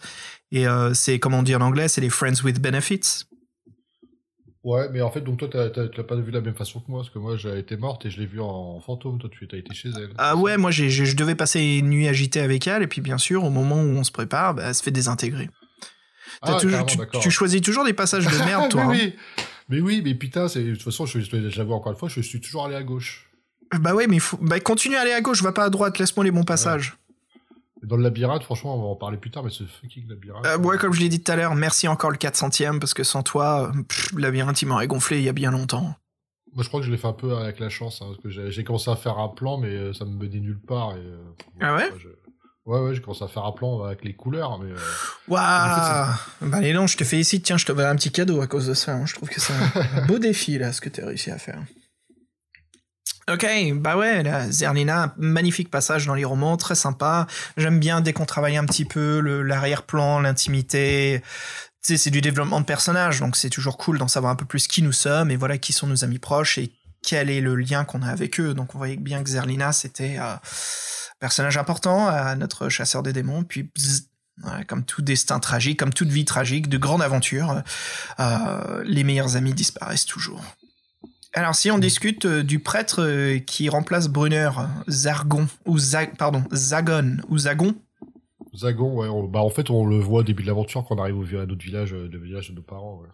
[0.51, 3.26] et euh, c'est, comme on dit en anglais, c'est les friends with benefits.
[4.63, 6.91] Ouais, mais en fait, donc toi, tu l'as pas vu de la même façon que
[6.91, 9.17] moi, parce que moi, j'ai été morte et je l'ai vue en fantôme.
[9.17, 10.09] Toi, tu as été chez elle.
[10.17, 13.17] Ah ouais, moi j'ai, je devais passer une nuit agitée avec elle, et puis bien
[13.17, 15.49] sûr, au moment où on se prépare, bah, elle se fait désintégrer.
[16.41, 16.69] Ah, tu,
[17.21, 18.85] tu choisis toujours des passages de merde, toi.
[18.85, 19.01] mais, hein.
[19.01, 19.15] oui.
[19.69, 21.19] mais oui, mais putain, c'est de toute façon, je,
[21.57, 23.30] l'avoue encore une fois, je suis toujours allé à gauche.
[23.80, 24.38] Bah ouais, mais faut...
[24.41, 26.97] bah, continue à aller à gauche, va pas à droite, laisse-moi les bons passages.
[27.84, 30.45] Dans le labyrinthe, franchement, on va en parler plus tard, mais ce fucking labyrinthe.
[30.45, 32.93] Euh, ouais, comme je l'ai dit tout à l'heure, merci encore le 4 centième, parce
[32.93, 35.95] que sans toi, euh, pff, le labyrinthe, il m'aurait gonflé il y a bien longtemps.
[36.53, 38.49] Moi, je crois que je l'ai fait un peu avec la chance, hein, parce que
[38.51, 40.91] j'ai commencé à faire un plan, mais euh, ça me menait nulle part.
[40.97, 41.18] Et, euh,
[41.61, 42.07] Ah ouais je-
[42.65, 44.69] Ouais, ouais, j'ai commencé à faire un plan avec les couleurs, mais.
[44.72, 44.76] euh,
[45.27, 48.47] Waouh Bah les non, je te félicite, tiens, je te verrai un petit cadeau à
[48.47, 48.93] cause de ça.
[48.93, 49.06] hein.
[49.06, 51.64] Je trouve que c'est un beau défi, là, ce que tu as réussi à faire.
[53.31, 53.45] Ok,
[53.76, 57.27] bah ouais, là, Zerlina, un magnifique passage dans les romans, très sympa.
[57.57, 61.22] J'aime bien dès qu'on travaille un petit peu l'arrière-plan, l'intimité.
[61.81, 64.81] C'est du développement de personnage, donc c'est toujours cool d'en savoir un peu plus qui
[64.81, 66.72] nous sommes et voilà qui sont nos amis proches et
[67.03, 68.56] quel est le lien qu'on a avec eux.
[68.56, 70.39] Donc on voyait bien que Zerlina, c'était euh, un
[71.19, 73.43] personnage important à notre chasseur des démons.
[73.43, 73.72] Puis,
[74.68, 77.61] comme tout destin tragique, comme toute vie tragique, de grande aventure,
[78.19, 80.43] euh, les meilleurs amis disparaissent toujours.
[81.34, 84.49] Alors, si on discute euh, du prêtre euh, qui remplace Brunner,
[84.88, 85.77] Zargon, ou
[86.18, 87.76] pardon, Zagon, ou Zagon,
[88.56, 90.99] Zagon, ouais, on- bah en fait, on le voit au début de l'aventure quand on
[91.01, 92.99] arrive au vi- à notre village, euh, le village de nos parents.
[92.99, 93.10] Ouais.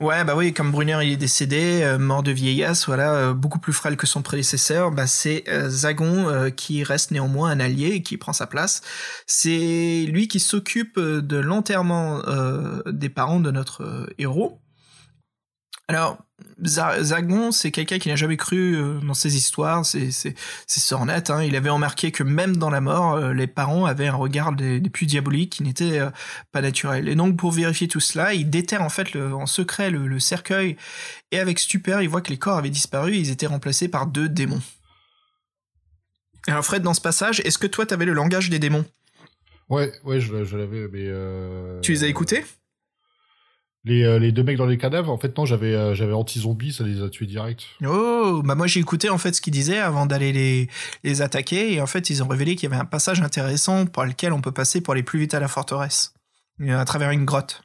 [0.00, 3.96] Ouais, bah oui, comme Brunner il est décédé, mort de vieillesse, voilà, beaucoup plus frêle
[3.96, 8.46] que son prédécesseur, bah c'est Zagon qui reste néanmoins un allié et qui prend sa
[8.46, 8.82] place.
[9.26, 12.20] C'est lui qui s'occupe de l'enterrement
[12.86, 14.60] des parents de notre héros.
[15.86, 16.16] Alors,
[16.64, 20.34] Za- Zagon, c'est quelqu'un qui n'a jamais cru euh, dans ses histoires, c'est c'est
[20.66, 21.42] sornette, hein.
[21.42, 24.80] Il avait remarqué que même dans la mort, euh, les parents avaient un regard des,
[24.80, 26.10] des plus diaboliques qui n'était euh,
[26.52, 27.06] pas naturel.
[27.08, 30.18] Et donc, pour vérifier tout cela, il déterre en fait le- en secret le, le
[30.20, 30.76] cercueil
[31.32, 34.06] et avec stupeur, il voit que les corps avaient disparu et ils étaient remplacés par
[34.06, 34.62] deux démons.
[36.46, 38.86] Alors Fred, dans ce passage, est-ce que toi t'avais le langage des démons?
[39.68, 41.04] Ouais, ouais, je, je l'avais, mais.
[41.08, 42.44] euh, Tu les as écoutés?
[43.84, 46.72] Les, euh, les deux mecs dans les cadavres, en fait, non, j'avais euh, j'avais anti-zombie,
[46.72, 47.64] ça les a tués direct.
[47.86, 50.68] Oh, bah moi j'ai écouté en fait ce qu'ils disaient avant d'aller les,
[51.02, 54.06] les attaquer et en fait ils ont révélé qu'il y avait un passage intéressant par
[54.06, 56.14] lequel on peut passer pour aller plus vite à la forteresse,
[56.60, 57.62] Euh, à travers une grotte.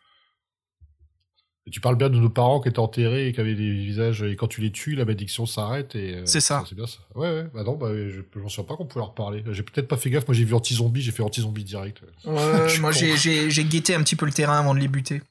[1.68, 4.24] Et tu parles bien de nos parents qui étaient enterrés et qui avaient des visages,
[4.24, 6.20] et quand tu les tues, la malédiction s'arrête et.
[6.26, 6.64] C'est ça.
[6.68, 6.98] C'est bien ça.
[7.14, 9.44] Ouais, ouais, bah non, bah, je, je m'en souviens pas qu'on pouvait leur parler.
[9.52, 12.02] J'ai peut-être pas fait gaffe, moi j'ai vu anti-zombie, j'ai fait anti-zombie direct.
[12.26, 15.22] Moi j'ai guetté un petit peu le terrain avant de les buter.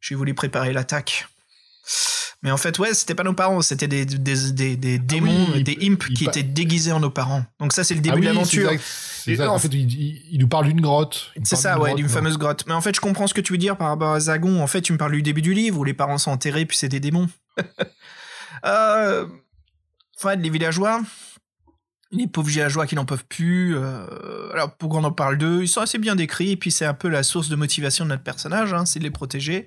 [0.00, 1.26] J'ai voulu préparer l'attaque.
[2.42, 5.78] Mais en fait, ouais, c'était pas nos parents, c'était des, des, des, des démons, des
[5.82, 7.44] imps qui étaient déguisés en nos parents.
[7.58, 8.70] Donc ça, c'est le Ah début oui, de l'aventure.
[8.70, 11.32] en En fait, il, nous parle d'une grotte.
[11.44, 12.64] C'est ça, ouais, d'une fameuse grotte.
[12.66, 14.62] Mais en fait, je comprends ce que tu veux dire par rapport à Zagon.
[14.62, 16.76] En fait, tu me parles du début du livre où les parents sont enterrés puis
[16.76, 17.28] c'est des démons.
[18.64, 19.26] euh,
[20.18, 21.00] Fred, les villageois,
[22.12, 23.76] les pauvres villageois qui n'en peuvent plus.
[23.76, 26.52] euh, alors, pour qu'on en parle d'eux, ils sont assez bien décrits.
[26.52, 29.04] Et puis, c'est un peu la source de motivation de notre personnage, hein, c'est de
[29.04, 29.66] les protéger.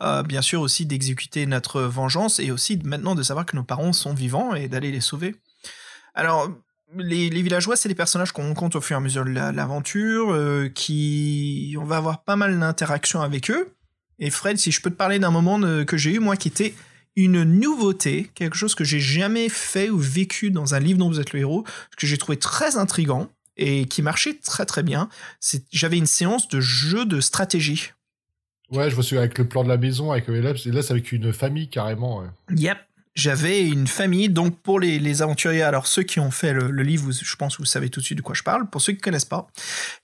[0.00, 3.92] Euh, bien sûr, aussi d'exécuter notre vengeance et aussi maintenant de savoir que nos parents
[3.92, 5.34] sont vivants et d'aller les sauver.
[6.14, 6.48] Alors,
[6.96, 10.32] les, villageois, c'est des personnages qu'on rencontre au fur et à mesure de la- l'aventure,
[10.32, 11.76] euh, qui...
[11.78, 13.74] On va avoir pas mal d'interactions avec eux.
[14.20, 16.74] Et Fred, si je peux te parler d'un moment que j'ai eu, moi, qui était
[17.16, 21.20] une nouveauté, quelque chose que j'ai jamais fait ou vécu dans un livre dont vous
[21.20, 21.64] êtes le héros,
[21.96, 25.08] que j'ai trouvé très intrigant et qui marchait très très bien.
[25.40, 27.92] C'est- J'avais une séance de jeu de stratégie.
[28.70, 30.82] Ouais, je vois celui avec le plan de la maison, avec et là, c'est- là,
[30.82, 32.20] c'est avec une famille carrément.
[32.20, 32.28] ouais.
[32.56, 32.78] Yep.
[33.16, 37.10] J'avais une famille, donc pour les, les aventuriers, alors ceux qui ont fait le, livre,
[37.10, 38.70] je pense que vous savez tout de suite de quoi je parle.
[38.70, 39.48] Pour ceux qui connaissent pas,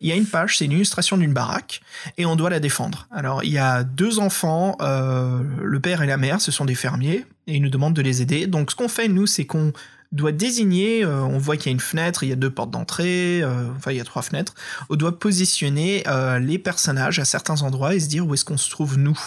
[0.00, 1.82] il y a une page, c'est une illustration d'une baraque,
[2.18, 3.06] et on doit la défendre.
[3.12, 6.74] Alors il y a deux enfants, euh, le père et la mère, ce sont des
[6.74, 8.48] fermiers, et ils nous demandent de les aider.
[8.48, 9.72] Donc ce qu'on fait, nous, c'est qu'on
[10.12, 12.70] doit désigner, euh, on voit qu'il y a une fenêtre, il y a deux portes
[12.70, 14.54] d'entrée, euh, enfin il y a trois fenêtres,
[14.88, 18.56] on doit positionner euh, les personnages à certains endroits et se dire où est-ce qu'on
[18.56, 19.18] se trouve nous.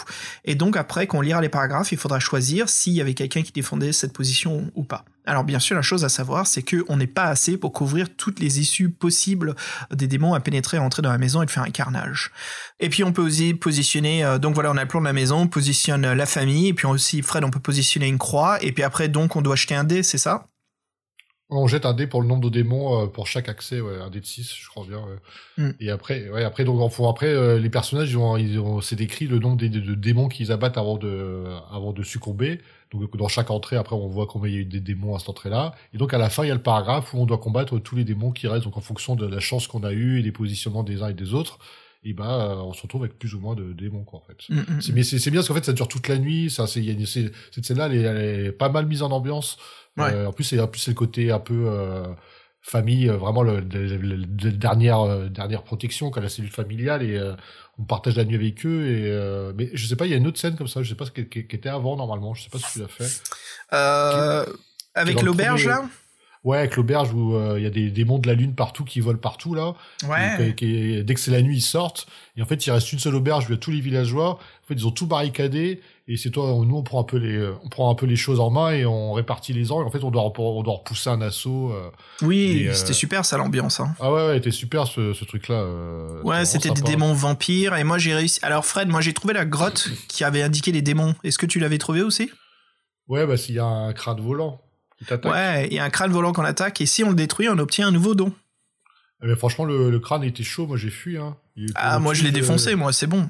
[0.46, 3.52] Et donc après qu'on lira les paragraphes, il faudra choisir s'il y avait quelqu'un qui
[3.52, 5.06] défendait cette position ou pas.
[5.26, 8.08] Alors bien sûr, la chose à savoir, c'est que on n'est pas assez pour couvrir
[8.16, 9.56] toutes les issues possibles
[9.94, 12.32] des démons à pénétrer, à entrer dans la maison et de faire un carnage.
[12.80, 15.42] Et puis on peut aussi positionner, donc voilà, on a le plan de la maison,
[15.42, 18.82] on positionne la famille, et puis aussi Fred, on peut positionner une croix, et puis
[18.82, 20.48] après donc on doit jeter un dé, c'est ça?
[21.52, 24.12] On jette un dé pour le nombre de démons euh, pour chaque accès, ouais, un
[24.12, 25.00] dé de 6, je crois bien.
[25.00, 25.64] ouais.
[25.66, 25.72] Mm.
[25.80, 28.82] Et après, ouais, après, donc, en fond, après, euh, les personnages, ils ont, ils ont,
[28.82, 32.60] c'est décrit le nombre de, de- de démons qu'ils abattent avant de, avant de succomber.
[32.92, 35.20] Donc, dans chaque entrée, après, on voit combien il y a eu des démons à
[35.20, 35.74] cette entrée-là.
[35.94, 37.96] Et donc, à la fin, il y a le paragraphe où on doit combattre tous
[37.96, 38.66] les démons qui restent.
[38.66, 41.14] Donc, en fonction de la chance qu'on a eue et des positionnements des uns et
[41.16, 41.58] des autres,
[42.04, 44.38] et ben, euh, on se retrouve avec plus ou moins de démons, quoi, en fait.
[44.54, 46.50] Mm, mm, C'est, mais c'est, bien parce qu'en fait, ça dure toute la nuit.
[46.50, 46.84] Ça, c'est,
[47.52, 49.58] cette scène-là, elle est, elle est pas mal mise en ambiance.
[49.98, 50.14] Ouais.
[50.14, 52.06] Euh, en plus, c'est, le côté un peu euh,
[52.62, 57.04] famille, euh, vraiment le, le- le- le- dernière, euh, dernière protection, quand la cellule familiale
[57.04, 57.34] et euh,
[57.78, 58.86] on partage la nuit avec eux.
[58.86, 60.84] Et euh, mais je sais pas, il y a une autre scène comme ça.
[60.84, 62.34] Je sais pas ce qui, qui- qui était avant normalement.
[62.34, 63.22] Je sais pas si tu l'as fait.
[64.94, 65.90] Avec l'auberge là?
[66.46, 69.02] Ouais, avec l'auberge où euh, il y a des démons de la lune partout qui
[69.02, 69.74] volent partout là.
[70.08, 70.54] Ouais.
[70.62, 72.08] Euh, dès que c'est la nuit, ils sortent.
[72.38, 74.36] Et en fait, il reste une seule auberge où il y a tous les villageois.
[74.36, 75.82] En fait, ils ont tout barricadé.
[76.08, 78.16] Et c'est toi, nous, on prend un peu les, euh, on prend un peu les
[78.16, 79.82] choses en main et on répartit les ans.
[79.82, 81.74] Et en fait, on doit, on doit repousser un assaut.
[81.74, 81.90] euh.
[82.22, 83.82] Oui, euh, c'était super ça l'ambiance.
[83.82, 83.94] Hein.
[84.00, 85.66] Ah ouais, ouais, était super ce, ce truc-là.
[86.24, 88.40] Ouais, c'était des démons vampires et moi j'ai réussi.
[88.44, 91.16] Alors Fred, moi j'ai trouvé la grotte qui avait indiqué les démons.
[91.26, 92.32] Est-ce que tu l'avais trouvé aussi?
[93.10, 94.62] Ouais, bah s'il y a un crâne volant.
[95.26, 97.58] Ouais, il y a un crâne volant qu'on attaque et si on le détruit, on
[97.58, 98.34] obtient un nouveau don.
[99.24, 100.66] Eh ben, franchement, le, le crâne était chaud.
[100.68, 101.18] Moi, j'ai fui.
[101.18, 101.38] Hein.
[101.76, 103.30] Ah, moi je l'ai défoncé, moi c'est bon.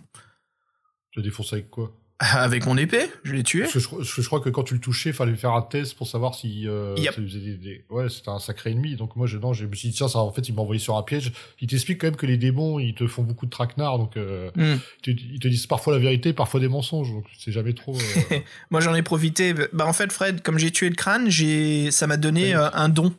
[1.11, 1.98] Tu l'as défoncé avec quoi?
[2.33, 3.61] Avec mon épée, je l'ai tué.
[3.61, 5.61] Parce que je, crois- je crois que quand tu le touchais, il fallait faire un
[5.61, 6.67] test pour savoir si.
[6.67, 7.13] Euh, Yep.
[7.15, 8.95] ça lui faisait des- des- Ouais, c'était un sacré ennemi.
[8.97, 10.79] Donc moi, je, non, je me suis dit, tiens, ça, en fait, il m'a envoyé
[10.81, 11.31] sur un piège.
[11.61, 13.97] Il t'explique quand même que les démons, ils te font beaucoup de traquenards.
[13.99, 14.79] Donc, euh, Hmm.
[15.07, 17.09] ils, te, ils te disent parfois la vérité, parfois des mensonges.
[17.11, 17.95] Donc, c'est jamais trop.
[17.95, 18.39] euh,
[18.69, 19.53] Moi j'en ai profité.
[19.71, 22.89] Bah en fait Fred, comme j'ai tué le crâne, j'ai ça m'a donné euh, un
[22.89, 23.13] don.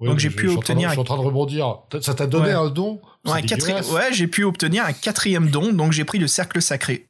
[0.00, 1.80] ouais, Donc j'ai pu obtenir Je suis en train de rebondir.
[2.00, 2.98] Ça t'a donné un don?
[3.26, 3.42] Ouais,
[4.12, 7.08] j'ai pu obtenir un quatrième don, donc j'ai pris le cercle sacré.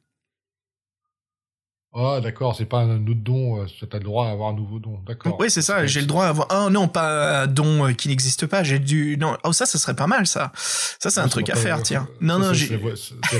[1.95, 3.61] Ah, d'accord, c'est pas un autre don.
[3.61, 4.99] euh, T'as le droit à avoir un nouveau don.
[5.05, 5.37] D'accord.
[5.39, 6.47] Oui, c'est ça, j'ai le droit à avoir.
[6.49, 9.15] Ah non, pas un don euh, qui n'existe pas, j'ai dû.
[9.17, 10.51] Non, oh, ça, ça serait pas mal, ça.
[10.55, 12.07] Ça, c'est un truc à faire, tiens.
[12.19, 12.65] Non, non, j'ai.
[12.65, 12.93] C'est la voix-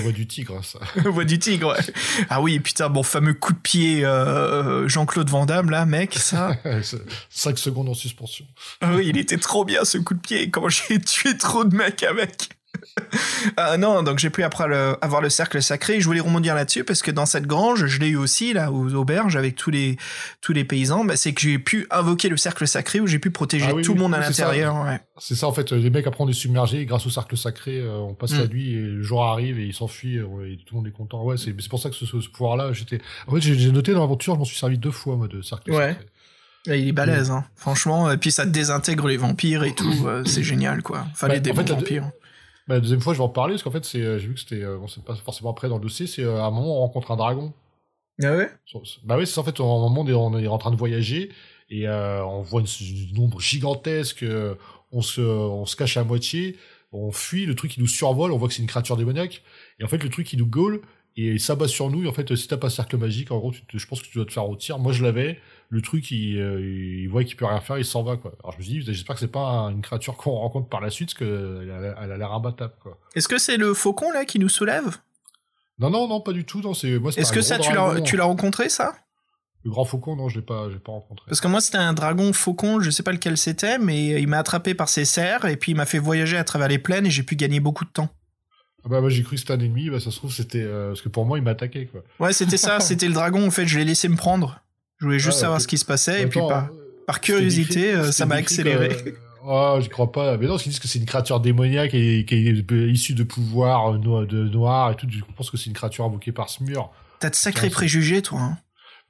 [0.06, 0.78] la du tigre, ça.
[1.10, 1.94] Voix du tigre, ouais.
[2.30, 6.56] Ah oui, putain, mon fameux coup de pied euh, Jean-Claude Van Damme, là, mec, ça.
[7.30, 8.46] 5 secondes en suspension.
[8.82, 10.52] Ah oui, il était trop bien, ce coup de pied.
[10.52, 12.50] Comment j'ai tué trop de mecs avec.
[13.58, 16.00] Ah non, donc j'ai pu après le- avoir le cercle sacré.
[16.00, 18.94] Je voulais rebondir là-dessus parce que dans cette grange, je l'ai eu aussi là aux
[18.96, 19.98] auberges avec tous les
[20.42, 21.04] tous les paysans.
[21.06, 23.84] Bah, c'est que j'ai pu invoquer le cercle sacré où j'ai pu protéger Ah oui,
[23.84, 24.76] tout le oui, monde à l'intérieur.
[24.84, 25.00] Ouais.
[25.20, 27.80] C'est ça en fait, les mecs après on est submergés et grâce au cercle sacré,
[27.80, 28.40] euh, on passe Mm.
[28.40, 30.92] la nuit et le jour arrive et ils s'enfuient euh, et tout le monde est
[30.92, 31.24] content.
[31.24, 33.00] Ouais, c'est pour ça que ce, pouvoir-là, j'étais.
[33.28, 35.72] En fait, j'ai noté dans l'aventure, je m'en suis servi deux fois moi de cercle
[35.72, 35.90] Ouais.
[35.90, 36.06] sacré.
[36.68, 37.44] Et il est balèze, hein.
[37.58, 38.10] franchement.
[38.10, 39.94] Et puis ça désintègre les vampires et tout.
[40.08, 41.06] euh, c'est génial, quoi.
[41.12, 42.10] Enfin, Bah, les en fait, vampires.
[42.68, 44.34] Bah, la deuxième fois, je vais en parler parce qu'en fait, c'est, euh, j'ai vu
[44.36, 46.52] que c'était, euh, bon, c'est pas forcément après dans le dossier, c'est euh, à un
[46.52, 47.54] moment on rencontre un dragon.
[48.24, 48.52] Ah ouais?
[49.04, 51.30] Bah oui, c'est en fait, un moment on est, on est en train de voyager
[51.70, 52.68] et euh, on voit une,
[53.12, 54.26] une ombre gigantesque,
[54.92, 56.58] on se, on se cache à moitié,
[56.92, 59.44] on fuit, le truc il nous survole, on voit que c'est une créature démoniaque
[59.80, 60.82] et en fait le truc il nous gaule
[61.18, 63.52] et il s'abat sur nous et en fait si t'as pas cercle magique, en gros,
[63.52, 64.80] tu te- je pense que tu dois te faire rôtir.
[64.80, 65.40] Moi je l'avais,
[65.74, 68.32] le truc il, euh, il voit qu'il peut rien faire, il s'en va quoi.
[68.44, 70.92] Alors je me dis, j'espère que c'est pas un- une créature qu'on rencontre par la
[70.92, 73.00] suite parce qu'elle a, l'air imbattable quoi.
[73.16, 74.98] Est-ce que c'est le faucon là qui nous soulève?
[75.80, 78.04] Non non non pas du tout, non c'est Est-ce que ça tu l'as dragon.
[78.04, 78.94] tu l'as rencontré ça?
[79.64, 81.26] Le grand faucon non je l'ai pas, pas rencontré.
[81.28, 84.38] Parce que moi, c'était un dragon faucon, je sais pas lequel c'était, mais il m'a
[84.38, 87.10] attrapé par ses serres et puis il m'a fait voyager à travers les plaines et
[87.12, 88.10] j'ai pu gagner beaucoup de temps.
[88.86, 90.90] Ah bah moi j'ai cru que c'était un ennemi, bah ça se trouve c'était euh,
[90.90, 92.04] parce que pour moi il m'attaquait quoi.
[92.20, 94.60] Ouais, c'était ça, c'était le dragon, en fait, je l'ai laissé me prendre.
[95.04, 97.94] Je voulais juste Ah, savoir ce qui se passait et puis par, euh, par curiosité,
[97.94, 98.88] euh, ça m'a accéléré.
[98.88, 100.38] que- Oh, je crois pas.
[100.38, 103.96] Mais non, ils disent que c'est une créature démoniaque et qui est issue de pouvoirs
[103.96, 105.06] euh, no- de noir et tout.
[105.10, 106.90] Je pense que c'est une créature invoquée par ce mur.
[107.20, 108.40] T'as de sacrés préjugés, toi.
[108.40, 108.58] hein.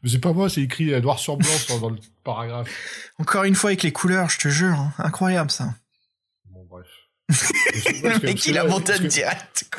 [0.02, 1.48] Mais c'est pas moi, c'est écrit euh, noir sur blanc
[1.80, 2.68] dans le paragraphe.
[3.20, 4.74] Encore une fois avec les couleurs, je te jure.
[4.74, 4.92] hein.
[4.98, 5.76] Incroyable, ça.
[6.50, 6.88] Bon, bref.
[8.04, 9.70] Le mec, il a monté direct.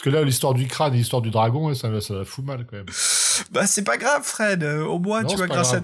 [0.00, 2.78] Parce que là, l'histoire du crâne et l'histoire du dragon, ça, ça fout mal quand
[2.78, 2.86] même.
[3.52, 4.62] Bah, c'est pas grave, Fred.
[4.64, 5.82] Euh, Au moins, Non, tu vois, grâce à,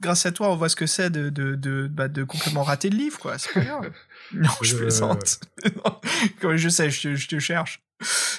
[0.00, 2.88] grâce à toi, on voit ce que c'est de, de, de, bah, de complètement rater
[2.88, 3.36] le livre, quoi.
[3.36, 3.90] C'est pas grave.
[4.32, 5.40] Non, je Euh, plaisante.
[6.42, 7.82] Non, je sais, je te, je te cherche.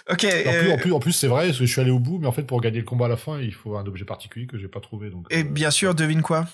[0.10, 0.24] Ok.
[0.26, 2.00] En plus, euh, en plus, en plus, c'est vrai, parce que je suis allé au
[2.00, 4.06] bout, mais en fait, pour gagner le combat à la fin, il faut un objet
[4.06, 5.12] particulier que j'ai pas trouvé.
[5.12, 6.48] Donc, et euh, bien sûr, devine quoi?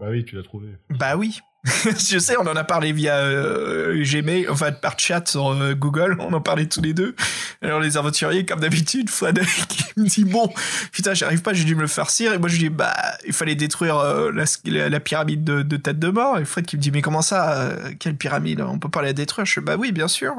[0.00, 0.66] Bah oui, tu l'as trouvé.
[0.88, 1.38] Bah oui.
[1.84, 6.16] je sais, on en a parlé via euh, Gmail, enfin par chat sur euh, Google,
[6.18, 7.14] on en parlait tous les deux.
[7.60, 10.50] Alors les aventuriers, comme d'habitude, Fred qui me dit bon,
[10.92, 12.32] putain, j'arrive pas, j'ai dû me le farcir.
[12.32, 12.94] Et moi je lui dis bah,
[13.26, 16.38] il fallait détruire euh, la, la- la pyramide de, de tête de mort.
[16.38, 18.62] Et Fred qui me dit mais comment ça, quelle pyramide?
[18.62, 19.44] On peut pas la détruire?
[19.44, 20.34] Je fais bah oui, bien sûr.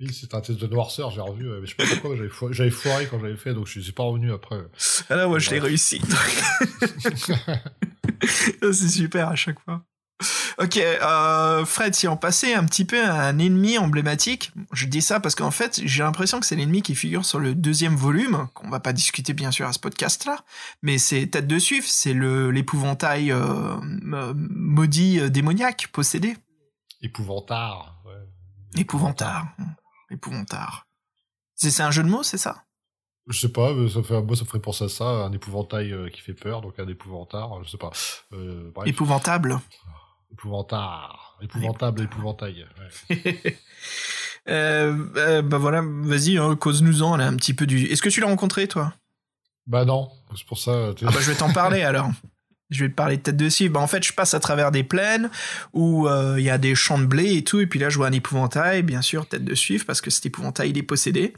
[0.00, 2.16] Oui, c'était un test de noirceur, j'ai revu, mais je sais pas pourquoi,
[2.52, 4.56] j'avais foiré, quand j'avais fait, donc je suis pas revenu après.
[5.10, 6.00] Alors moi je l'ai réussi.
[8.24, 9.84] C'est super à chaque fois.
[10.58, 15.02] Ok, euh, Fred, si on passait un petit peu à un ennemi emblématique, je dis
[15.02, 18.48] ça parce qu'en fait, j'ai l'impression que c'est l'ennemi qui figure sur le deuxième volume,
[18.54, 20.44] qu'on va pas discuter bien sûr à ce podcast-là,
[20.82, 23.76] mais c'est tête de suif, c'est l'épouvantail euh,
[24.12, 26.36] euh, maudit euh, démoniaque possédé.
[27.00, 28.02] Épouvantard.
[28.04, 28.80] Ouais.
[28.80, 29.48] Épouvantard.
[30.10, 30.86] Épouvantard.
[31.54, 32.64] C'est un jeu de mots, c'est ça?
[33.28, 35.94] Je sais pas, mais ça fait, moi ça me ferait penser à ça, un épouvantail
[36.12, 37.92] qui fait peur, donc un épouvantard, je sais pas.
[38.84, 39.60] Épouvantable.
[40.32, 41.38] Épouvantard.
[41.42, 42.66] Épouvantable, épouvantail.
[43.10, 43.56] ouais.
[44.48, 47.86] Euh, euh, bah voilà, vas-y, hein, cause-nous-en là, un petit peu du.
[47.86, 48.92] Est-ce que tu l'as rencontré toi?
[49.68, 50.90] Bah non, c'est pour ça.
[50.90, 52.10] Ah bah je vais t'en parler alors.
[52.70, 53.74] Je vais te parler de tête de cible.
[53.74, 55.30] Bah, en fait, je passe à travers des plaines
[55.74, 57.98] où euh, il y a des champs de blé et tout, et puis là je
[57.98, 61.34] vois un épouvantail, bien sûr, tête de suivre, parce que cet épouvantail il est possédé.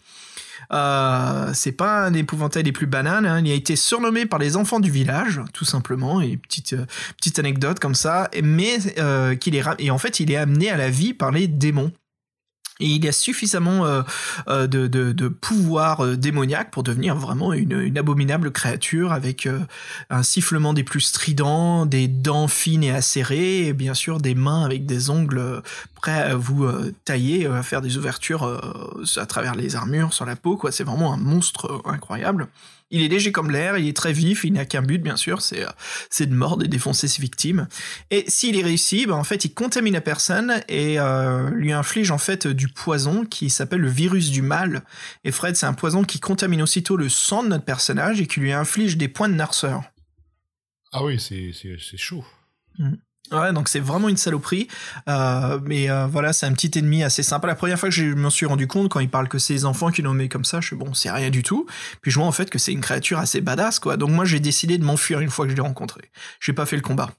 [0.72, 3.40] Euh, c'est pas un épouvantail des plus bananes, hein.
[3.44, 6.86] il a été surnommé par les enfants du village, tout simplement, et petite euh,
[7.16, 10.76] petite anecdote comme ça, mais euh, qu'il est et en fait il est amené à
[10.76, 11.92] la vie par les démons.
[12.80, 14.02] Il a suffisamment euh,
[14.48, 19.48] euh, de, pouvoir euh, démoniaque pour devenir vraiment une, abominable créature avec
[20.10, 24.64] un sifflement des plus stridents, des dents fines et acérées, et bien sûr des mains
[24.64, 25.62] avec des ongles
[25.94, 26.68] prêts à vous
[27.04, 28.44] tailler, à faire des ouvertures
[29.16, 30.60] à travers les armures, sur la peau.
[30.70, 32.48] C'est vraiment un monstre incroyable.
[32.94, 35.42] Il est léger comme l'air, il est très vif, il n'a qu'un but bien sûr,
[35.42, 35.70] c'est euh,
[36.10, 37.66] c'est de mordre et défoncer ses victimes.
[38.12, 42.12] Et s'il est réussi, ben, en fait il contamine la personne et euh, lui inflige
[42.12, 44.84] en fait du poison qui s'appelle le virus du mal.
[45.24, 48.38] Et Fred, c'est un poison qui contamine aussitôt le sang de notre personnage et qui
[48.38, 49.82] lui inflige des points de narceur.
[50.92, 52.24] Ah oui, c'est chaud.
[53.40, 54.68] Ouais, donc c'est vraiment une saloperie.
[55.08, 57.46] Euh, mais euh, voilà, c'est un petit ennemi assez sympa.
[57.46, 59.64] La première fois que je m'en suis rendu compte, quand il parle que c'est les
[59.64, 61.66] enfants qui l'ont mis comme ça, je suis bon, c'est rien du tout.
[62.00, 63.96] Puis je vois en fait que c'est une créature assez badass, quoi.
[63.96, 66.10] Donc moi, j'ai décidé de m'enfuir une fois que je l'ai rencontré.
[66.40, 67.10] J'ai pas fait le combat.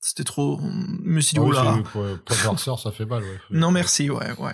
[0.00, 0.60] C'était trop.
[0.62, 1.62] Je me suis dit, Ah oui, oula.
[1.84, 3.38] pour, pour le noirceur, ça fait mal, ouais.
[3.50, 4.52] Non, merci, ouais, ouais.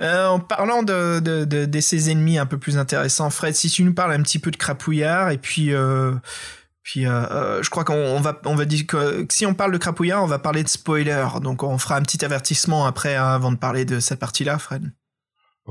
[0.00, 3.70] Euh, en parlant de, de, de, de ces ennemis un peu plus intéressants, Fred, si
[3.70, 6.14] tu nous parles un petit peu de crapouillard, et puis, euh,
[6.82, 9.72] puis euh, euh, je crois qu'on on va, on va dire que, si on parle
[9.72, 11.26] de crapouillard, on va parler de spoiler.
[11.42, 14.92] Donc on fera un petit avertissement après, hein, avant de parler de cette partie-là, Fred.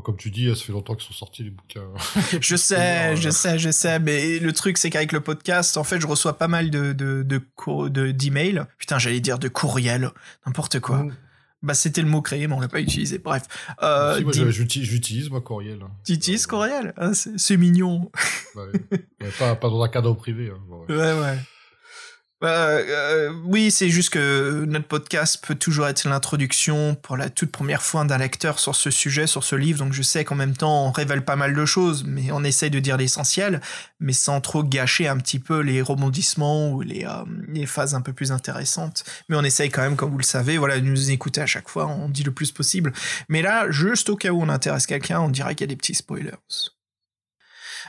[0.05, 1.83] Comme tu dis, ça fait longtemps qu'ils sont sortis les bouquins.
[2.41, 5.99] Je sais, je sais, je sais, mais le truc c'est qu'avec le podcast, en fait,
[5.99, 8.63] je reçois pas mal de de de cour- de- d'emails.
[8.77, 10.09] Putain, j'allais dire de courriels,
[10.45, 11.05] n'importe quoi.
[11.63, 13.19] Bah c'était le mot créé, mais on l'a pas utilisé.
[13.19, 13.43] Bref,
[13.83, 15.79] euh, Si, moi, j'utilise, moi, courriel.
[15.83, 15.91] hein.
[16.05, 18.09] tu utilises courriel Ah, c'est mignon.
[18.55, 18.63] Ouais.
[18.91, 20.51] Ouais, pas, pas dans un cadre privé.
[20.53, 20.59] hein,
[20.89, 20.95] ouais.
[20.95, 21.37] Ouais, ouais.
[22.43, 27.51] Euh, euh, oui, c'est juste que notre podcast peut toujours être l'introduction pour la toute
[27.51, 29.77] première fois d'un lecteur sur ce sujet, sur ce livre.
[29.77, 32.71] Donc je sais qu'en même temps, on révèle pas mal de choses, mais on essaye
[32.71, 33.61] de dire l'essentiel,
[33.99, 38.11] mais sans trop gâcher un petit peu les rebondissements ou les, euh, phases un peu
[38.11, 39.03] plus intéressantes.
[39.29, 41.69] Mais on essaye quand même, comme vous le savez, voilà, de nous écouter à chaque
[41.69, 42.91] fois, on dit le plus possible.
[43.29, 45.75] Mais là, juste au cas où on intéresse quelqu'un, on dirait qu'il y a des
[45.75, 46.31] petits spoilers.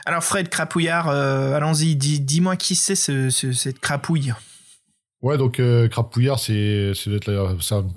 [0.05, 4.33] Alors Fred Crapouillard, euh, allons-y, dis- dis-moi qui c'est ce, ce- cette crapouille.
[5.21, 7.91] Ouais, donc euh, Crapouillard, c'est une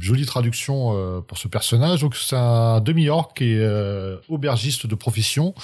[0.00, 2.00] jolie traduction euh, pour ce personnage.
[2.00, 5.54] Donc c'est un demi-orc qui est euh, aubergiste de profession.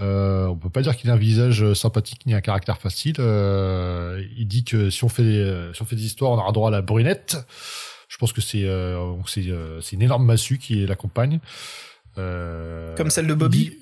[0.00, 3.16] Euh, on peut pas dire qu'il a un visage sympathique ni un caractère facile.
[3.18, 6.68] Il dit que si on fait des, si on fait des histoires, on aura droit
[6.68, 7.36] à la brunette.
[8.08, 8.66] Je pense que c'est
[9.26, 11.40] c'est une énorme massue qui l'accompagne.
[12.16, 13.70] Comme celle de Bobby.
[13.70, 13.78] dit-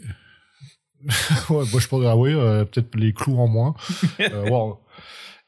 [1.50, 3.74] ouais, moi je pense ah oui, euh, peut-être les clous en moins.
[4.20, 4.78] Euh, wow.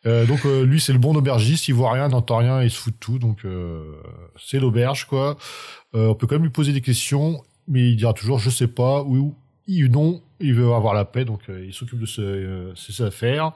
[0.05, 2.79] Euh, donc euh, lui c'est le bon aubergiste, il voit rien, n'entend rien, il se
[2.79, 3.85] fout de tout, donc euh,
[4.37, 5.37] c'est l'auberge quoi.
[5.95, 8.67] Euh, on peut quand même lui poser des questions, mais il dira toujours je sais
[8.67, 9.35] pas ou
[9.69, 13.03] ou non, il veut avoir la paix, donc euh, il s'occupe de ce, euh, ses
[13.03, 13.53] affaires.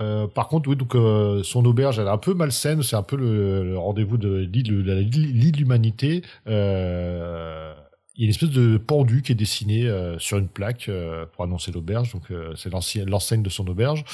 [0.00, 2.82] Euh, par contre, oui, donc euh, son auberge, elle est un peu malsaine.
[2.82, 6.22] C'est un peu le, le rendez-vous de l'île de la- l'île de l'humanité.
[6.46, 7.74] Euh,
[8.20, 11.24] il y a une espèce de pendu qui est dessiné euh, sur une plaque euh,
[11.32, 12.12] pour annoncer l'auberge.
[12.12, 12.68] Donc, euh, c'est
[13.08, 14.04] l'enseigne de son auberge.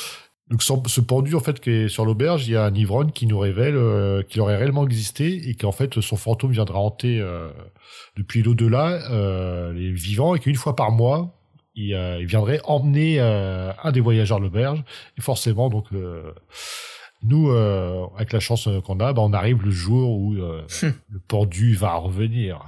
[0.48, 3.26] Donc, ce pendu, en fait, qui est sur l'auberge, il y a un ivrogne qui
[3.26, 7.20] nous révèle euh, qu'il aurait réellement existé et qu'en fait, son fantôme viendra hanter
[8.16, 11.34] depuis l'au-delà les vivants et qu'une fois par mois,
[11.74, 14.84] il, il viendrait emmener un des voyageurs de l'auberge.
[15.18, 16.32] Et forcément, donc, le-
[17.24, 20.62] nous, euh, avec la chance qu'on a, bah, on arrive le jour où euh,
[21.10, 22.60] le pendu va revenir.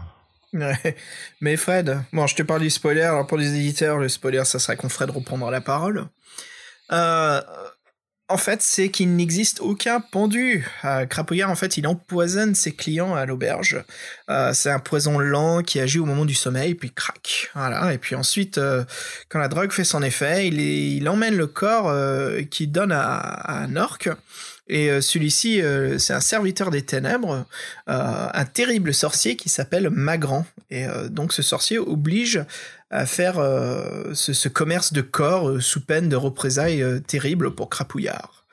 [1.40, 3.02] Mais Fred, bon, je te parle du spoiler.
[3.02, 6.06] Alors pour les éditeurs, le spoiler, ça serait qu'on Fred reprendra la parole.
[6.92, 7.40] Euh,
[8.30, 10.66] en fait, c'est qu'il n'existe aucun pendu.
[10.84, 13.82] Euh, Crapouillard, en fait, il empoisonne ses clients à l'auberge.
[14.28, 17.50] Euh, c'est un poison lent qui agit au moment du sommeil, puis crac.
[17.54, 17.94] Voilà.
[17.94, 18.84] Et puis ensuite, euh,
[19.30, 21.94] quand la drogue fait son effet, il, emmène le corps
[22.50, 24.10] qu'il donne à, à un orc.
[24.68, 27.46] Et euh, celui-ci, euh, c'est un serviteur des ténèbres,
[27.88, 30.46] euh, un terrible sorcier qui s'appelle Magran.
[30.70, 32.44] Et donc ce sorcier oblige
[32.90, 33.36] à faire
[34.12, 38.44] ce, ce commerce de corps sous peine de représailles terribles pour Crapouillard.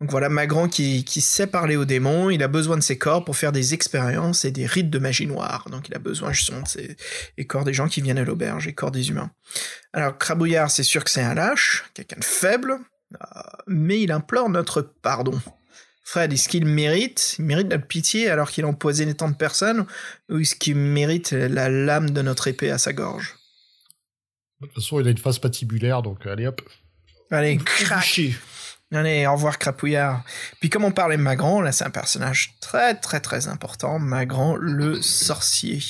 [0.00, 3.36] Donc voilà, Magran qui, sait parler aux démons, il a besoin de ses corps pour
[3.36, 5.66] faire des expériences et des rites de magie noire.
[5.70, 6.94] Donc il a besoin justement de
[7.38, 9.30] les corps des gens qui viennent à l'auberge, les corps des humains.
[9.94, 12.78] Alors Crabouillard, c'est sûr que c'est un lâche, quelqu'un de faible,
[13.66, 15.40] mais il implore notre pardon.
[16.02, 19.86] Fred, est-ce qu'il mérite Il mérite notre pitié alors qu'il a empoisonné tant de personnes
[20.28, 23.34] Ou est-ce qu'il mérite la lame de notre épée à sa gorge?
[24.60, 26.62] De toute façon, il a une phase patibulaire, donc euh, allez hop.
[27.30, 28.20] Allez, crac
[28.94, 30.22] Allez, au revoir Crapouillard.
[30.60, 34.54] Puis comme on parlait de Magran, là c'est un personnage très très très important, Magran
[34.54, 35.80] le sorcier.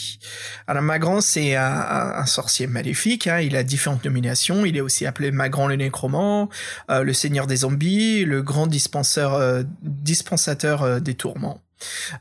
[0.67, 5.31] Alors Magran c'est un, sorcier maléfique, hein, il a différentes nominations, il est aussi appelé
[5.31, 6.49] Magran le nécromant,
[6.91, 11.66] euh, le seigneur des zombies, le grand dispenseur, euh, dispensateur euh, des tourments.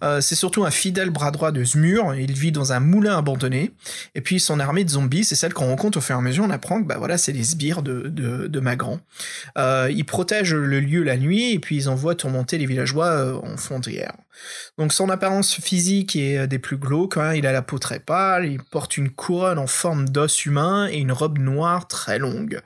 [0.04, 3.72] Euh, c'est surtout un fidèle bras droit de Zmur, il vit dans un moulin abandonné,
[4.14, 6.44] et puis son armée de zombies, c'est celle qu'on rencontre au fur et à mesure,
[6.44, 9.00] on apprend que bah voilà, c'est les sbires de, de, Magran.
[9.58, 13.40] Euh, ils protègent le lieu la nuit, et puis ils envoient tourmenter les villageois euh,
[13.44, 14.14] en fondrière.
[14.78, 18.46] Donc son apparence physique est des plus glauques, hein, il a la peau très pâle,
[18.46, 22.62] il porte une couronne en forme d'os humain et une robe noire très longue.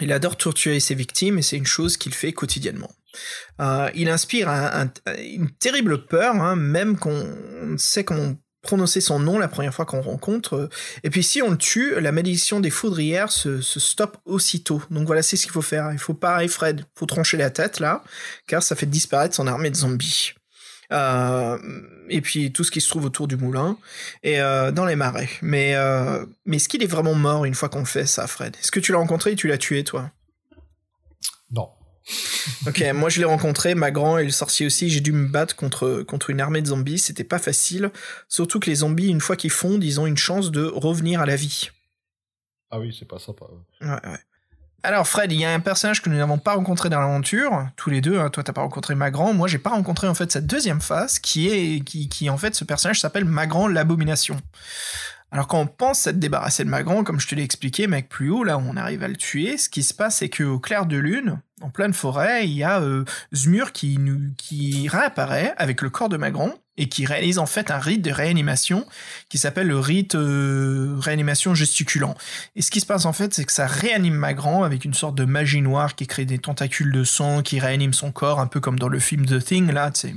[0.00, 2.90] Il adore torturer ses victimes et c'est une chose qu'il fait quotidiennement.
[3.60, 7.26] Euh, il inspire un- un- une terrible peur, hein, même qu'on
[7.76, 10.68] sait comment prononcer son nom la première fois qu'on rencontre.
[11.04, 14.82] Et puis si on le tue, la malédiction des foudrières se, stoppe aussitôt.
[14.90, 15.90] Donc voilà, c'est ce qu'il faut faire.
[15.92, 18.02] Il faut pareil, Fred, faut trancher la tête là,
[18.46, 20.32] car ça fait disparaître son armée de zombies.
[20.92, 21.58] Euh,
[22.08, 23.76] et puis tout ce qui se trouve autour du moulin
[24.22, 25.28] et euh, dans les marais.
[25.42, 28.56] Mais, euh, mais est-ce qu'il est vraiment mort une fois qu'on fait ça, Fred?
[28.60, 30.10] Est-ce que tu l'as rencontré et tu l'as tué, toi?
[31.50, 31.70] Non.
[32.66, 34.88] Ok, moi je l'ai rencontré, Magran et le sorcier aussi.
[34.88, 36.98] J'ai dû me battre contre, contre une armée de zombies.
[36.98, 37.92] C'était pas facile.
[38.28, 41.26] Surtout que les zombies, une fois qu'ils fondent, ils ont une chance de revenir à
[41.26, 41.68] la vie.
[42.70, 43.44] Ah oui, c'est pas sympa.
[43.82, 44.18] Ouais, ouais.
[44.84, 47.90] Alors Fred, il y a un personnage que nous n'avons pas rencontré dans l'aventure, tous
[47.90, 48.18] les deux.
[48.18, 48.30] hein.
[48.30, 49.34] Toi, t'as pas rencontré Magran.
[49.34, 52.64] Moi, j'ai pas rencontré en fait cette deuxième phase, qui est qui, en fait ce
[52.64, 54.36] personnage s'appelle Magran l'abomination.
[55.30, 58.30] Alors quand on pense s'être débarrassé de Magran, comme je te l'ai expliqué, mec, plus
[58.30, 60.96] haut, là on arrive à le tuer, ce qui se passe, c'est qu'au clair de
[60.96, 63.98] lune, en pleine forêt, il y a euh, Zmur qui,
[64.38, 68.10] qui réapparaît avec le corps de Magran et qui réalise en fait un rite de
[68.10, 68.86] réanimation
[69.28, 72.16] qui s'appelle le rite euh, réanimation gesticulant.
[72.56, 75.16] Et ce qui se passe en fait, c'est que ça réanime Magran avec une sorte
[75.16, 78.60] de magie noire qui crée des tentacules de sang, qui réanime son corps, un peu
[78.60, 80.14] comme dans le film The Thing, là, c'est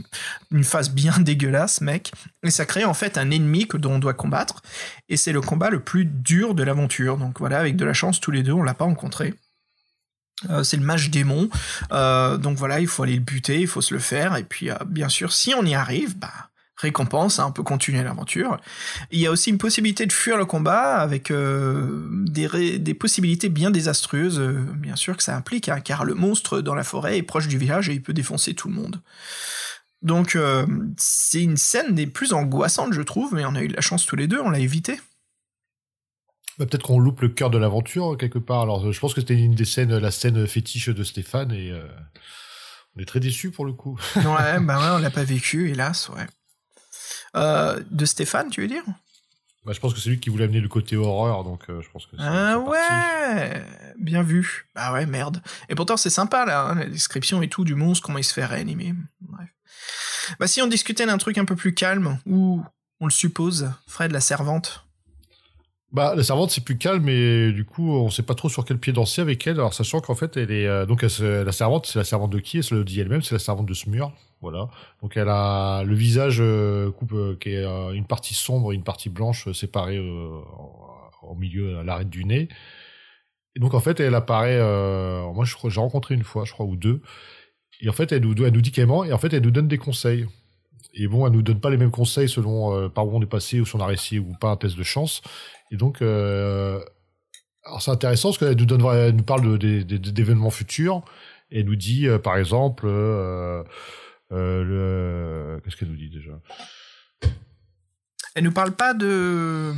[0.52, 2.12] une phase bien dégueulasse, mec.
[2.44, 4.62] Et ça crée en fait un ennemi que dont on doit combattre.
[5.10, 7.18] Et c'est le combat le plus dur de l'aventure.
[7.18, 9.34] Donc voilà, avec de la chance, tous les deux, on l'a pas rencontré.
[10.50, 11.50] Euh, c'est le mage démon.
[11.92, 14.36] Euh, donc voilà, il faut aller le buter, il faut se le faire.
[14.38, 16.51] Et puis, bien sûr, si on y arrive, bah,
[16.82, 18.60] récompense, hein, on peut continuer l'aventure.
[19.12, 22.94] Il y a aussi une possibilité de fuir le combat avec euh, des, ré- des
[22.94, 26.84] possibilités bien désastreuses, euh, bien sûr que ça implique, hein, car le monstre dans la
[26.84, 29.02] forêt est proche du village et il peut défoncer tout le monde.
[30.02, 30.66] Donc euh,
[30.98, 34.06] c'est une scène des plus angoissantes, je trouve, mais on a eu de la chance
[34.06, 35.00] tous les deux, on l'a évité.
[36.58, 38.62] Bah, Peut-être qu'on loupe le cœur de l'aventure quelque part.
[38.62, 41.72] Alors, je pense que c'était une des scènes, la scène fétiche de Stéphane, et
[42.96, 43.98] on est très déçus pour le coup.
[44.16, 46.26] Ouais, bah ouais, on l'a pas vécu, hélas, ouais.
[47.36, 48.84] Euh, de Stéphane, tu veux dire?
[49.66, 51.90] Bah, je pense que c'est lui qui voulait amener le côté horreur, donc euh, je
[51.92, 52.24] pense que c'est.
[52.26, 53.64] Ah ouais,
[54.00, 54.68] bien vu.
[54.74, 55.42] Bah ouais, merde.
[55.70, 58.34] Et pourtant c'est sympa là, hein, la description et tout du monstre, comment il se
[58.34, 58.96] fait réanimer.
[59.22, 59.50] Bref.
[60.40, 62.64] Bah si on discutait d'un truc un peu plus calme, ou
[63.00, 64.86] on le suppose, Fred la servante?
[65.92, 68.78] Bah, la servante, c'est plus calme, mais du coup, on sait pas trop sur quel
[68.78, 69.56] pied danser avec elle.
[69.56, 72.58] Alors, sachant qu'en fait, elle est, euh, donc, la servante, c'est la servante de qui?
[72.58, 74.14] Elle se le dit elle-même, c'est la servante de Smur.
[74.40, 74.70] Voilà.
[75.02, 78.86] Donc, elle a le visage, euh, coupe, euh, qui est une partie sombre et une
[78.86, 82.48] partie blanche séparée, au milieu, à l'arête du nez.
[83.58, 84.62] Et donc, en fait, elle apparaît,
[85.34, 87.02] moi, j'ai rencontré une fois, je crois, ou deux.
[87.82, 89.52] Et en fait, elle nous, elle nous dit qu'elle ment, et en fait, elle nous
[89.52, 90.26] donne des conseils.
[90.94, 93.60] Et bon, elle nous donne pas les mêmes conseils selon par où on est passé
[93.60, 95.22] ou si on a réussi ou pas un test de chance.
[95.72, 96.80] Et donc, euh,
[97.64, 101.04] alors c'est intéressant parce qu'elle nous donne, elle nous parle d'événements futurs
[101.50, 103.64] et elle nous dit, euh, par exemple, euh,
[104.30, 106.32] le, qu'est-ce qu'elle nous dit déjà?
[108.36, 109.74] Elle nous parle pas de.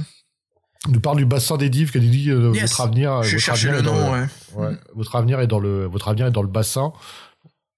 [0.86, 2.72] Elle nous parle du bassin des divs qu'elle nous dit euh, Yes.
[2.72, 3.24] votre avenir.
[3.24, 4.78] Je votre avenir le dans nom, ouais.
[4.94, 6.94] votre avenir est dans le, votre avenir est dans le bassin.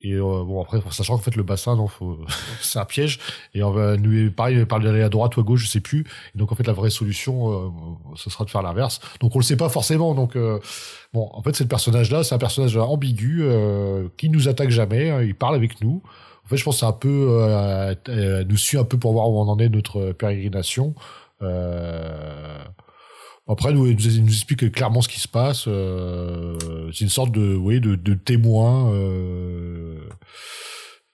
[0.01, 2.19] Et euh, bon après, sachant qu'en fait le bassin, non, faut,
[2.61, 3.19] c'est un piège.
[3.53, 5.79] Et on va nous, pareil, elle parle d'aller à droite ou à gauche, je sais
[5.79, 6.05] plus.
[6.35, 7.69] Et donc en fait, la vraie solution, euh,
[8.15, 8.99] ce sera de faire l'inverse.
[9.19, 10.13] Donc on le sait pas forcément.
[10.13, 10.59] Donc euh,
[11.13, 15.09] bon, en fait, c'est le personnage-là, c'est un personnage ambigu euh, qui nous attaque jamais.
[15.09, 16.01] hein, il parle avec nous.
[16.45, 19.29] En fait, je pense que c'est un peu, euh, nous suit un peu pour voir
[19.31, 20.93] où on en est notre pérégrination.
[21.41, 22.59] Euh,
[23.47, 25.65] après, nous, il nous, il nous explique clairement ce qui se passe.
[25.67, 26.57] euh,
[26.93, 29.99] c'est une sorte de, oui, de, de témoin euh,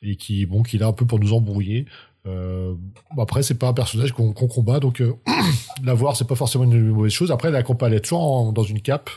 [0.01, 1.85] et qui, bon, qui est là un peu pour nous embrouiller.
[2.27, 2.75] Euh,
[3.17, 5.13] après, c'est pas un personnage qu'on qu'on combat, donc euh,
[5.83, 7.31] la voir, c'est pas forcément une mauvaise chose.
[7.31, 9.09] Après, elle accompagne elle est toujours en- dans une cape.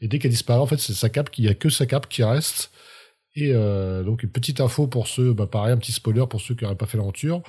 [0.00, 2.08] Et dès qu'elle disparaît, en fait, c'est sa cape, qu'il y a que sa cape
[2.08, 2.70] qui reste.
[3.36, 6.54] Et euh, donc, une petite info pour ceux, bah, pareil, un petit spoiler pour ceux
[6.54, 7.42] qui n'auraient pas fait l'aventure.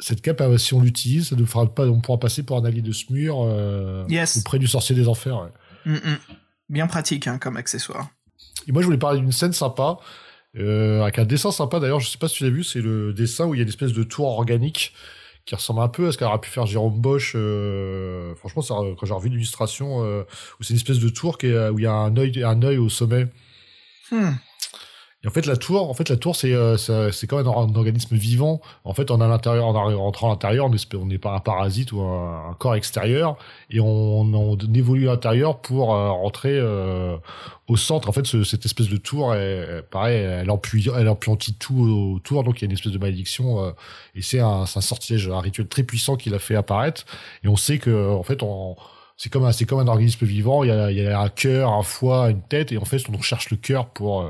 [0.00, 2.64] Cette cape, euh, si on l'utilise, ça ne fera pas, on pourra passer pour un
[2.64, 4.38] allié de Smur euh, Yes.
[4.38, 5.36] auprès du sorcier des enfers.
[5.38, 5.92] ouais.
[5.92, 6.18] Mm, mm.
[6.70, 8.08] Bien pratique hein, comme accessoire.
[8.66, 9.98] Et moi, je voulais parler d'une scène sympa,
[10.56, 12.00] euh, avec un dessin sympa d'ailleurs.
[12.00, 13.68] Je sais pas si tu l'as vu, c'est le dessin où il y a une
[13.68, 14.94] espèce de tour organique
[15.46, 17.32] qui ressemble un peu à ce qu'aurait pu faire Jérôme Bosch.
[17.34, 21.68] euh, franchement, ça, quand j'ai revu l'illustration, où c'est une espèce de tour qui est,
[21.70, 23.26] où il y a un œil, un œil au sommet.
[24.12, 24.32] Hmm.
[25.22, 27.74] Et en fait, la tour, en fait, la tour, c'est euh, c'est quand même un,
[27.76, 28.62] organisme vivant.
[28.84, 32.00] En fait, on a l'intérieur, en rentrant à l'intérieur, on n'est pas un parasite ou
[32.00, 33.36] un, corps extérieur,
[33.68, 37.18] et on, on évolue à l'intérieur pour euh, rentrer euh,
[37.68, 38.08] au centre.
[38.08, 42.42] En fait, ce- cette espèce de tour, est, pareil, elle empuie, elle empuantit tout autour,
[42.42, 43.62] donc il y a une espèce de malédiction.
[43.62, 43.72] euh,
[44.14, 47.04] et c'est un, un sortilège, un rituel très puissant qui l'a fait apparaître.
[47.44, 48.74] Et on sait que, en fait, on
[49.18, 50.64] c'est comme un, c'est comme un organisme vivant.
[50.64, 53.02] Il y a, il y a un cœur, un foie, une tête, et en fait,
[53.10, 54.24] on cherche le cœur pour,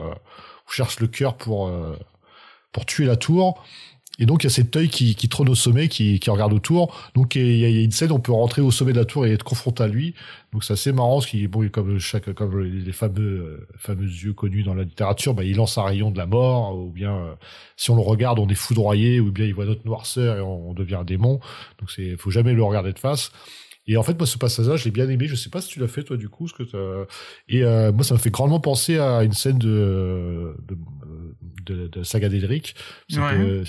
[0.72, 1.96] cherche le cœur pour, euh,
[2.72, 3.62] pour tuer la tour.
[4.18, 6.52] Et donc, il y a cet œil qui, qui trône au sommet, qui, qui regarde
[6.52, 6.94] autour.
[7.14, 9.32] Donc, il y, a, une scène on peut rentrer au sommet de la tour et
[9.32, 10.14] être confronté à lui.
[10.52, 14.34] Donc, c'est assez marrant, ce qui, bon, comme chaque, comme les fameux, euh, fameux yeux
[14.34, 17.34] connus dans la littérature, bah, il lance un rayon de la mort, ou bien, euh,
[17.76, 20.68] si on le regarde, on est foudroyé, ou bien il voit notre noirceur et on,
[20.68, 21.40] on devient un démon.
[21.78, 23.32] Donc, c'est, faut jamais le regarder de face.
[23.86, 25.26] Et en fait, moi, ce passage-là, je l'ai bien aimé.
[25.26, 27.06] Je sais pas si tu l'as fait, toi, du coup, ce que t'as-
[27.48, 30.76] Et euh, moi, ça m'a fait grandement penser à une scène de de,
[31.66, 32.74] de, de saga d'Elric.
[33.20, 33.64] Ouais.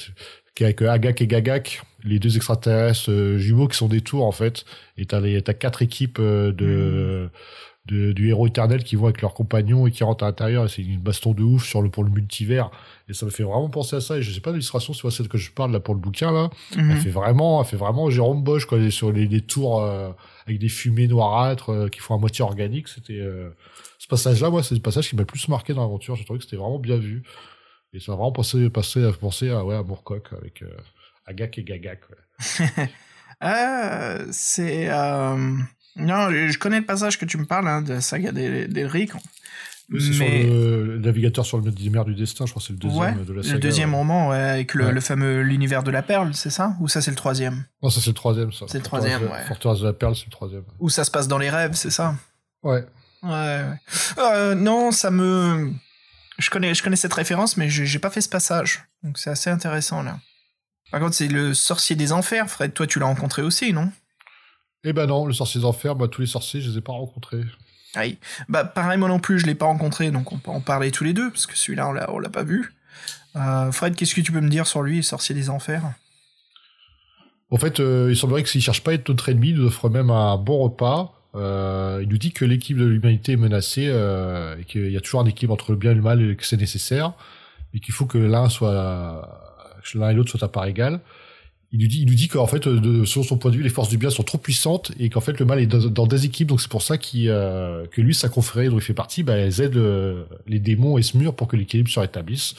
[0.54, 4.26] qui est avec Agak et Gagak, les deux extraterrestres euh, jumeaux qui sont des tours,
[4.26, 4.66] en fait.
[4.98, 7.30] Et t'as les- t'as quatre équipes euh, de,
[7.86, 10.66] de- du héros éternel qui vont avec leurs compagnons et qui rentrent à l'intérieur.
[10.66, 12.70] Et C'est une baston de ouf sur le, pour le multivers.
[13.10, 14.18] Et ça me fait vraiment penser à ça.
[14.18, 16.50] Et je sais pas l'illustration, c'est celle que je parle là pour le bouquin, là.
[16.78, 16.92] Mhm.
[16.92, 20.12] Elle fait vraiment, elle fait vraiment Jérôme Bosch quoi, sur les, les tours euh,
[20.46, 22.88] avec des fumées noirâtres euh, qui font à moitié organique.
[22.88, 23.50] C'était euh,
[23.98, 26.16] ce passage-là, moi, c'est le passage qui m'a le plus marqué dans l'aventure.
[26.16, 27.24] J'ai trouvé que c'était vraiment bien vu
[27.94, 30.68] et ça m'a vraiment passé, passé à penser à ouais à Moorcock avec euh,
[31.26, 32.02] Agak et Gagak.
[32.10, 32.90] ouais.
[34.32, 34.88] C'est.
[35.96, 39.12] Non, je connais le passage que tu me parles hein, de la saga d'El- d'Elric.
[39.94, 42.72] C'est sur Mais- le, le navigateur sur le mer du destin, je crois que c'est
[42.74, 43.54] le deuxième ouais, de la saga.
[43.56, 43.98] le deuxième ouais.
[43.98, 46.78] roman, ouais, avec le, fameux l'univers de la perle, c'est ça?
[46.80, 47.66] Ou ça c'est le troisième?
[47.84, 48.54] Non, ça c'est le troisième.
[48.54, 48.66] ça.
[48.70, 49.46] C'est le Forteresse troisième, de- ouais.
[49.48, 50.64] Forteresse de la Perle, c'est le troisième.
[50.80, 52.16] Ou ça se passe dans les rêves, c'est ça?
[52.64, 52.86] Ouais.
[53.22, 53.66] Ouais, ouais.
[54.20, 55.74] Euh, non, ça me.
[56.40, 58.86] Je connais, je connais cette référence, mais j'ai pas fait ce passage.
[59.04, 60.20] Donc c'est assez intéressant là.
[60.92, 62.74] Par contre, c'est le sorcier des enfers, Fred.
[62.74, 63.92] Toi, tu l'as rencontré aussi, non?
[64.84, 67.44] Eh ben non, le sorcier des enfers, tous les sorciers, je les ai pas rencontrés.
[67.94, 68.18] Aïe.
[68.50, 71.04] Bah, pareil, moi non plus, je l'ai pas rencontré, donc on peut en parler tous
[71.04, 72.74] les deux, parce que celui-là, on l'a, on l'a pas vu.
[73.36, 75.84] Euh, Fred, qu'est-ce que tu peux me dire sur lui, le sorcier des enfers?
[77.52, 79.68] En fait, euh, il semblerait que s'il cherche pas à être notre ennemi, il nous
[79.68, 81.14] offre même un bon repas.
[81.36, 85.22] Euh, il nous dit que l'équipe de l'humanité est menacée et qu'il y a toujours
[85.22, 87.14] un équilibre entre le bien et le mal et que c'est nécessaire,
[87.74, 91.02] et qu'il faut que l'un soit que l'un et l'autre soient à part égale.
[91.74, 93.70] Il nous dit, il nous dit qu'en fait, de, selon son point de vue, les
[93.70, 96.26] forces du bien sont trop puissantes et qu'en fait le mal est dans, dans des
[96.26, 96.50] équipes.
[96.50, 99.38] Donc c'est pour ça qu'il, euh, que lui, sa confrérie dont il fait partie, bah,
[99.38, 102.56] elles aident euh, les démons et ce mur pour que l'équilibre se rétablisse.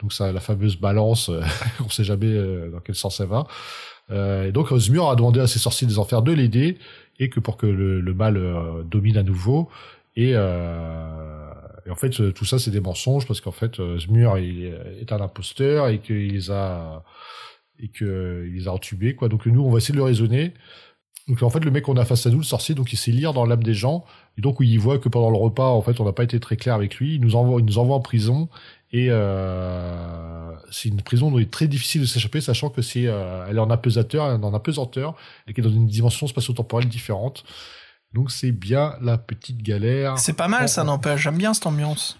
[0.00, 1.40] Donc ça, la fameuse balance, euh,
[1.84, 3.46] on sait jamais euh, dans quel sens ça va.
[4.10, 6.78] Euh, et donc Osmur a demandé à ses sorciers des enfers de l'aider.
[7.18, 8.38] et que pour que le, le mal
[8.84, 9.70] domine à nouveau.
[10.16, 14.66] Et, et en fait, tout ça, c'est des mensonges parce qu'en fait, Zmur il
[15.00, 17.02] est un imposteur et qu'il les a
[17.80, 19.28] et que il les a entubés quoi.
[19.28, 20.52] Donc nous, on va essayer de le raisonner.
[21.28, 23.10] Donc en fait, le mec qu'on a face à nous, le sorcier, donc il sait
[23.10, 24.04] lire dans l'âme des gens.
[24.38, 26.38] Et donc où il voit que pendant le repas, en fait, on n'a pas été
[26.38, 27.16] très clair avec lui.
[27.16, 28.48] Il nous envoie, il nous envoie en prison.
[28.92, 33.06] Et euh, c'est une prison dont il est très difficile de s'échapper, sachant que c'est,
[33.06, 35.16] euh, elle est en apesateur, elle est en apesanteur,
[35.46, 37.44] et qu'elle est dans une dimension spatio-temporelle différente.
[38.12, 40.18] Donc c'est bien la petite galère.
[40.18, 41.20] C'est pas mal, ça n'empêche.
[41.22, 42.16] J'aime bien cette ambiance.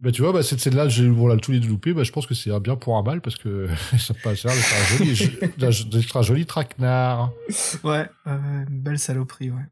[0.00, 1.92] Bah tu vois, bah, cette scène-là, j'ai voilà, tous les deux loupés.
[1.92, 3.68] Bah, je pense que c'est un bien pour un mal parce que
[3.98, 5.38] ça passe l'air d'être un joli,
[5.90, 7.32] d'être un joli traquenard.
[7.84, 9.66] Ouais, euh, une belle saloperie, ouais.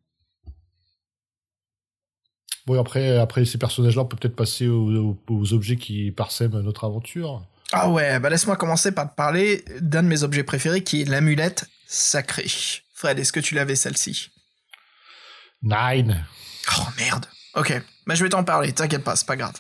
[2.67, 6.85] Bon, après, après ces personnages-là, on peut peut-être passer aux, aux, objets qui parsèment notre
[6.85, 7.43] aventure.
[7.73, 11.05] Ah ouais, bah laisse-moi commencer par te parler d'un de mes objets préférés qui est
[11.07, 12.47] l'amulette sacrée.
[12.95, 14.31] Fred, est-ce que tu l'avais celle-ci?
[15.63, 16.27] Nine.
[16.79, 17.27] Oh merde.
[17.55, 17.73] Ok,
[18.07, 19.55] bah je vais t'en parler, t'inquiète pas, c'est pas grave.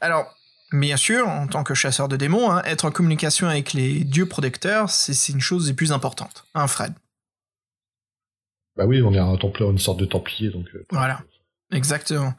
[0.00, 0.34] Alors,
[0.72, 4.26] bien sûr, en tant que chasseur de démons, hein, être en communication avec les dieux
[4.26, 6.94] protecteurs, c'est une chose des plus importantes, hein Fred?
[8.76, 10.66] Bah oui, on est un templier, une sorte de templier, donc...
[10.74, 11.20] Euh, voilà.
[11.72, 12.34] Exactement.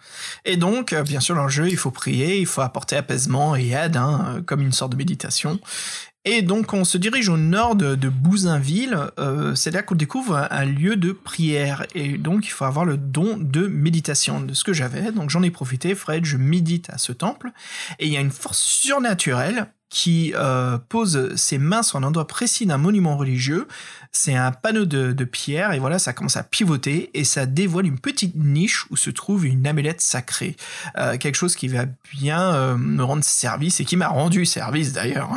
[0.45, 3.55] Et donc, euh, bien sûr, dans le jeu, il faut prier, il faut apporter apaisement
[3.55, 5.59] et aide, hein, comme une sorte de méditation.
[6.27, 10.65] Et donc on se dirige au nord de, Bouzainville, euh, c'est là qu'on découvre un,
[10.65, 14.73] lieu de prière, et donc il faut avoir le don de méditation, de ce que
[14.73, 17.51] j'avais, donc j'en ai profité, Fred, je médite à ce temple,
[17.99, 22.27] et il y a une force surnaturelle qui euh, pose ses mains sur un endroit
[22.27, 23.67] précis d'un monument religieux.
[24.11, 27.99] C'est un panneau de, pierre et voilà, ça commence à pivoter et ça dévoile une
[27.99, 30.55] petite niche où se trouve une amulette sacrée.
[30.97, 34.93] Euh, quelque chose qui va bien euh, me rendre service et qui m'a rendu service
[34.93, 35.29] d'ailleurs.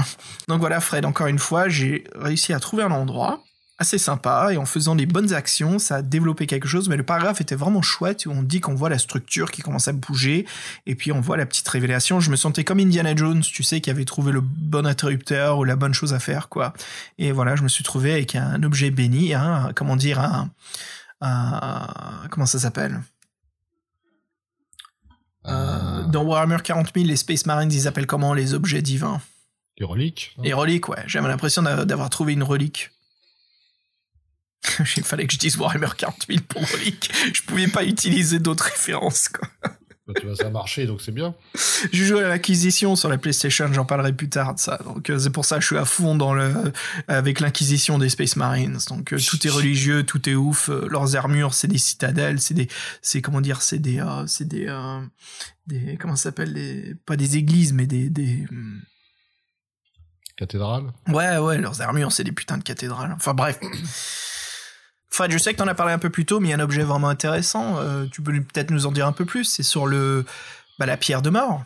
[0.49, 3.43] Donc voilà, Fred, encore une fois, j'ai réussi à trouver un endroit
[3.79, 6.89] assez sympa et en faisant des bonnes actions, ça a développé quelque chose.
[6.89, 9.87] Mais le paragraphe était vraiment chouette où on dit qu'on voit la structure qui commence
[9.89, 10.47] à bouger
[10.87, 12.21] et puis on voit la petite révélation.
[12.21, 15.65] Je me sentais comme Indiana Jones, tu sais, qui avait trouvé le bon interrupteur ou
[15.65, 16.73] la bonne chose à faire, quoi.
[17.19, 20.51] Et voilà, je me suis trouvé avec un objet béni, hein, comment dire, un,
[21.21, 21.87] un
[22.31, 23.01] comment ça s'appelle?
[25.47, 26.05] Euh...
[26.07, 29.21] Dans Warhammer 40 000, les Space Marines, ils appellent comment les objets divins?
[29.79, 30.35] Les reliques.
[30.43, 31.05] Les reliques, ouais.
[31.07, 32.91] J'ai l'impression d'avoir trouvé une relique.
[34.97, 37.11] Il fallait que je dise Warhammer 40 000 pour relique.
[37.33, 39.49] Je pouvais pas utiliser d'autres références, quoi.
[40.09, 41.35] Bah, tu vois, ça a marché, donc c'est bien.
[41.93, 44.79] J'ai joué à l'acquisition sur la PlayStation, j'en parlerai plus tard de ça.
[44.79, 46.51] Donc euh, c'est pour ça que je suis à fond dans le
[47.09, 48.79] avec l'inquisition des Space Marines.
[48.89, 50.71] Donc euh, tout est religieux, tout est ouf.
[50.71, 52.69] Euh, leurs armures, c'est des citadelles, c'est des,
[53.03, 54.75] c'est comment dire, c'est des, c'est des,
[55.67, 58.47] des, comment ça s'appelle, des, pas des églises, mais des, des
[60.39, 60.91] cathédrales.
[61.09, 63.13] Ouais, ouais, leurs armures, c'est des putains de cathédrales.
[63.15, 63.59] Enfin bref.
[65.11, 66.55] Fred, je sais que tu en as parlé un peu plus tôt, mais il y
[66.55, 67.79] a un objet vraiment intéressant.
[67.79, 69.45] Euh, tu peux peut-être nous en dire un peu plus.
[69.45, 70.25] C'est sur le
[70.79, 71.65] bah, la pierre de mort.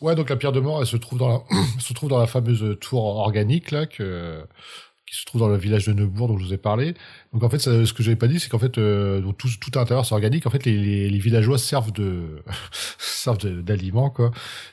[0.00, 1.40] Ouais, donc la pierre de mort, elle se trouve dans la,
[1.78, 5.92] se trouve dans la fameuse tour organique là qui se trouve dans le village de
[5.92, 6.94] Neubourg dont je vous ai parlé.
[7.36, 9.84] Donc en fait, ce que j'avais pas dit, c'est qu'en fait, euh, tout, tout à
[9.86, 10.46] c'est organique.
[10.46, 12.42] En fait, les, villageois servent de
[12.98, 14.30] servent d'aliments quoi.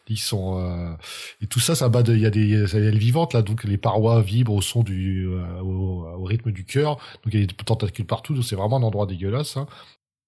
[0.07, 0.95] Ils sont euh,
[1.41, 2.03] et tout ça, ça bat.
[2.07, 4.61] Il y a des ça y a le vivante là, donc les parois vibrent au
[4.61, 6.95] son du euh, au, au, rythme du cœur.
[7.25, 8.33] Donc il y a des tentacules partout.
[8.33, 9.57] Donc c'est vraiment un endroit dégueulasse.
[9.57, 9.67] Hein.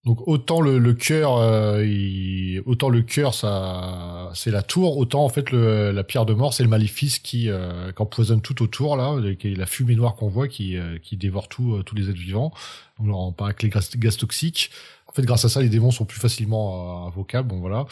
[0.06, 5.26] Donc autant le, le cœur, euh, il, autant le cœur, ça, c'est la tour, autant
[5.26, 8.61] en fait le, la pierre de mort, c'est le maléfice qui, euh, qui empoisonne tout
[8.61, 12.10] autour là, la fumée noire qu'on voit, qui, euh, qui dévore tout, euh, tous les
[12.10, 12.53] êtres vivants.
[12.99, 14.69] On leur pas avec les gaz, toxiques.
[15.07, 17.48] En fait, grâce à ça, les démons sont plus facilement euh, invocables.
[17.48, 17.88] Bon voilà.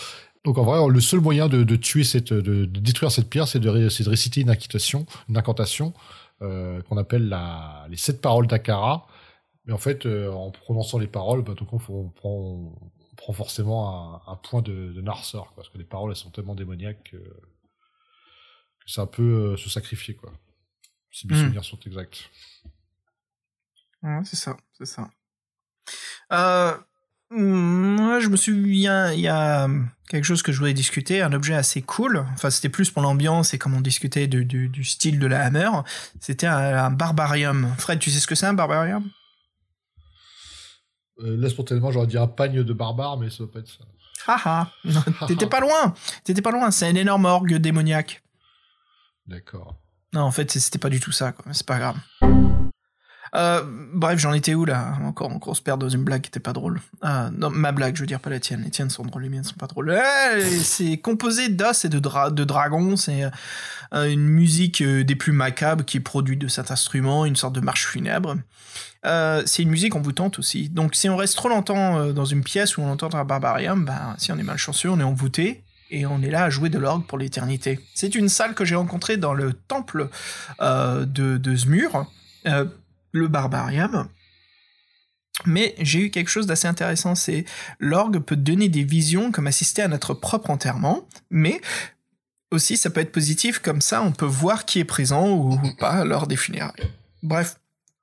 [0.45, 3.47] Donc en vrai, le seul moyen de, de tuer cette, de, de, détruire cette pierre,
[3.47, 5.93] c'est de, réciter une incantation, une incantation
[6.41, 9.07] qu'on appelle la, les sept paroles d'Akara.
[9.65, 13.33] Mais en fait, euh, en prononçant les paroles, bah, donc on, on, prend, on prend
[13.33, 17.11] forcément un, un point de, de narceur, parce que les paroles elles sont tellement démoniaques
[17.11, 20.33] que, que c'est un peu euh, se sacrifier, quoi.
[21.11, 21.39] Si mes mmh.
[21.39, 22.29] souvenirs sont exacts.
[24.01, 25.09] Ouais, c'est ça, c'est ça.
[26.31, 26.75] Euh,
[27.29, 29.67] moi, je me souviens, il y a
[30.09, 32.25] quelque chose que je voulais discuter, un objet assez cool.
[32.33, 35.43] Enfin, c'était plus pour l'ambiance et comme on discutait du, du, du style de la
[35.45, 35.69] Hammer.
[36.19, 37.73] C'était un, un barbarium.
[37.77, 39.09] Fred, tu sais ce que c'est un barbarium?
[41.19, 43.85] Euh, là, spontanément, j'aurais dit un pagne de barbare, mais ça va pas être ça.
[44.25, 44.71] Haha,
[45.27, 45.93] t'étais pas loin.
[46.23, 46.71] T'étais pas loin.
[46.71, 48.23] C'est un énorme orgue démoniaque.
[49.27, 49.75] D'accord.
[50.13, 51.33] Non, en fait, c'était pas du tout ça.
[51.51, 51.97] C'est pas grave.
[53.35, 53.63] Euh,
[53.93, 54.95] bref, j'en étais où là?
[55.01, 56.79] Encore, encore se perdre dans une blague qui était pas drôle.
[57.01, 58.61] Ah, non, ma blague, je veux dire, pas la tienne.
[58.63, 59.99] Les tiennes sont drôles, les miennes sont pas drôles.
[60.61, 62.95] c'est composé d'os et de, dra de dragons.
[62.95, 63.29] C'est euh,
[63.93, 67.61] une musique euh, des plus macabres qui est produite de cet instrument, une sorte de
[67.61, 68.37] marche funèbre.
[69.05, 70.69] Euh, c'est une musique envoûtante aussi.
[70.69, 73.85] Donc si on reste trop longtemps euh, dans une pièce où on entend un barbarium,
[73.85, 75.63] ben, si on est malchanceux, on est envoûté
[75.93, 77.79] et on est là à jouer de l'orgue pour l'éternité.
[77.93, 80.09] C'est une salle que j'ai rencontrée dans le temple
[80.61, 82.11] euh, de, Zmur,
[82.47, 82.65] euh,
[83.11, 84.07] le barbarium.
[85.45, 87.45] Mais j'ai eu quelque chose d'assez intéressant, c'est
[87.79, 91.59] l'orgue peut donner des visions comme assister à notre propre enterrement, mais
[92.53, 96.05] aussi ça peut être positif, comme ça on peut voir qui est présent ou pas
[96.05, 96.91] lors des funérailles.
[97.21, 97.57] Bref,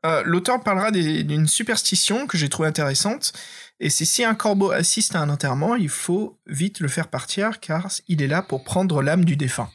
[0.07, 3.33] euh, l'auteur parlera d'une superstition que j'ai trouvée intéressante,
[3.81, 7.61] et c'est si un corbeau assiste à un enterrement, il faut vite le faire partir
[7.61, 9.71] car il est là pour prendre l'âme du défunt.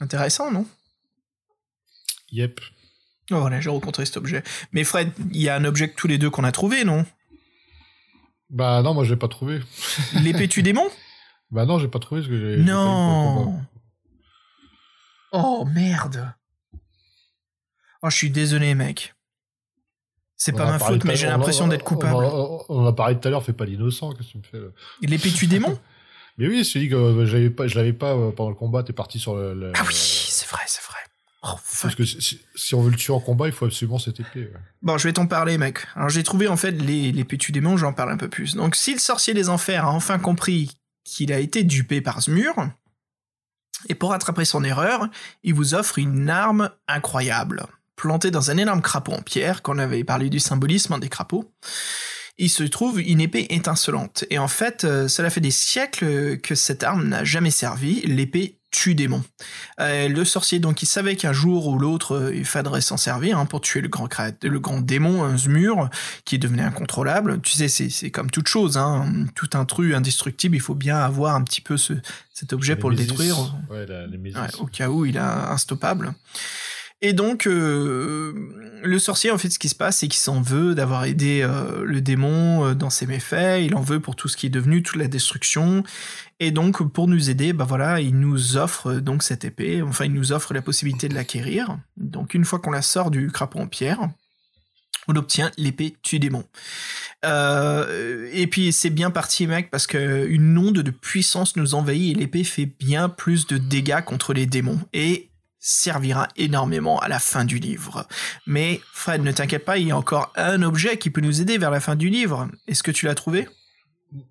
[0.00, 0.66] Intéressant, non?
[2.32, 2.60] Yep.
[3.32, 4.42] Oh, voilà, j'ai rencontré cet objet.
[4.72, 7.04] Mais Fred, il y a un objet que tous les deux qu'on a trouvé, non?
[8.48, 9.60] Bah non, moi je l'ai pas trouvé.
[10.14, 10.88] L'épée tue démon?
[11.52, 12.62] Bah non, j'ai pas trouvé parce que j'ai.
[12.62, 13.60] Non
[15.32, 16.32] Oh merde
[18.02, 19.14] Oh, je suis désolé, mec.
[20.36, 22.14] C'est On pas ma faute, mais j'ai l'impression on- d'être on- coupable.
[22.14, 24.42] On, on en a parlé tout à l'heure, fais pas l'innocent, qu'est-ce que tu me
[24.42, 24.68] fais là
[25.02, 25.78] L'épée tue démon
[26.38, 28.82] Mais oui, dis que euh, je l'avais pas, je l'avais pas euh, pendant le combat,
[28.82, 29.52] t'es parti sur le.
[29.52, 30.96] le- Ah oui, c'est vrai, c'est vrai.
[31.42, 31.82] Oh, fuck.
[31.82, 34.20] Parce que si, si- si on veut le tuer en combat, il faut absolument cette
[34.20, 34.44] épée.
[34.44, 34.60] ouais.
[34.80, 35.80] Bon, je vais t'en parler, mec.
[35.94, 38.54] Alors, j'ai trouvé, en fait, les, les pétus démons, j'en parle un peu plus.
[38.54, 40.70] Donc, si le sorcier des enfers a enfin compris
[41.04, 42.54] qu'il a été dupé par ce mur,
[43.88, 45.08] et pour rattraper son erreur,
[45.42, 47.66] il vous offre une arme incroyable,
[47.96, 51.52] plantée dans un énorme crapaud en pierre, qu'on avait parlé du symbolisme des crapauds.
[52.38, 54.24] Il se trouve une épée étincelante.
[54.30, 58.00] Et en fait, euh, cela fait des siècles que cette arme n'a jamais servi.
[58.02, 59.22] L'épée tue démon.
[59.80, 63.38] Euh, le sorcier, donc, il savait qu'un jour ou l'autre, euh, il faudrait s'en servir
[63.38, 64.08] hein, pour tuer le grand,
[64.42, 65.88] le grand démon, un Zmur,
[66.24, 67.40] qui devenait incontrôlable.
[67.42, 71.34] Tu sais, c'est c'est comme toute chose, hein, tout intrus indestructible, il faut bien avoir
[71.34, 71.94] un petit peu ce,
[72.32, 73.36] cet objet pour le détruire.
[73.68, 74.38] Ouais, la, les Némésis.
[74.38, 76.14] Ouais, au cas où il est instoppable.
[77.02, 78.34] Et donc, euh,
[78.82, 81.82] le sorcier, en fait, ce qui se passe, c'est qu'il s'en veut d'avoir aidé euh,
[81.84, 84.82] le démon euh, dans ses méfaits, il en veut pour tout ce qui est devenu,
[84.82, 85.82] toute la destruction.
[86.40, 90.12] Et donc, pour nous aider, bah voilà, il nous offre donc cette épée, enfin, il
[90.12, 91.78] nous offre la possibilité de l'acquérir.
[91.96, 94.10] Donc, une fois qu'on la sort du crapaud en pierre,
[95.08, 96.44] on obtient l'épée tue démon.
[97.24, 102.20] Et puis c'est bien parti, mec, parce que une onde de puissance nous envahit et
[102.20, 105.29] l'épée fait bien plus de dégâts contre les démons et
[105.60, 108.06] servira énormément à la fin du livre.
[108.46, 111.58] Mais Fred, ne t'inquiète pas, il y a encore un objet qui peut nous aider
[111.58, 112.48] vers la fin du livre.
[112.66, 113.46] Est-ce que tu l'as trouvé?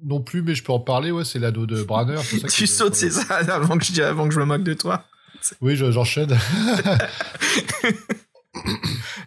[0.03, 2.17] Non plus, mais je peux en parler, ouais, c'est l'anneau de Branner.
[2.17, 5.05] ça Tu sautes, c'est ça, avant que, je, avant que je me moque de toi.
[5.61, 6.37] Oui, je- j'enchaîne.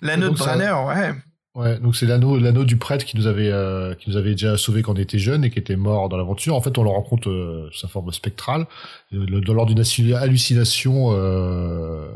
[0.02, 1.14] L'anneau de Branner, ouais.
[1.54, 4.56] Ouais, donc c'est l'anneau, l'anneau du prêtre qui nous avait, euh, qui nous avait déjà
[4.56, 6.54] sauvé quand on était jeune et qui était mort dans l'aventure.
[6.56, 8.66] En fait, on le rencontre euh, sous sa forme spectrale,
[9.12, 9.82] euh, lors d'une
[10.14, 12.08] hallucination euh,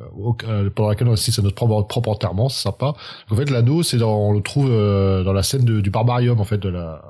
[0.49, 2.49] euh, pendant laquelle on assiste à notre propre, enterrement.
[2.49, 2.95] C'est sympa.
[3.31, 6.45] En fait, l'anneau, c'est dans, on le trouve euh, dans la scène du barbarium, en
[6.45, 7.03] fait, de la,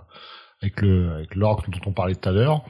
[0.62, 2.62] avec le, avec l'orque dont on parlait tout à l'heure.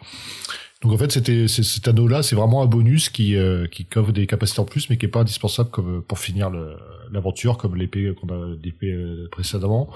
[0.83, 4.27] Donc en fait, c'était cet anneau-là, c'est vraiment un bonus qui euh, qui coffre des
[4.27, 6.51] capacités en plus, mais qui est pas indispensable comme pour finir
[7.11, 9.89] l'aventure, comme l'épée qu'on a l'épée euh, précédemment.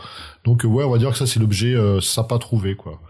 [0.44, 3.00] Donc euh, ouais, on va dire que ça c'est l'objet euh, sympa à trouver quoi.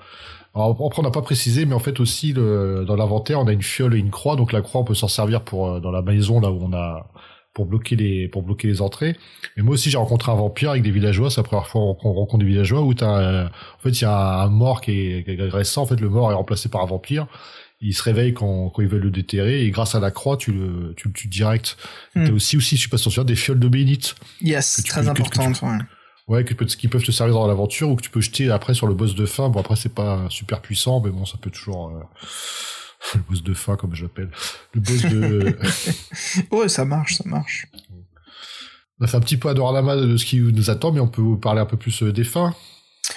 [0.55, 3.53] Alors après on n'a pas précisé, mais en fait aussi le, dans l'inventaire on a
[3.53, 5.93] une fiole et une croix, donc la croix on peut s'en servir pour euh, dans
[5.93, 7.07] la maison là où on a
[7.55, 9.17] pour bloquer les pour bloquer les entrées.
[9.57, 12.13] Mais moi aussi j'ai rencontré un vampire avec des villageois, c'est la première fois qu'on
[12.13, 15.25] rencontre des villageois où t'as euh, en fait il y a un mort qui est,
[15.25, 17.29] qui est agressant, en fait le mort est remplacé par un vampire.
[17.83, 20.53] Il se réveille quand, quand ils veulent le déterrer et grâce à la croix tu
[20.53, 21.79] le tu le tues direct.
[22.15, 22.25] Hmm.
[22.27, 24.15] T'as aussi aussi je sais pas si des fioles de bénite.
[24.43, 25.63] Yes, très importante.
[25.63, 25.79] ouais.
[26.31, 28.87] Ouais, que qui peuvent te servir dans l'aventure ou que tu peux jeter après sur
[28.87, 29.49] le boss de fin.
[29.49, 31.89] Bon, après, c'est pas super puissant, mais bon, ça peut toujours.
[31.89, 32.03] euh,
[33.17, 34.31] le boss de fin, comme je l'appelle.
[34.73, 35.57] Le boss de.
[36.53, 37.67] Ouais, ça marche, ça marche.
[39.01, 41.21] on a fait un petit peu panorama de ce qui nous attend, mais on peut
[41.21, 42.55] vous parler un peu plus euh, des fins.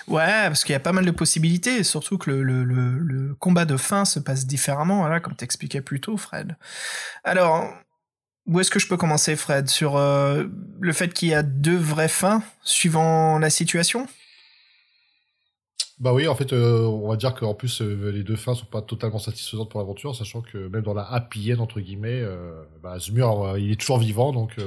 [0.07, 3.65] Ouais, parce qu'il y a pas mal de possibilités, surtout que le, le, le, combat
[3.65, 6.55] de fin se passe différemment, voilà, comme t'expliquais plus tôt, Fred.
[7.23, 7.69] Alors,
[8.47, 9.69] où est-ce que je peux commencer, Fred?
[9.69, 10.45] Sur euh,
[10.79, 14.07] le fait qu'il y a deux vraies fins, suivant la situation?
[15.99, 18.65] Bah oui, en fait, euh, on va dire qu'en plus, euh, les deux fins sont
[18.65, 22.63] pas totalement satisfaisantes pour l'aventure, sachant que même dans la happy end, entre guillemets, euh,
[22.81, 24.57] bah, Zmur, il est toujours vivant, donc,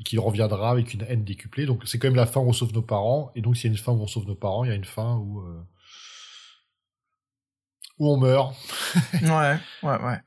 [0.00, 1.66] et qu'il reviendra avec une haine décuplée.
[1.66, 3.72] Donc, c'est quand même la fin où on sauve nos parents, et donc, s'il y
[3.72, 5.60] a une fin où on sauve nos parents, il y a une fin où, euh,
[7.98, 8.54] où on meurt.
[9.22, 10.18] Ouais, ouais, ouais.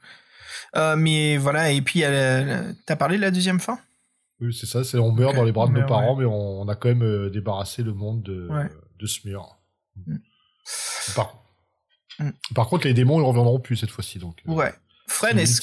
[0.76, 3.80] Euh, mais voilà, et puis, t'as parlé de la deuxième fin?
[4.42, 6.68] Oui, c'est ça, c'est on meurt dans les bras de nos parents, mais on, on
[6.68, 8.70] a quand même euh, débarrassé le monde de, Ouais.
[9.00, 9.58] de Smur.
[10.06, 10.18] Mm.
[11.16, 11.42] Par,
[12.18, 12.30] Mm.
[12.54, 14.42] par contre, les démons, ils reviendront plus cette fois-ci, donc.
[14.46, 14.74] Ouais.
[15.08, 15.62] Fred, est-ce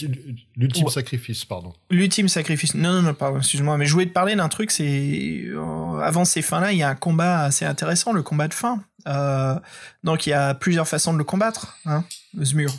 [0.57, 1.73] L'ultime sacrifice, pardon.
[1.91, 2.75] L'ultime sacrifice.
[2.75, 3.77] Non, non, non, pardon, excuse-moi.
[3.77, 5.43] Mais je voulais te parler d'un truc, c'est.
[5.47, 8.85] euh, avant ces fins-là, il y a un combat assez intéressant, le combat de fin.
[9.09, 9.59] Euh,
[10.05, 12.05] donc il y a plusieurs façons de le combattre, hein,
[12.41, 12.73] Zmur.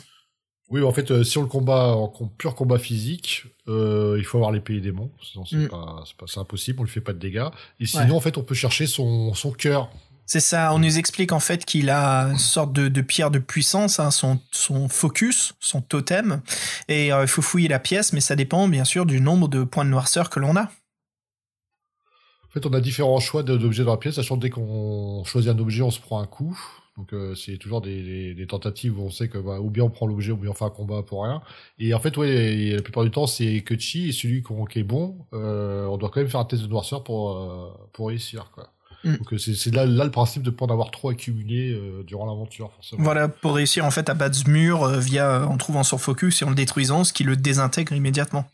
[0.70, 4.24] Oui, en fait, euh, si on le combat en com- pur combat physique, euh, il
[4.24, 5.10] faut avoir et des démons.
[5.22, 5.68] Sinon, c'est Mm.
[5.68, 6.02] pas,
[6.40, 7.44] impossible, on lui fait pas de dégâts.
[7.78, 9.90] Et sinon, en fait, on peut chercher son, son cœur.
[10.26, 14.00] C'est ça, on nous explique en fait qu'il a une sorte de, pierre de puissance,
[14.00, 16.40] hein, son, focus, son totem.
[16.88, 19.64] Et euh, il faut fouiller la pièce, mais ça dépend bien sûr du nombre de
[19.64, 20.62] points de noirceur que l'on a.
[20.62, 25.50] En fait, on a différents choix d'objets dans la pièce, sachant que dès qu'on choisit
[25.50, 26.58] un objet, on se prend un coup.
[26.96, 30.06] Donc, euh, c'est toujours des, tentatives où on sait que bah, ou bien on prend
[30.06, 31.42] l'objet, ou bien on fait un combat pour rien.
[31.78, 35.84] Et en fait, la plupart du temps, c'est que et celui qui est bon, euh,
[35.86, 38.50] on doit quand même faire un test de noirceur pour, pour réussir.
[38.52, 38.73] Quoi.
[39.04, 39.16] Mm.
[39.16, 42.02] Donc, euh, c'est là, là le principe de ne pas en avoir trop accumulé euh,
[42.04, 43.02] durant l'aventure, forcément.
[43.02, 46.42] Voilà, pour réussir en fait à battre ce mur euh, via, en trouvant son focus
[46.42, 48.46] et en le détruisant, ce qui le désintègre immédiatement.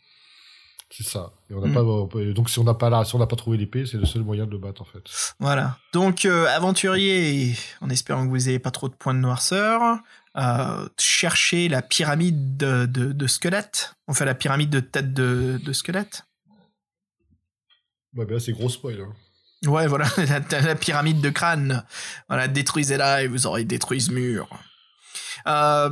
[0.93, 1.31] C'est ça.
[1.49, 1.73] Et on n'a Mm.
[1.73, 4.05] pas, donc, si on n'a pas, là, si on n'a pas trouvé l'épée, c'est le
[4.05, 4.99] seul moyen de le battre, en fait.
[5.39, 5.77] Voilà.
[5.93, 9.99] Donc, euh, aventurier, en espérant que vous n'ayez pas trop de points de noirceur,
[10.35, 13.95] euh, cherchez la pyramide de, de, de squelettes.
[14.09, 16.23] On fait la pyramide de tête de, de squelette.
[18.13, 18.99] Bah, ben là, c'est gros spoil.
[18.99, 19.13] Hein.
[19.65, 20.05] Ouais, voilà,
[20.51, 21.83] la, pyramide de crâne.
[22.27, 24.49] Voilà, détruisez-la et vous aurez détruit ce mur.
[25.47, 25.91] Euh,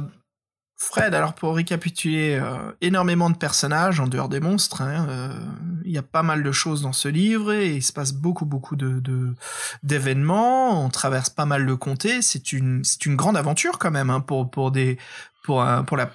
[0.75, 4.81] Fred, alors pour récapituler, euh, énormément de personnages en dehors des monstres.
[4.81, 5.39] hein, euh,
[5.85, 8.45] Il y a pas mal de choses dans ce livre et il se passe beaucoup,
[8.45, 9.35] beaucoup de
[9.83, 10.83] d'événements.
[10.83, 12.21] On traverse pas mal de comtés.
[12.21, 14.97] C'est une, une grande aventure quand même hein, pour pour des
[15.43, 16.11] pour pour la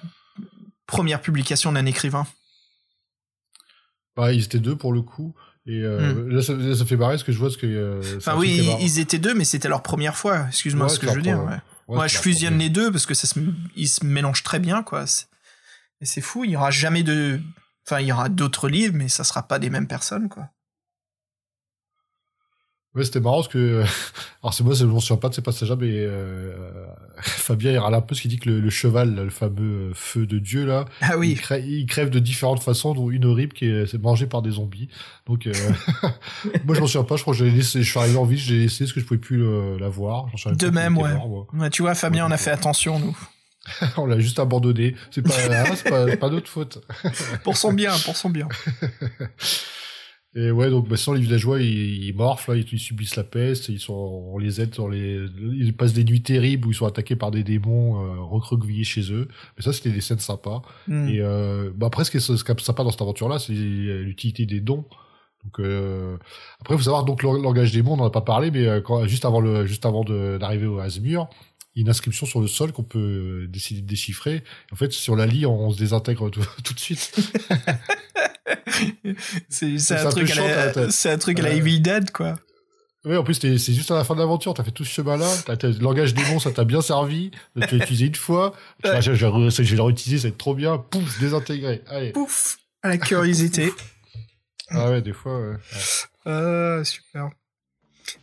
[0.87, 2.25] première publication d'un écrivain.
[4.15, 5.35] Bah, ils étaient deux pour le coup.
[5.67, 7.49] Et euh, là, ça, là, ça fait marrer ce que je vois.
[7.49, 8.17] Ce que, euh, Hmm.
[8.17, 10.45] Enfin oui, ils, étaient deux, mais c'était leur première fois.
[10.47, 11.43] Excuse-moi Ouais, ce que je veux dire.
[11.43, 11.97] Ouais.
[11.97, 13.39] ouais, je fusionne les deux parce que ça se,
[13.75, 15.05] ils se mélangent très bien, quoi.
[16.01, 17.39] Et c'est fou, il y aura jamais de.
[17.87, 20.49] Enfin, il y aura d'autres livres, mais ça sera pas des mêmes personnes, quoi.
[22.95, 23.83] Ouais, c'était marrant parce que.
[24.43, 26.53] Alors, c'est moi, je m'en souviens pas de ces passages-là, mais euh,
[27.21, 29.91] Fabien, il râle un peu ce qu'il dit que le, le cheval, le fameux euh,
[29.93, 31.31] feu de Dieu, là, Ah oui.
[31.31, 34.41] il, crève, il crève de différentes façons, dont une horrible qui est, c'est mangé par
[34.41, 34.87] des zombies.
[35.27, 35.53] Donc, euh,
[36.65, 38.25] moi, je m'en souviens pas, je crois que je l'ai laissé, je suis arrivé en
[38.25, 40.27] ville, j'ai laissé parce que je pouvais plus le- la voir.
[40.53, 41.13] De même, ouais.
[41.13, 41.47] mort, moi.
[41.53, 43.17] Ouais, Tu vois, Fabien, on a fait attention, nous.
[43.97, 44.95] On l'a juste abandonné.
[45.09, 46.85] C'est pas, ah, c'est pas, c'est pas notre faute.
[47.43, 48.47] Pour son bien, pour son bien.
[50.37, 53.23] Et ouais, donc bah, sans les villageois, ils, ils morflent, là, ils, ils subissent la
[53.23, 56.75] peste, ils sont, on les aide, on les, ils passent des nuits terribles où ils
[56.75, 59.29] sont attaqués par des démons euh, recroquevillés chez eux.
[59.55, 60.61] Mais ça, c'était des scènes sympas.
[60.87, 61.07] Hmm.
[61.07, 64.85] Et euh, bah, après, ce qui est, sympa dans cette aventure-là, c'est l'utilité des dons.
[65.45, 66.17] Donc euh,
[66.59, 68.65] après, il faut savoir donc le langage des mots, on n'en a pas parlé, mais
[68.65, 71.29] euh, quand, juste avant le, juste avant d'arriver au Asmur,
[71.75, 74.43] une inscription sur le sol qu'on peut euh, décider de déchiffrer.
[74.71, 77.13] En fait, on la lit, on se désintègre tout, tout de suite.
[79.49, 80.35] C'est un, un truc à
[80.73, 81.53] la- c'est un truc à la.
[81.53, 82.35] Evil Dead, quoi.
[83.05, 84.53] Oui, en plus, c'est juste à la fin de l'aventure.
[84.55, 85.31] T'as fait tout ce chemin-là.
[85.47, 87.29] Le langage démon, ça t'a bien servi.
[87.53, 88.53] Tu l'as utilisé une fois.
[88.83, 90.77] Tu je, je, je, je vais le réutiliser, ça va être trop bien.
[90.79, 91.83] Pouf, désintégré.
[91.87, 92.11] Allez.
[92.11, 93.71] Pouf À la curiosité.
[94.69, 95.47] Ah ouais, des fois, ouais.
[95.51, 95.57] ouais.
[96.27, 97.29] Euh, super.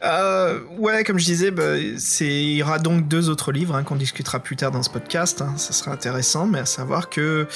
[0.02, 3.96] Euh, ouais, comme je disais, bah, il y aura donc deux autres livres hein, qu'on
[3.96, 5.42] discutera plus tard dans ce podcast.
[5.42, 5.54] hein.
[5.56, 7.46] Ça sera intéressant, mais à savoir que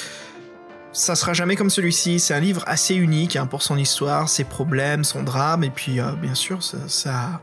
[0.91, 2.19] ça sera jamais comme celui-ci.
[2.19, 5.99] C'est un livre assez unique hein, pour son histoire, ses problèmes, son drame, et puis
[5.99, 7.41] euh, bien sûr, ça, ça-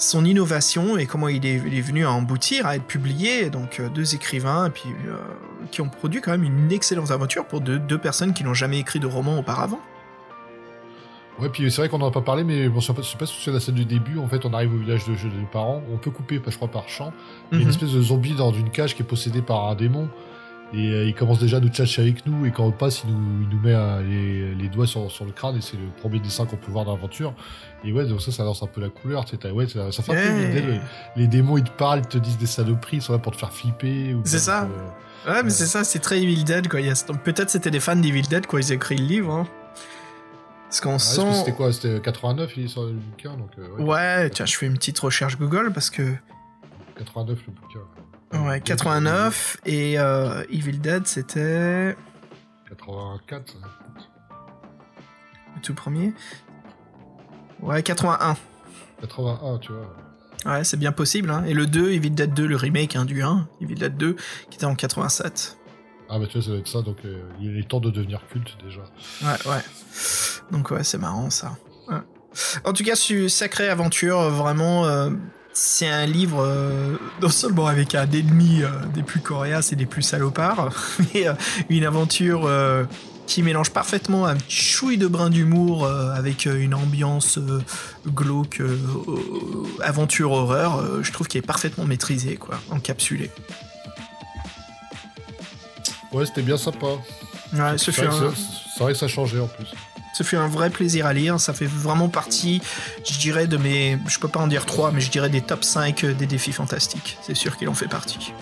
[0.00, 3.50] son innovation et comment il est, venu à emboutir, à être publié.
[3.50, 4.84] Donc euh, deux écrivains, et puis
[5.72, 9.00] qui ont produit quand même une excellente aventure pour deux personnes qui n'ont jamais écrit
[9.00, 9.80] de roman auparavant.
[11.40, 13.06] Ouais, puis c'est vrai qu'on en a pas parlé, mais bon, je sais pas, je
[13.08, 14.18] sais pas si sais la scène du début.
[14.18, 15.82] En fait, on arrive au village de jeux des parents.
[15.92, 17.12] On peut couper, je crois, par champ.
[17.52, 17.74] Il y a une Mhm.
[17.74, 20.08] espèce de zombie dans une cage qui est possédé par un démon.
[20.74, 22.44] Et euh, il commence déjà à nous tchatcher avec nous.
[22.44, 25.24] Et quand on passe, il nous, il nous met euh, les, les doigts sur, sur
[25.24, 25.56] le crâne.
[25.56, 27.32] Et c'est le premier dessin qu'on peut voir dans l'aventure.
[27.84, 29.24] Et ouais, donc ça, ça lance un peu la couleur.
[29.54, 30.46] Ouais, ça, ça fait un peu Ouais.
[30.48, 30.80] l'idée, les,
[31.22, 33.38] les démons, ils te parlent, ils te disent des saloperies, ils sont là pour te
[33.38, 34.14] faire flipper.
[34.24, 34.68] C'est ça.
[35.26, 36.80] Ouais, mais c'est ça, c'est très Evil Dead, quoi.
[37.24, 39.46] Peut-être c'était des fans d'Evil Dead quand ils ont écrit le livre, hein.
[40.68, 40.98] Parce qu'on Ah,
[41.30, 41.34] que.
[41.34, 43.34] C'était quoi C'était 89, il est sur le bouquin.
[43.36, 46.14] Donc, euh, Ouais, tiens, je fais une petite recherche Google, parce que...
[46.96, 48.46] 89, le bouquin.
[48.46, 51.96] Ouais, 89, et euh, Evil Dead, c'était...
[52.68, 53.48] 84.
[53.48, 53.54] ça.
[55.56, 56.12] Le tout premier
[57.62, 58.36] Ouais, 81.
[59.00, 59.96] 81, tu vois.
[60.44, 61.44] Ouais, c'est bien possible, hein.
[61.46, 64.16] Et le 2, Evil Dead 2, le remake hein, du 1, Evil Dead 2,
[64.50, 65.57] qui était en 87.
[66.10, 68.20] Ah bah tu vois, ça doit être ça, donc euh, il est temps de devenir
[68.30, 68.80] culte déjà.
[69.22, 69.62] Ouais, ouais.
[70.50, 71.56] Donc ouais, c'est marrant ça.
[72.64, 74.86] En tout cas, sacrée aventure, euh, vraiment.
[74.86, 75.10] euh,
[75.54, 76.46] c'est un livre
[77.20, 78.62] non seulement avec un ennemi
[78.94, 80.70] des plus coriaces et des plus salopards,
[81.14, 81.24] mais
[81.68, 82.48] une aventure
[83.26, 87.40] qui mélange parfaitement un chouille de brin d'humour avec une ambiance
[88.06, 88.62] glauque,
[89.82, 91.02] aventure horreur.
[91.02, 93.32] je trouve qu'il est parfaitement maîtrisé, quoi, encapsulé.
[96.12, 96.86] Ouais, c'était bien sympa.
[97.52, 98.32] Ouais, ce fut un-
[98.76, 99.66] c'est vrai que ça changeait en plus.
[100.14, 102.60] Ce fut un vrai plaisir à lire, ça fait vraiment partie,
[103.08, 103.98] je dirais, de mes.
[104.08, 107.18] Je peux pas en dire trois, mais je dirais des top 5 des défis fantastiques.
[107.22, 108.32] C'est sûr qu'il en fait partie.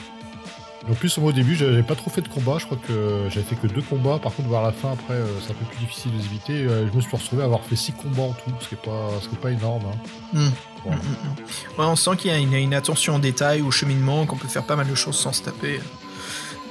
[0.88, 2.58] En plus, moi au début, j'avais pas trop fait de combat.
[2.60, 4.18] Je crois que j'avais fait que deux combats.
[4.20, 6.52] Par contre, vers la fin, après, euh, c'est un peu plus difficile de les éviter.
[6.62, 8.84] Euh, Je me suis retrouvé à avoir fait six combats en tout, ce qui est
[8.84, 9.82] pas, ce qui est pas énorme.
[9.92, 9.96] hein.
[10.32, 10.50] Hmm.
[10.84, 10.98] Voilà.
[10.98, 11.80] Mm, mm, mm.
[11.80, 14.46] Ouais, on sent qu'il y a une, une attention au détail, au cheminement, qu'on peut
[14.46, 15.80] faire pas mal de choses sans se taper.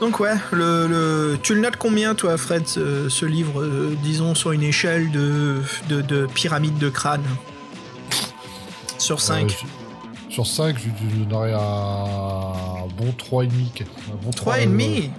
[0.02, 4.36] Donc ouais, le, le- tu le notes combien toi Fred, ce, ce livre, euh, disons
[4.36, 7.24] sur une échelle de, de, de pyramide de crâne
[8.98, 9.48] Sur 5 Euh,
[10.30, 13.84] je- sur 5, je, je donnerais un bon 3,5.
[14.12, 15.10] Un bon 3,5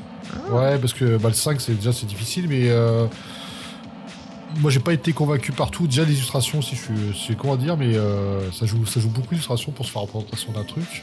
[0.50, 3.06] euh, Ouais, parce que bah, le 5, c'est déjà c'est difficile, mais euh,
[4.58, 5.86] moi j'ai pas été convaincu partout.
[5.86, 9.08] Déjà l'illustration, si je suis, c'est comment à dire, mais euh, ça joue, ça joue
[9.08, 11.02] beaucoup l'illustration pour se faire représentation d'un truc.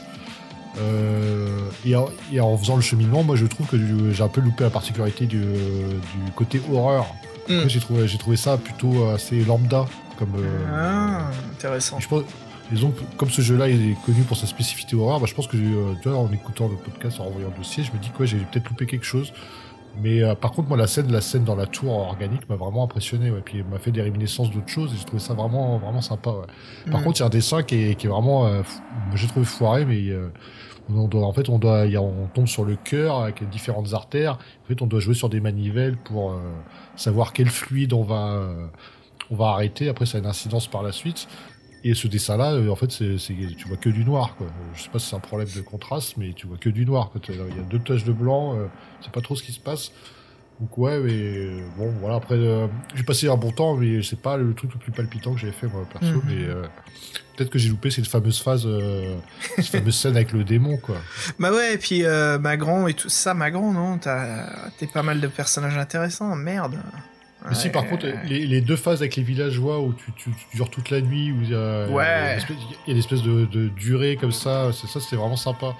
[0.78, 3.76] Euh, et, en, et en faisant le cheminement, moi je trouve que
[4.12, 7.06] j'ai un peu loupé la particularité du, du côté horreur.
[7.48, 7.52] Mm.
[7.56, 9.86] Après, J'ai trouvé, trouvé ça plutôt assez lambda
[10.18, 10.34] comme.
[10.36, 12.00] euh, Ah, intéressant.
[12.00, 12.22] je pense,
[12.72, 15.92] disons comme ce jeu-là est connu pour sa spécificité horreur, bah, je pense que euh,
[16.02, 18.26] tu vois, en écoutant le podcast, en renvoyant le dossier, je me dis que ouais,
[18.26, 19.32] j'ai peut-être loupé quelque chose.
[20.02, 22.82] Mais euh, par contre, moi, la scène, la scène dans la tour organique m'a vraiment
[22.82, 23.30] impressionné.
[23.30, 23.42] Ouais.
[23.44, 26.30] Puis elle m'a fait des réminiscences d'autres choses et j'ai trouvé ça vraiment, vraiment sympa.
[26.30, 26.90] Ouais.
[26.90, 27.04] Par Mm.
[27.04, 28.62] contre, il y a un dessin qui est, qui est vraiment, euh,
[29.14, 30.30] j'ai trouvé foiré, mais euh,
[30.90, 34.38] on en fait, on doit, on tombe sur le cœur avec différentes artères.
[34.64, 36.38] En fait, on doit jouer sur des manivelles pour euh,
[36.96, 38.66] savoir quel fluide on va, euh,
[39.30, 39.88] on va arrêter.
[39.88, 41.28] Après, ça a une incidence par la suite.
[41.84, 44.36] Et ce dessin-là, euh, en fait, c'est, tu vois que du noir.
[44.36, 44.46] Quoi.
[44.74, 47.10] Je sais pas si c'est un problème de contraste, mais tu vois que du noir.
[47.28, 48.56] Il y a deux taches de blanc,
[49.00, 49.92] c'est pas trop ce qui se passe.
[50.60, 52.16] Donc ouais, mais euh, bon, voilà.
[52.16, 55.34] Après, euh, j'ai passé un bon temps, mais c'est pas le truc le plus palpitant
[55.34, 56.14] que j'avais fait moi perso.
[56.14, 56.22] Mhm.
[56.26, 56.62] Mais euh,
[57.36, 59.16] peut-être que j'ai loupé cette fameuse phase, euh,
[59.56, 60.96] cette fameuse scène avec le démon, quoi.
[61.38, 65.20] Bah ouais, et puis euh, Magran et tout ça, Magran, non T'as t'es pas mal
[65.20, 66.78] de personnages intéressants, merde.
[67.48, 70.56] Mais si, par contre, les, les deux phases avec les villageois où tu, tu, tu
[70.56, 72.38] dures toute la nuit, où il y a, Ouais.
[72.86, 75.74] il y a a de, de durée comme ça, c'est ça, c'était vraiment sympa.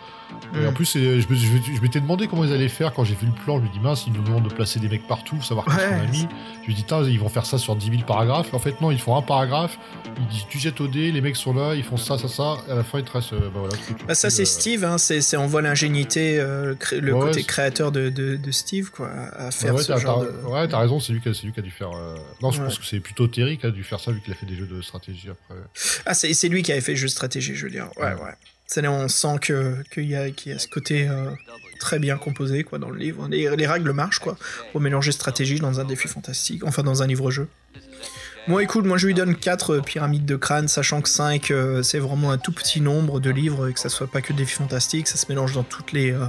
[0.54, 0.68] Et Mm.
[0.68, 3.32] en plus, c'est- je je m'étais demandé comment ils allaient faire quand j'ai vu le
[3.44, 3.58] plan.
[3.58, 5.88] Je me dis, mince, ils nous demandent de placer des mecs partout, savoir qui Ouais,
[5.88, 6.26] sont amis.
[6.66, 8.52] Je me dis, ils vont faire ça sur 10 000 paragraphes.
[8.52, 9.78] En fait, non, ils font un paragraphe,
[10.18, 12.56] ils disent, tu jettes au dé, les mecs sont là, ils font ça, ça, ça.
[12.68, 13.32] Et à la fin, ils te restent.
[13.34, 16.38] euh, bah voilà, tu Bah ça c'est euh, Steve, hein, c'est, c'est- on voit l'ingéniosité,
[16.40, 19.74] euh, le cré- le Ouais, côté c'est- créateur de, de, de Steve quoi, à faire
[19.74, 20.30] ouais, ce genre de...
[20.48, 21.90] ouais, t'as raison, c'est lui, qui a- c'est qui a dû faire.
[21.92, 22.66] euh, Non, je Ouais.
[22.66, 24.56] pense que c'est plutôt Terry qui a dû faire ça, vu qu'il a fait des
[24.56, 25.54] jeux de stratégie après.
[26.04, 27.88] Ah c'est, lui qui avait fait le jeu de stratégie, je veux dire.
[27.96, 28.34] Ouais, ouais.
[28.66, 31.30] C'est là on sent que, qu'il y a, qu'il y a ce côté euh,
[31.80, 33.28] très bien composé quoi dans le livre.
[33.28, 34.36] Les, les règles marchent quoi,
[34.72, 37.46] pour mélanger stratégie dans un défi fantastique, enfin dans un livre-jeu.
[38.46, 41.50] Moi, écoute, moi je lui donne 4 pyramides de crâne, sachant que 5
[41.82, 44.44] c'est vraiment un tout petit nombre de livres et que ça soit pas que des
[44.44, 46.26] fantastiques, ça se mélange dans toutes les, euh,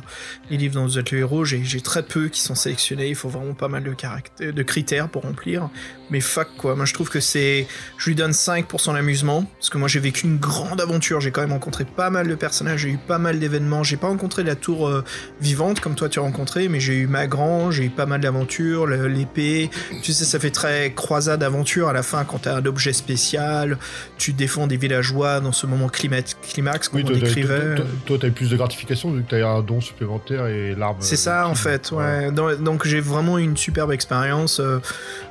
[0.50, 1.44] les livres dont vous êtes le héros.
[1.44, 5.10] J'ai, très peu qui sont sélectionnés, il faut vraiment pas mal de, caractères, de critères
[5.10, 5.70] pour remplir.
[6.10, 7.68] Mais fuck quoi, moi je trouve que c'est.
[7.98, 11.20] Je lui donne 5 pour son amusement, parce que moi j'ai vécu une grande aventure,
[11.20, 14.08] j'ai quand même rencontré pas mal de personnages, j'ai eu pas mal d'événements, j'ai pas
[14.08, 15.04] rencontré la tour euh,
[15.42, 18.88] vivante comme toi tu as rencontré, mais j'ai eu Magran, j'ai eu pas mal d'aventures,
[18.88, 19.70] l'épée,
[20.02, 23.78] tu sais, ça fait très croisade aventure à la fin quand t'as un objet spécial,
[24.18, 27.76] tu défends des villageois dans ce moment climat- climax comme Oui, toi, t'as- décrivait.
[27.76, 30.76] toi, toi, t'as eu plus de gratification vu que t'as eu un don supplémentaire et
[30.76, 30.98] l'arme.
[31.02, 31.64] C'est euh, ça en ultime.
[31.64, 32.32] fait, ouais.
[32.32, 34.60] Dans- donc j'ai vraiment eu une superbe expérience.
[34.60, 34.80] Euh,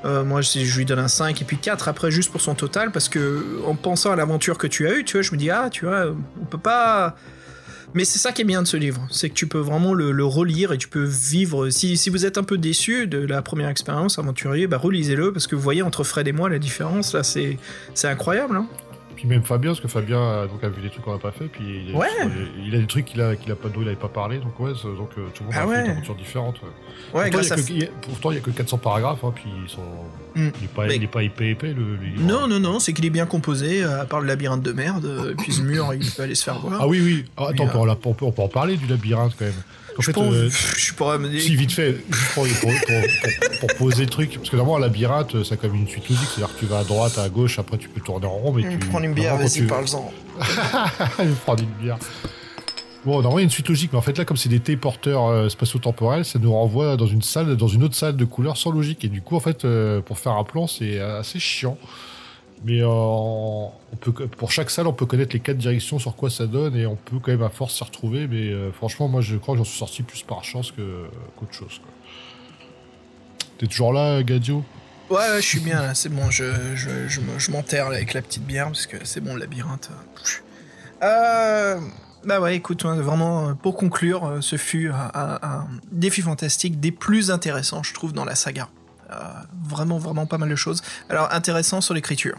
[0.04, 2.54] euh, moi je, je lui donne un 5 et puis 4 après juste pour son
[2.54, 5.36] total parce que en pensant à l'aventure que tu as eue, tu vois, je me
[5.36, 6.06] dis ah tu vois,
[6.40, 7.16] on peut pas.
[7.94, 10.24] Mais c'est ça qui est bien de ce livre, c'est que tu peux vraiment le,
[10.24, 11.70] relire et tu peux vivre.
[11.70, 15.46] Si, si vous êtes un peu déçu de la première expérience aventurier, bah relisez-le parce
[15.46, 17.56] que vous voyez entre Fred et moi la différence là, c'est
[17.94, 18.56] c'est incroyable.
[18.56, 18.66] Hein
[19.24, 21.30] Puis même Fabien, parce que Fabien euh, donc, a vu des trucs qu'on n'a pas
[21.30, 22.06] fait, puis il, Ouais.
[22.58, 24.36] il, il a des trucs qu'il a, qu'il a pas d'eau, il avait pas parlé,
[24.36, 25.76] donc ouais, donc euh, tout le monde Ah a ouais.
[25.76, 26.56] fait des aventures différentes.
[27.14, 27.30] Ouais.
[27.30, 28.76] Pourtant, il y a à- que, il y a- pourtant, il y a que 400
[28.76, 29.80] paragraphes, hein, puis ils sont.
[30.34, 30.48] Mm.
[30.58, 32.22] Il est pas, Mais- pas épais, épais le, le livre.
[32.22, 35.06] Non, non, non, c'est qu'il est bien composé, euh, à part le labyrinthe de merde,
[35.06, 36.80] euh, et puis ce mur, il peut aller se faire voir.
[36.82, 37.24] Ah oui, oui.
[37.38, 39.54] Ah, attends, on, peut, on peut- on peut en parler du labyrinthe quand même.
[39.96, 41.40] En Je fait, pense- euh, je suis pas me dire.
[41.40, 44.84] si vite fait, juste pour, pour, pour- pour- pour poser le truc, parce que normalement
[44.84, 47.28] un labyrinthe, ça a comme une suite logique, c'est-à-dire que tu vas à droite, à
[47.28, 48.76] gauche, après tu peux tourner en rond, mais tu.
[48.78, 50.12] Prends une bière, vas-y, tu- parle-en.
[51.20, 51.98] Il me prend une bière.
[53.04, 54.60] Bon, normalement, il y a une suite logique, mais en fait, là, comme c'est des
[54.60, 58.56] téléporteurs euh, spatio-temporels, ça nous renvoie dans une salle, dans une autre salle de couleur
[58.56, 59.04] sans logique.
[59.04, 61.76] Et du coup, en fait, euh, pour faire un plan, c'est assez chiant.
[62.64, 63.70] Mais euh, on
[64.00, 66.86] peut, pour chaque salle, on peut connaître les quatre directions sur quoi ça donne et
[66.86, 68.26] on peut quand même à force s'y retrouver.
[68.26, 71.04] Mais euh, franchement, moi je crois que j'en suis sorti plus par chance que-
[71.36, 71.82] qu'autre chose.
[73.58, 74.64] T'es toujours là, Gadio?
[75.10, 78.66] Ouais, je suis bien c'est bon, je, je, je, je m'enterre avec la petite bière
[78.66, 79.90] parce que c'est bon, le labyrinthe.
[81.02, 81.78] Euh,
[82.24, 87.92] bah ouais, écoute, vraiment, pour conclure, ce fut un, défi fantastique des plus intéressants, je
[87.92, 88.70] trouve, dans la saga.
[89.68, 90.82] Vraiment, vraiment pas mal de choses.
[91.10, 92.36] Alors, intéressant sur l'écriture.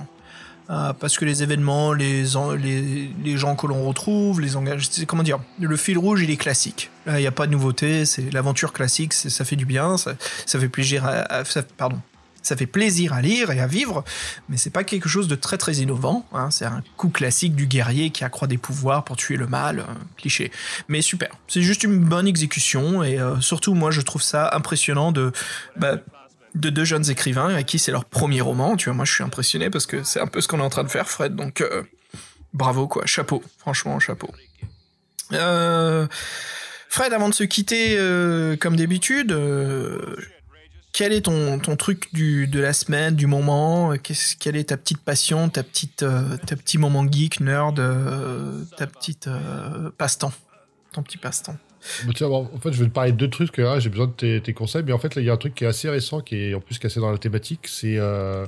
[0.69, 4.87] Euh, parce que les événements, les, en- les, les gens que l'on retrouve, les engages,
[4.89, 6.89] c'est- comment dire, le fil rouge, il est classique.
[7.07, 10.15] Il n'y a pas de nouveauté, c'est l'aventure classique, ça fait du bien, ça,
[10.47, 11.43] fait plaisir à,
[11.77, 11.99] pardon,
[12.41, 14.03] ça fait plaisir à lire et à vivre,
[14.49, 16.25] mais c'est pas quelque chose de très très innovant.
[16.33, 16.49] hein.
[16.49, 19.97] C'est un coup classique du guerrier qui accroît des pouvoirs pour tuer le mal, un
[20.17, 20.51] cliché.
[20.87, 25.11] Mais super, c'est juste une bonne exécution et euh, surtout moi je trouve ça impressionnant
[25.11, 25.31] de
[25.75, 25.97] bah,
[26.55, 28.75] de deux jeunes écrivains à qui c'est leur premier roman.
[28.77, 30.69] Tu vois, moi je suis impressionné parce que c'est un peu ce qu'on est en
[30.69, 31.35] train de faire, Fred.
[31.35, 31.83] Donc euh,
[32.53, 34.29] bravo quoi, chapeau, franchement chapeau.
[35.33, 36.07] Euh,
[36.89, 39.35] Fred, avant de se quitter euh, comme d'habitude,
[40.93, 43.93] quel est ton, ton truc du, de la semaine, du moment?
[43.97, 45.97] Qu'est-ce- Quelle est ta petite passion, ta petite,
[46.45, 47.81] ta petit moment geek, nerd,
[48.77, 49.27] ta petite
[49.97, 50.31] passe-temps?
[50.93, 51.57] Ton petit passe-temps
[52.05, 53.59] Bah, tiens, bon, en fait, je vais te parler de deux trucs.
[53.59, 55.37] ah, J'ai besoin de tes, tes conseils, mais en fait, là, il y a un
[55.37, 57.67] truc qui est assez récent, qui est en plus cassé dans la thématique.
[57.67, 58.45] C'est, euh,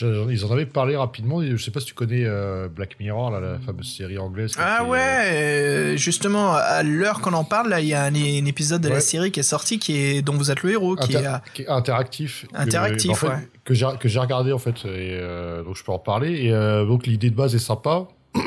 [0.00, 1.42] ils en avaient parlé rapidement.
[1.42, 4.52] Je sais pas si tu connais euh, Black Mirror, là, la fameuse série anglaise.
[4.58, 8.44] Ah ouais, euh, justement, à l'heure qu'on en parle, là, il y a un, un
[8.44, 11.16] épisode de la série qui est sorti, qui est, dont vous êtes le héros, qui
[11.16, 12.46] Inter- est à- qui est interactif.
[12.52, 13.48] que- Interactif, en fait, ouais.
[13.64, 15.18] Que j'ai que j'ai regardé en fait, et,
[15.64, 16.44] donc je peux en parler.
[16.46, 16.50] Et
[16.86, 18.06] donc l'idée de base est sympa.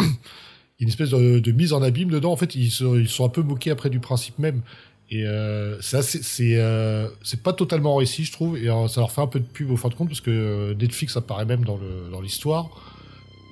[0.82, 2.32] Une espèce de, mise en abîme dedans.
[2.32, 4.62] En fait, ils sont, un peu moqués après du principe même.
[5.12, 8.58] Et euh, c'est euh, c'est pas totalement réussi, je trouve.
[8.58, 10.32] Et euh, ça leur fait un peu de pub au fin de compte parce que
[10.32, 12.70] euh, Netflix apparaît même dans l'histoire.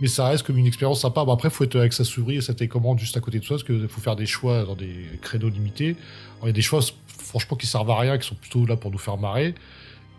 [0.01, 1.23] Mais ça reste comme une expérience sympa.
[1.25, 3.57] Bon, après, faut être avec sa souris et sa télécommande juste à côté de soi
[3.57, 5.97] parce qu'il faut faire des choix dans des créneaux limités.
[6.41, 8.91] Il y a des choix, franchement, qui servent à rien, qui sont plutôt là pour
[8.91, 9.53] nous faire marrer.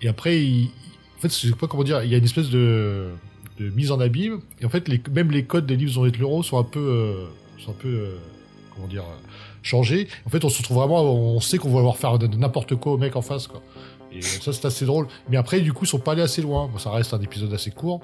[0.02, 0.70] Et après, il-
[1.16, 3.08] en fait, je sais pas comment dire, il y a une espèce de,
[3.68, 4.40] mise en abîme.
[4.60, 6.80] Et en fait, les, même les codes des livres dont est l'euro sont un peu,
[6.80, 7.26] euh,
[7.58, 8.16] sont un peu, euh,
[8.74, 9.28] comment dire, euh,
[9.62, 10.08] changés.
[10.26, 12.98] En fait, on se retrouve vraiment, on sait qu'on va avoir faire n'importe quoi au
[12.98, 13.62] mec en face, quoi.
[14.12, 15.06] Et ça, c'est assez drôle.
[15.28, 16.68] Mais après, du coup, ils sont pas allés assez loin.
[16.78, 18.00] Ça reste un épisode assez court.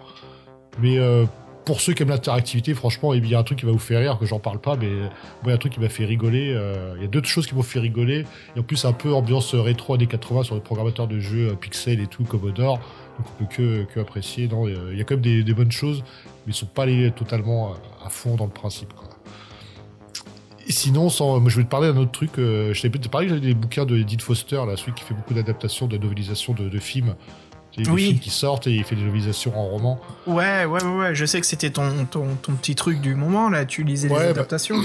[0.80, 0.98] Mais
[1.64, 3.98] pour ceux qui aiment l'interactivité, franchement, il y a un truc qui va vous faire
[3.98, 5.10] rire, que j'en parle pas, mais moi,
[5.46, 6.56] il y a un truc qui m'a fait rigoler.
[6.96, 8.24] Il y a deux choses qui m'ont fait rigoler.
[8.54, 11.98] Et en plus, un peu ambiance rétro années 80 sur les programmateurs de jeux Pixel
[11.98, 12.78] et tout, Commodore.
[13.18, 14.48] Donc on peut que, que apprécier.
[14.48, 16.02] Non, il y a- quand même des, des bonnes choses,
[16.46, 18.92] mais ils sont pas allés totalement à- à fond dans le principe.
[18.92, 19.08] Quoi.
[20.68, 22.38] Et sinon, sans, moi, je vais te parler d'un autre truc.
[22.38, 25.14] euh, je t'avais peut-être parlé, j'avais des bouquins de Edith Foster, là, celui qui fait
[25.14, 27.14] beaucoup d'adaptations, de novélisations de, de films.
[27.76, 28.06] Des Oui.
[28.06, 30.00] films qui sortent et il fait des novélisations en roman.
[30.26, 33.48] Ouais, ouais, ouais, ouais, je sais que c'était ton, ton, ton petit truc du moment,
[33.50, 34.80] là, tu lisais Ouais, les bah- adaptations.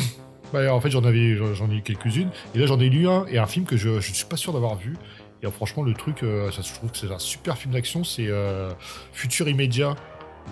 [0.53, 2.29] Ouais, en fait, j'en avais, j'en j'en ai eu quelques-unes.
[2.53, 4.35] Et là, j'en ai lu un et un film que je, je ne suis pas
[4.37, 4.97] sûr d'avoir vu.
[5.43, 8.03] Et euh, franchement, le truc, euh, ça, je trouve que c'est un super film d'action.
[8.03, 8.69] C'est euh,
[9.13, 9.95] Futur immédiat.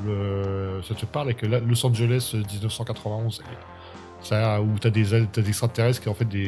[0.06, 3.42] Le, ça te parle avec Los Angeles euh, 1991.
[3.42, 6.44] Et ça, où t'as des, t'as des extraterrestres qui en fait des,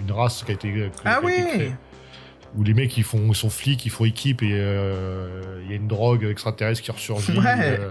[0.00, 1.72] une race qui a été, qui Ah a été oui créée.
[2.56, 5.72] Où les mecs ils font, ils sont flics, ils font équipe et euh, il y
[5.72, 7.38] a une drogue extraterrestre qui ressurgit.
[7.38, 7.78] Ouais.
[7.80, 7.90] euh,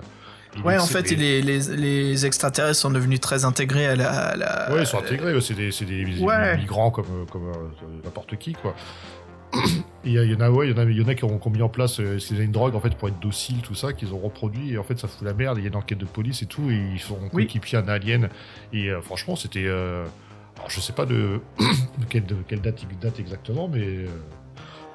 [0.80, 4.10] en fait, les, les, les extraterrestres sont devenus très intégrés à la.
[4.12, 7.54] à la- Ouais, ils sont intégrés, c'est des, des des migrants comme, comme euh,
[8.06, 8.74] n'importe qui, quoi.
[10.04, 11.52] Il y, y en a, ouais, il y y en a qui ont, qui ont
[11.52, 14.14] mis en place euh, c'est une drogue en fait pour être docile, tout ça, qu'ils
[14.14, 15.58] ont reproduit et en fait ça fout la merde.
[15.58, 17.46] Il y a une enquête de police et tout et ils sont Oui.
[17.48, 18.30] coéquipiers un alien
[18.72, 20.06] et euh, franchement c'était, euh,
[20.58, 24.06] alors je sais pas de, de quelle, de quelle date il date exactement, mais euh,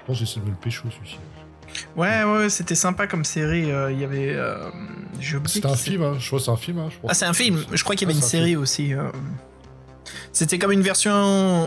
[0.01, 1.19] je pense que de me le pécho celui-ci.
[1.97, 3.71] Ouais, ouais, c'était sympa comme série.
[3.71, 4.33] euh, Il y avait.
[4.35, 4.71] euh,
[5.47, 5.91] C'était un c'est.
[5.91, 6.79] film, hein, je crois c'est un film.
[6.81, 7.11] Hein, je crois.
[7.11, 7.65] Ah, c'est un film.
[7.73, 8.93] Je crois qu'il y avait Ah, une c'est un série aussi.
[8.93, 9.09] euh.
[10.33, 11.13] C'était comme une version.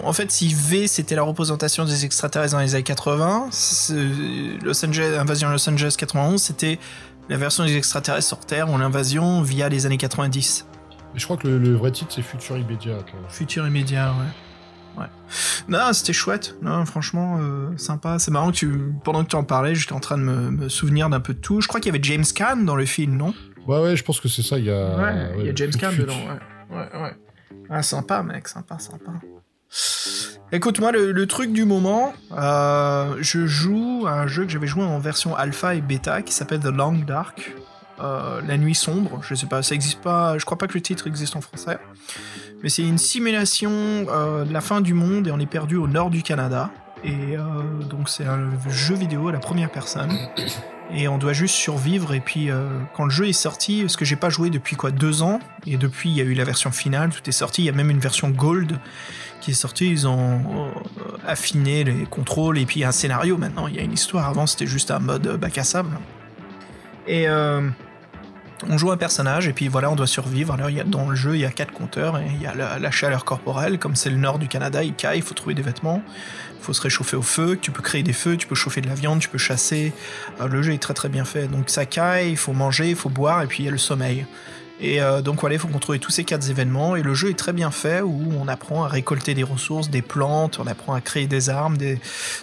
[0.05, 3.93] En fait, si V c'était la représentation des extraterrestres dans les années 80, c'est-
[4.63, 6.79] Los Angeles, Invasion Los Angeles 91, c'était
[7.29, 10.65] la version des extraterrestres sur Terre ou l'invasion via les années 90.
[11.13, 12.97] Mais je crois que le, le vrai titre c'est Futur immédiat.
[13.29, 15.01] Futur immédiat, ouais.
[15.01, 15.07] Ouais.
[15.67, 16.55] Non, c'était chouette.
[16.61, 18.19] Non, franchement, euh, sympa.
[18.19, 20.69] C'est marrant que tu, pendant que tu en parlais, j'étais en train de me, me
[20.69, 21.61] souvenir d'un peu de tout.
[21.61, 23.33] Je crois qu'il y avait James Caan dans le film, non?
[23.67, 24.59] Ouais, ouais, je pense que c'est ça.
[24.59, 26.77] Il y a, Ouais, il y a James Caan dedans, ouais.
[26.77, 27.15] Ouais, ouais.
[27.75, 29.11] Ah, sympa, mec, sympa, sympa.
[30.51, 34.83] Écoute, moi, le, truc du moment, euh, je joue à un jeu que j'avais joué
[34.83, 37.55] en version alpha et bêta qui s'appelle The Long Dark.
[37.99, 40.81] Euh, la nuit sombre, je sais pas, ça existe pas, je crois pas que le
[40.81, 41.79] titre existe en français.
[42.61, 46.11] Mais c'est une simulation euh, la fin du monde et on est perdu au nord
[46.11, 46.69] du Canada.
[47.03, 47.41] Et euh,
[47.89, 50.17] donc c'est un jeu vidéo à la première personne.
[50.93, 52.13] Et on doit juste survivre.
[52.13, 54.91] Et puis euh, quand le jeu est sorti, parce que j'ai pas joué depuis quoi
[54.91, 57.63] deux ans, et depuis il y a eu la version finale, tout est sorti.
[57.63, 58.79] Il y a même une version gold
[59.41, 59.89] qui est sortie.
[59.89, 63.67] Ils ont euh, affiné les contrôles et puis il y a un scénario maintenant.
[63.67, 64.27] Il y a une histoire.
[64.29, 65.97] Avant c'était juste un mode bac à sable.
[67.05, 67.27] Et
[68.69, 70.53] on joue un personnage et puis voilà, on doit survivre.
[70.53, 72.53] Alors il y a, dans le jeu, il y a quatre compteurs il y a
[72.55, 73.79] la, chaleur corporelle.
[73.79, 76.01] Comme c'est le nord du Canada, il caille, il faut trouver des vêtements,
[76.59, 77.57] il faut se réchauffer au feu.
[77.61, 79.93] Tu peux créer des feux, tu peux chauffer de la viande, tu peux chasser.
[80.41, 81.47] Euh, le jeu est très très bien fait.
[81.47, 83.77] Donc ça caille, il faut manger, il faut boire et puis il y a le
[83.77, 84.25] sommeil.
[84.79, 86.95] Et euh, donc voilà, il faut contrôler tous ces quatre événements.
[86.95, 90.01] Et le jeu est très bien fait où on apprend à récolter des ressources, des
[90.01, 91.99] plantes, on apprend à créer des armes, des,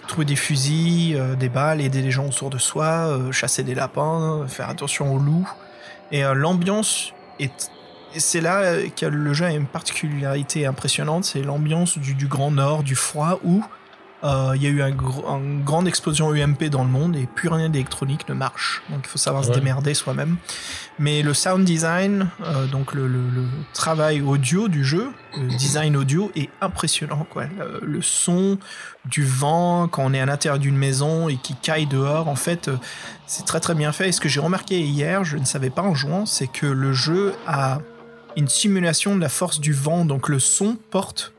[0.07, 4.45] trouver des fusils, euh, des balles, aider les gens autour de soi, chasser des lapins,
[4.47, 5.49] faire attention aux loups.
[6.11, 7.71] Et euh, l'ambiance est.
[8.17, 12.51] C'est là euh, que le jeu a une particularité impressionnante, c'est l'ambiance du, du Grand
[12.51, 13.63] Nord, du froid, où
[14.23, 17.25] euh, il y a eu un gro- une grande explosion UMP dans le monde et
[17.25, 18.81] plus rien d'électronique ne marche.
[18.89, 20.37] Donc il faut savoir se démerder soi-même.
[20.99, 23.43] Mais le sound design, euh, donc le, le- le
[23.73, 25.07] travail audio du jeu,
[25.37, 27.25] le design audio est impressionnant.
[27.29, 27.45] Quoi.
[27.57, 28.59] Le, le son
[29.05, 32.67] du vent quand on est à l'intérieur d'une maison et qui caille dehors, en fait,
[32.67, 32.77] euh,
[33.25, 34.09] c'est très très bien fait.
[34.09, 36.93] Et ce que j'ai remarqué hier, je ne savais pas en jouant, c'est que le
[36.93, 37.79] jeu a
[38.37, 40.05] une simulation de la force du vent.
[40.05, 41.33] Donc le son porte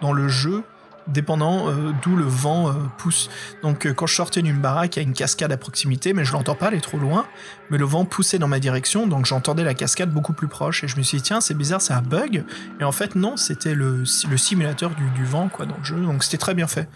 [0.00, 0.64] dans le jeu
[1.06, 3.28] dépendant euh, d'où le vent euh, pousse.
[3.62, 6.24] Donc euh, quand je sortais d'une baraque, il y a une cascade à proximité, mais
[6.24, 7.26] je l'entends pas, elle est trop loin.
[7.70, 10.84] Mais le vent poussait dans ma direction, donc j'entendais la cascade beaucoup plus proche.
[10.84, 12.44] Et je me suis dit, tiens, c'est bizarre, c'est un bug.
[12.80, 16.00] Et en fait, non, c'était le, le simulateur du, du vent quoi, dans le jeu.
[16.00, 16.88] Donc c'était très bien fait.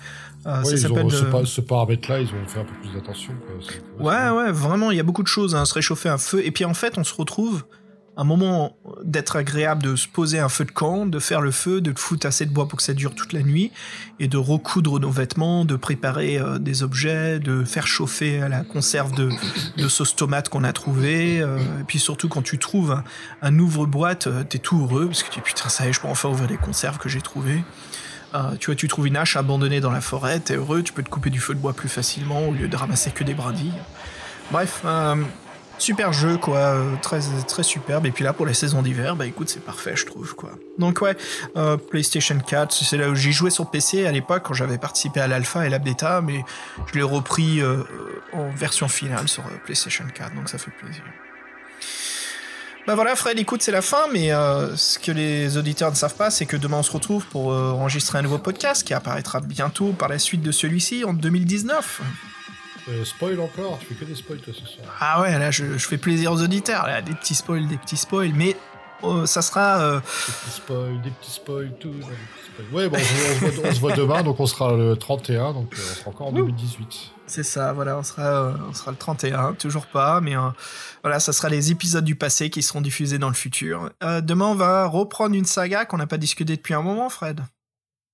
[0.46, 3.32] Euh, Ouais, ça ont, ce, ce paramètre-là, ils ont fait un peu plus d'attention.
[3.98, 5.54] Ouais, ouais, vraiment, il y a beaucoup de choses.
[5.54, 6.44] Hein, se réchauffer un feu.
[6.44, 7.64] Et puis en fait, on se retrouve
[8.18, 11.80] un moment d'être agréable, de se poser un feu de camp, de faire le feu,
[11.80, 13.70] de foutre assez de bois pour que ça dure toute la nuit,
[14.18, 19.14] et de recoudre nos vêtements, de préparer euh, des objets, de faire chauffer la conserve
[19.14, 19.30] de,
[19.76, 21.40] de sauce tomate qu'on a trouvé.
[21.40, 23.00] euh, et puis surtout, quand tu trouves
[23.40, 26.00] un, ouvre-boîte, euh, t'es tout heureux, parce que tu dis putain, ça y est, je
[26.00, 27.62] peux enfin ouvrir les conserves que j'ai trouvées.
[28.34, 31.04] Euh, tu vois, tu trouves une hache abandonnée dans la forêt, t'es heureux, tu peux
[31.04, 33.72] te couper du feu de bois plus facilement au lieu de ramasser que des brindilles.
[34.50, 34.82] Bref,
[35.78, 38.06] super jeu quoi, euh, très superbe.
[38.06, 40.50] Et puis là pour la saison d'hiver, bah écoute c'est parfait je trouve quoi.
[40.78, 41.16] Donc ouais,
[41.56, 45.20] euh, PlayStation 4, c'est là où j'y jouais sur PC à l'époque quand j'avais participé
[45.20, 46.44] à l'alpha et la bêta, mais
[46.86, 47.82] je l'ai repris euh,
[48.32, 51.02] en version finale sur PlayStation 4, donc ça fait plaisir.
[52.86, 56.30] Bah voilà Fred, écoute c'est la fin, mais ce que les auditeurs ne savent pas,
[56.30, 60.08] c'est que demain on se retrouve pour enregistrer un nouveau podcast qui apparaîtra bientôt par
[60.08, 62.00] la suite de celui-ci en 2019.
[62.88, 64.86] Euh, spoil encore, tu fais que des spoils toi ce soir.
[65.00, 67.96] Ah ouais, là, je, je fais plaisir aux auditeurs, là, des petits spoils, des petits
[67.98, 68.56] spoils, mais
[69.04, 69.80] euh, ça sera...
[69.80, 70.02] euh, Des
[70.32, 71.90] petits spoils, des petits spoils, tout.
[71.90, 72.06] des petits
[72.54, 72.66] spoils.
[72.72, 75.74] Ouais, bon, on, se- voit, on se voit demain, donc on sera le 31, donc
[75.74, 77.10] euh, on sera encore en 2018.
[77.26, 80.34] c'est ça, voilà, on sera, on sera le 31, toujours pas, mais
[81.02, 83.90] voilà, ça sera les épisodes du passé qui seront diffusés dans le futur.
[84.00, 87.42] Demain, on va reprendre une saga qu'on n'a pas discuté depuis un moment, Fred.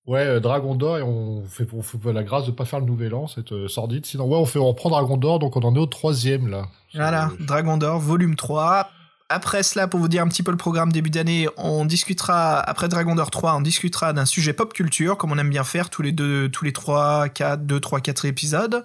[0.07, 2.85] Ouais, euh, Dragon d'Or, et on fait, on fait la grâce de pas faire le
[2.85, 4.05] nouvel an, c'est euh, sordide.
[4.05, 6.67] Sinon, ouais, on, fait, on reprend Dragon d'Or, donc on en est au troisième, là.
[6.93, 8.89] Voilà, Dragon d'Or, volume 3.
[9.27, 12.87] Après cela, pour vous dire un petit peu le programme début d'année, on discutera, après
[12.87, 16.03] Dragon d'Or 3, on discutera d'un sujet pop culture, comme on aime bien faire tous
[16.03, 18.83] les deux, tous les 3, 4, 2, 3, 4 épisodes.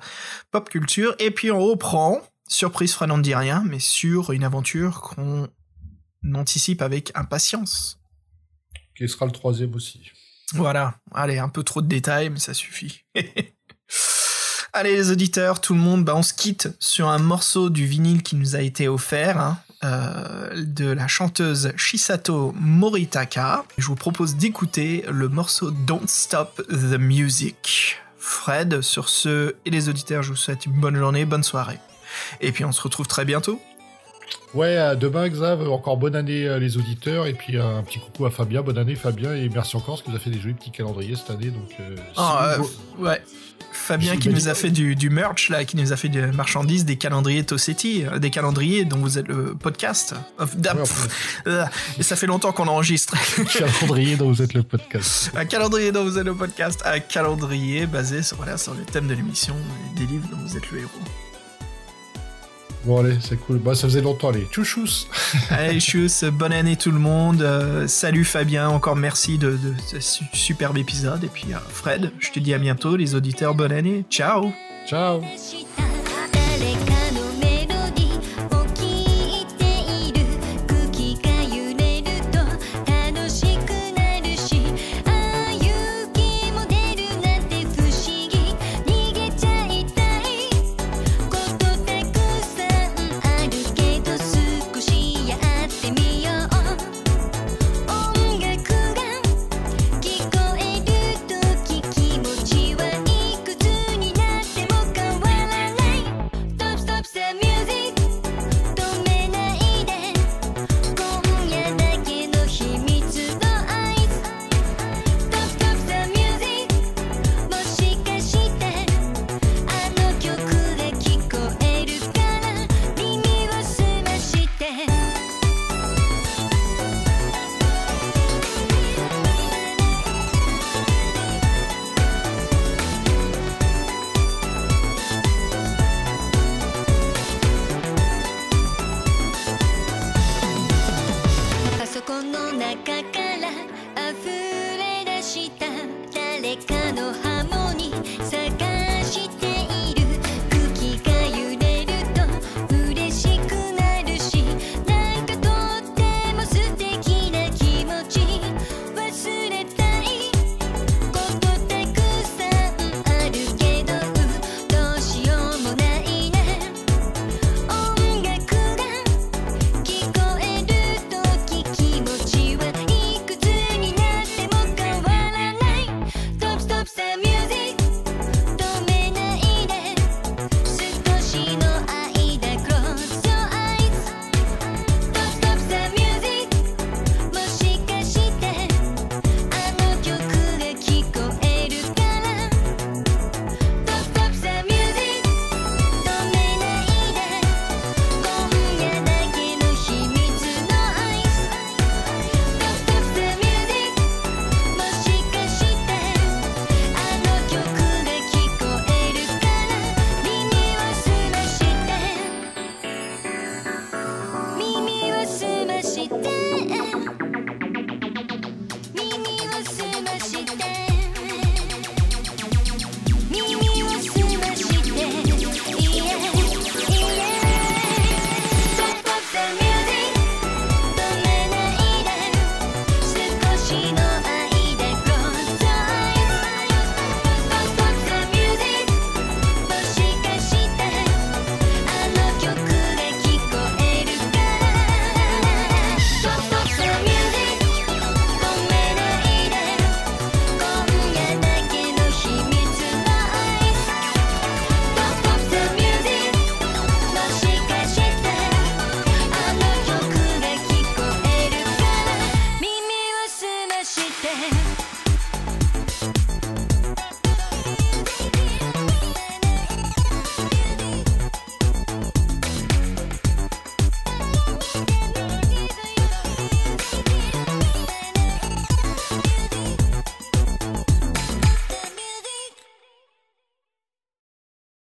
[0.51, 1.15] Pop culture.
[1.19, 5.49] Et puis on reprend, surprise, Fred n'en dit rien, mais sur une aventure qu'on
[6.35, 8.01] anticipe avec impatience.
[8.97, 10.01] Qui sera le troisième aussi.
[10.55, 10.95] Voilà.
[11.15, 13.05] Allez, un peu trop de détails, mais ça suffit.
[14.73, 18.23] Allez, les auditeurs, tout le monde, bah, on se quitte sur un morceau du vinyle
[18.23, 23.65] qui nous a été offert, hein, euh, de la chanteuse Shisato Moritaka.
[23.79, 27.97] Je vous propose d'écouter le morceau Don't Stop the Music.
[28.17, 31.81] Fred, sur ce, et les auditeurs, je vous souhaite une bonne journée, bonne soirée.
[32.41, 33.61] Et puis on se retrouve très bientôt.
[34.55, 38.01] Ouais, à demain, Xav, encore bonne année euh, les auditeurs, et puis euh, un petit
[38.01, 40.41] coucou à Fabien, bonne année Fabien, et merci encore, parce qu'il nous a fait des
[40.41, 41.71] jolis petits calendriers cette année, donc...
[41.79, 42.71] euh, Ah, vous-
[43.01, 43.23] euh, ouais.
[43.73, 46.85] Fabien qui nous a fait du, du merch, là, qui nous a fait des marchandises,
[46.85, 50.15] des calendriers Tossetti, euh, des calendriers dont vous êtes le podcast.
[50.77, 50.83] Ouais,
[51.47, 51.65] euh,
[51.97, 53.15] et ça fait longtemps qu'on enregistre.
[53.79, 55.31] calendrier dont vous êtes le podcast.
[55.37, 59.07] un calendrier dont vous êtes le podcast, un calendrier basé sur, voilà, sur le thème
[59.07, 59.55] de l'émission,
[59.97, 60.91] des livres dont vous êtes le héros.
[62.85, 63.59] Bon, allez, c'est cool.
[63.59, 64.47] Bah, ça faisait longtemps, allez.
[64.51, 65.07] Tchouchous
[65.51, 67.43] Allez, chus, bonne année tout le monde.
[67.43, 71.23] Euh, salut Fabien, encore merci de, de ce su- superbe épisode.
[71.25, 74.05] Et puis euh, Fred, je te dis à bientôt, les auditeurs, bonne année.
[74.11, 74.51] Ciao
[74.89, 75.21] Ciao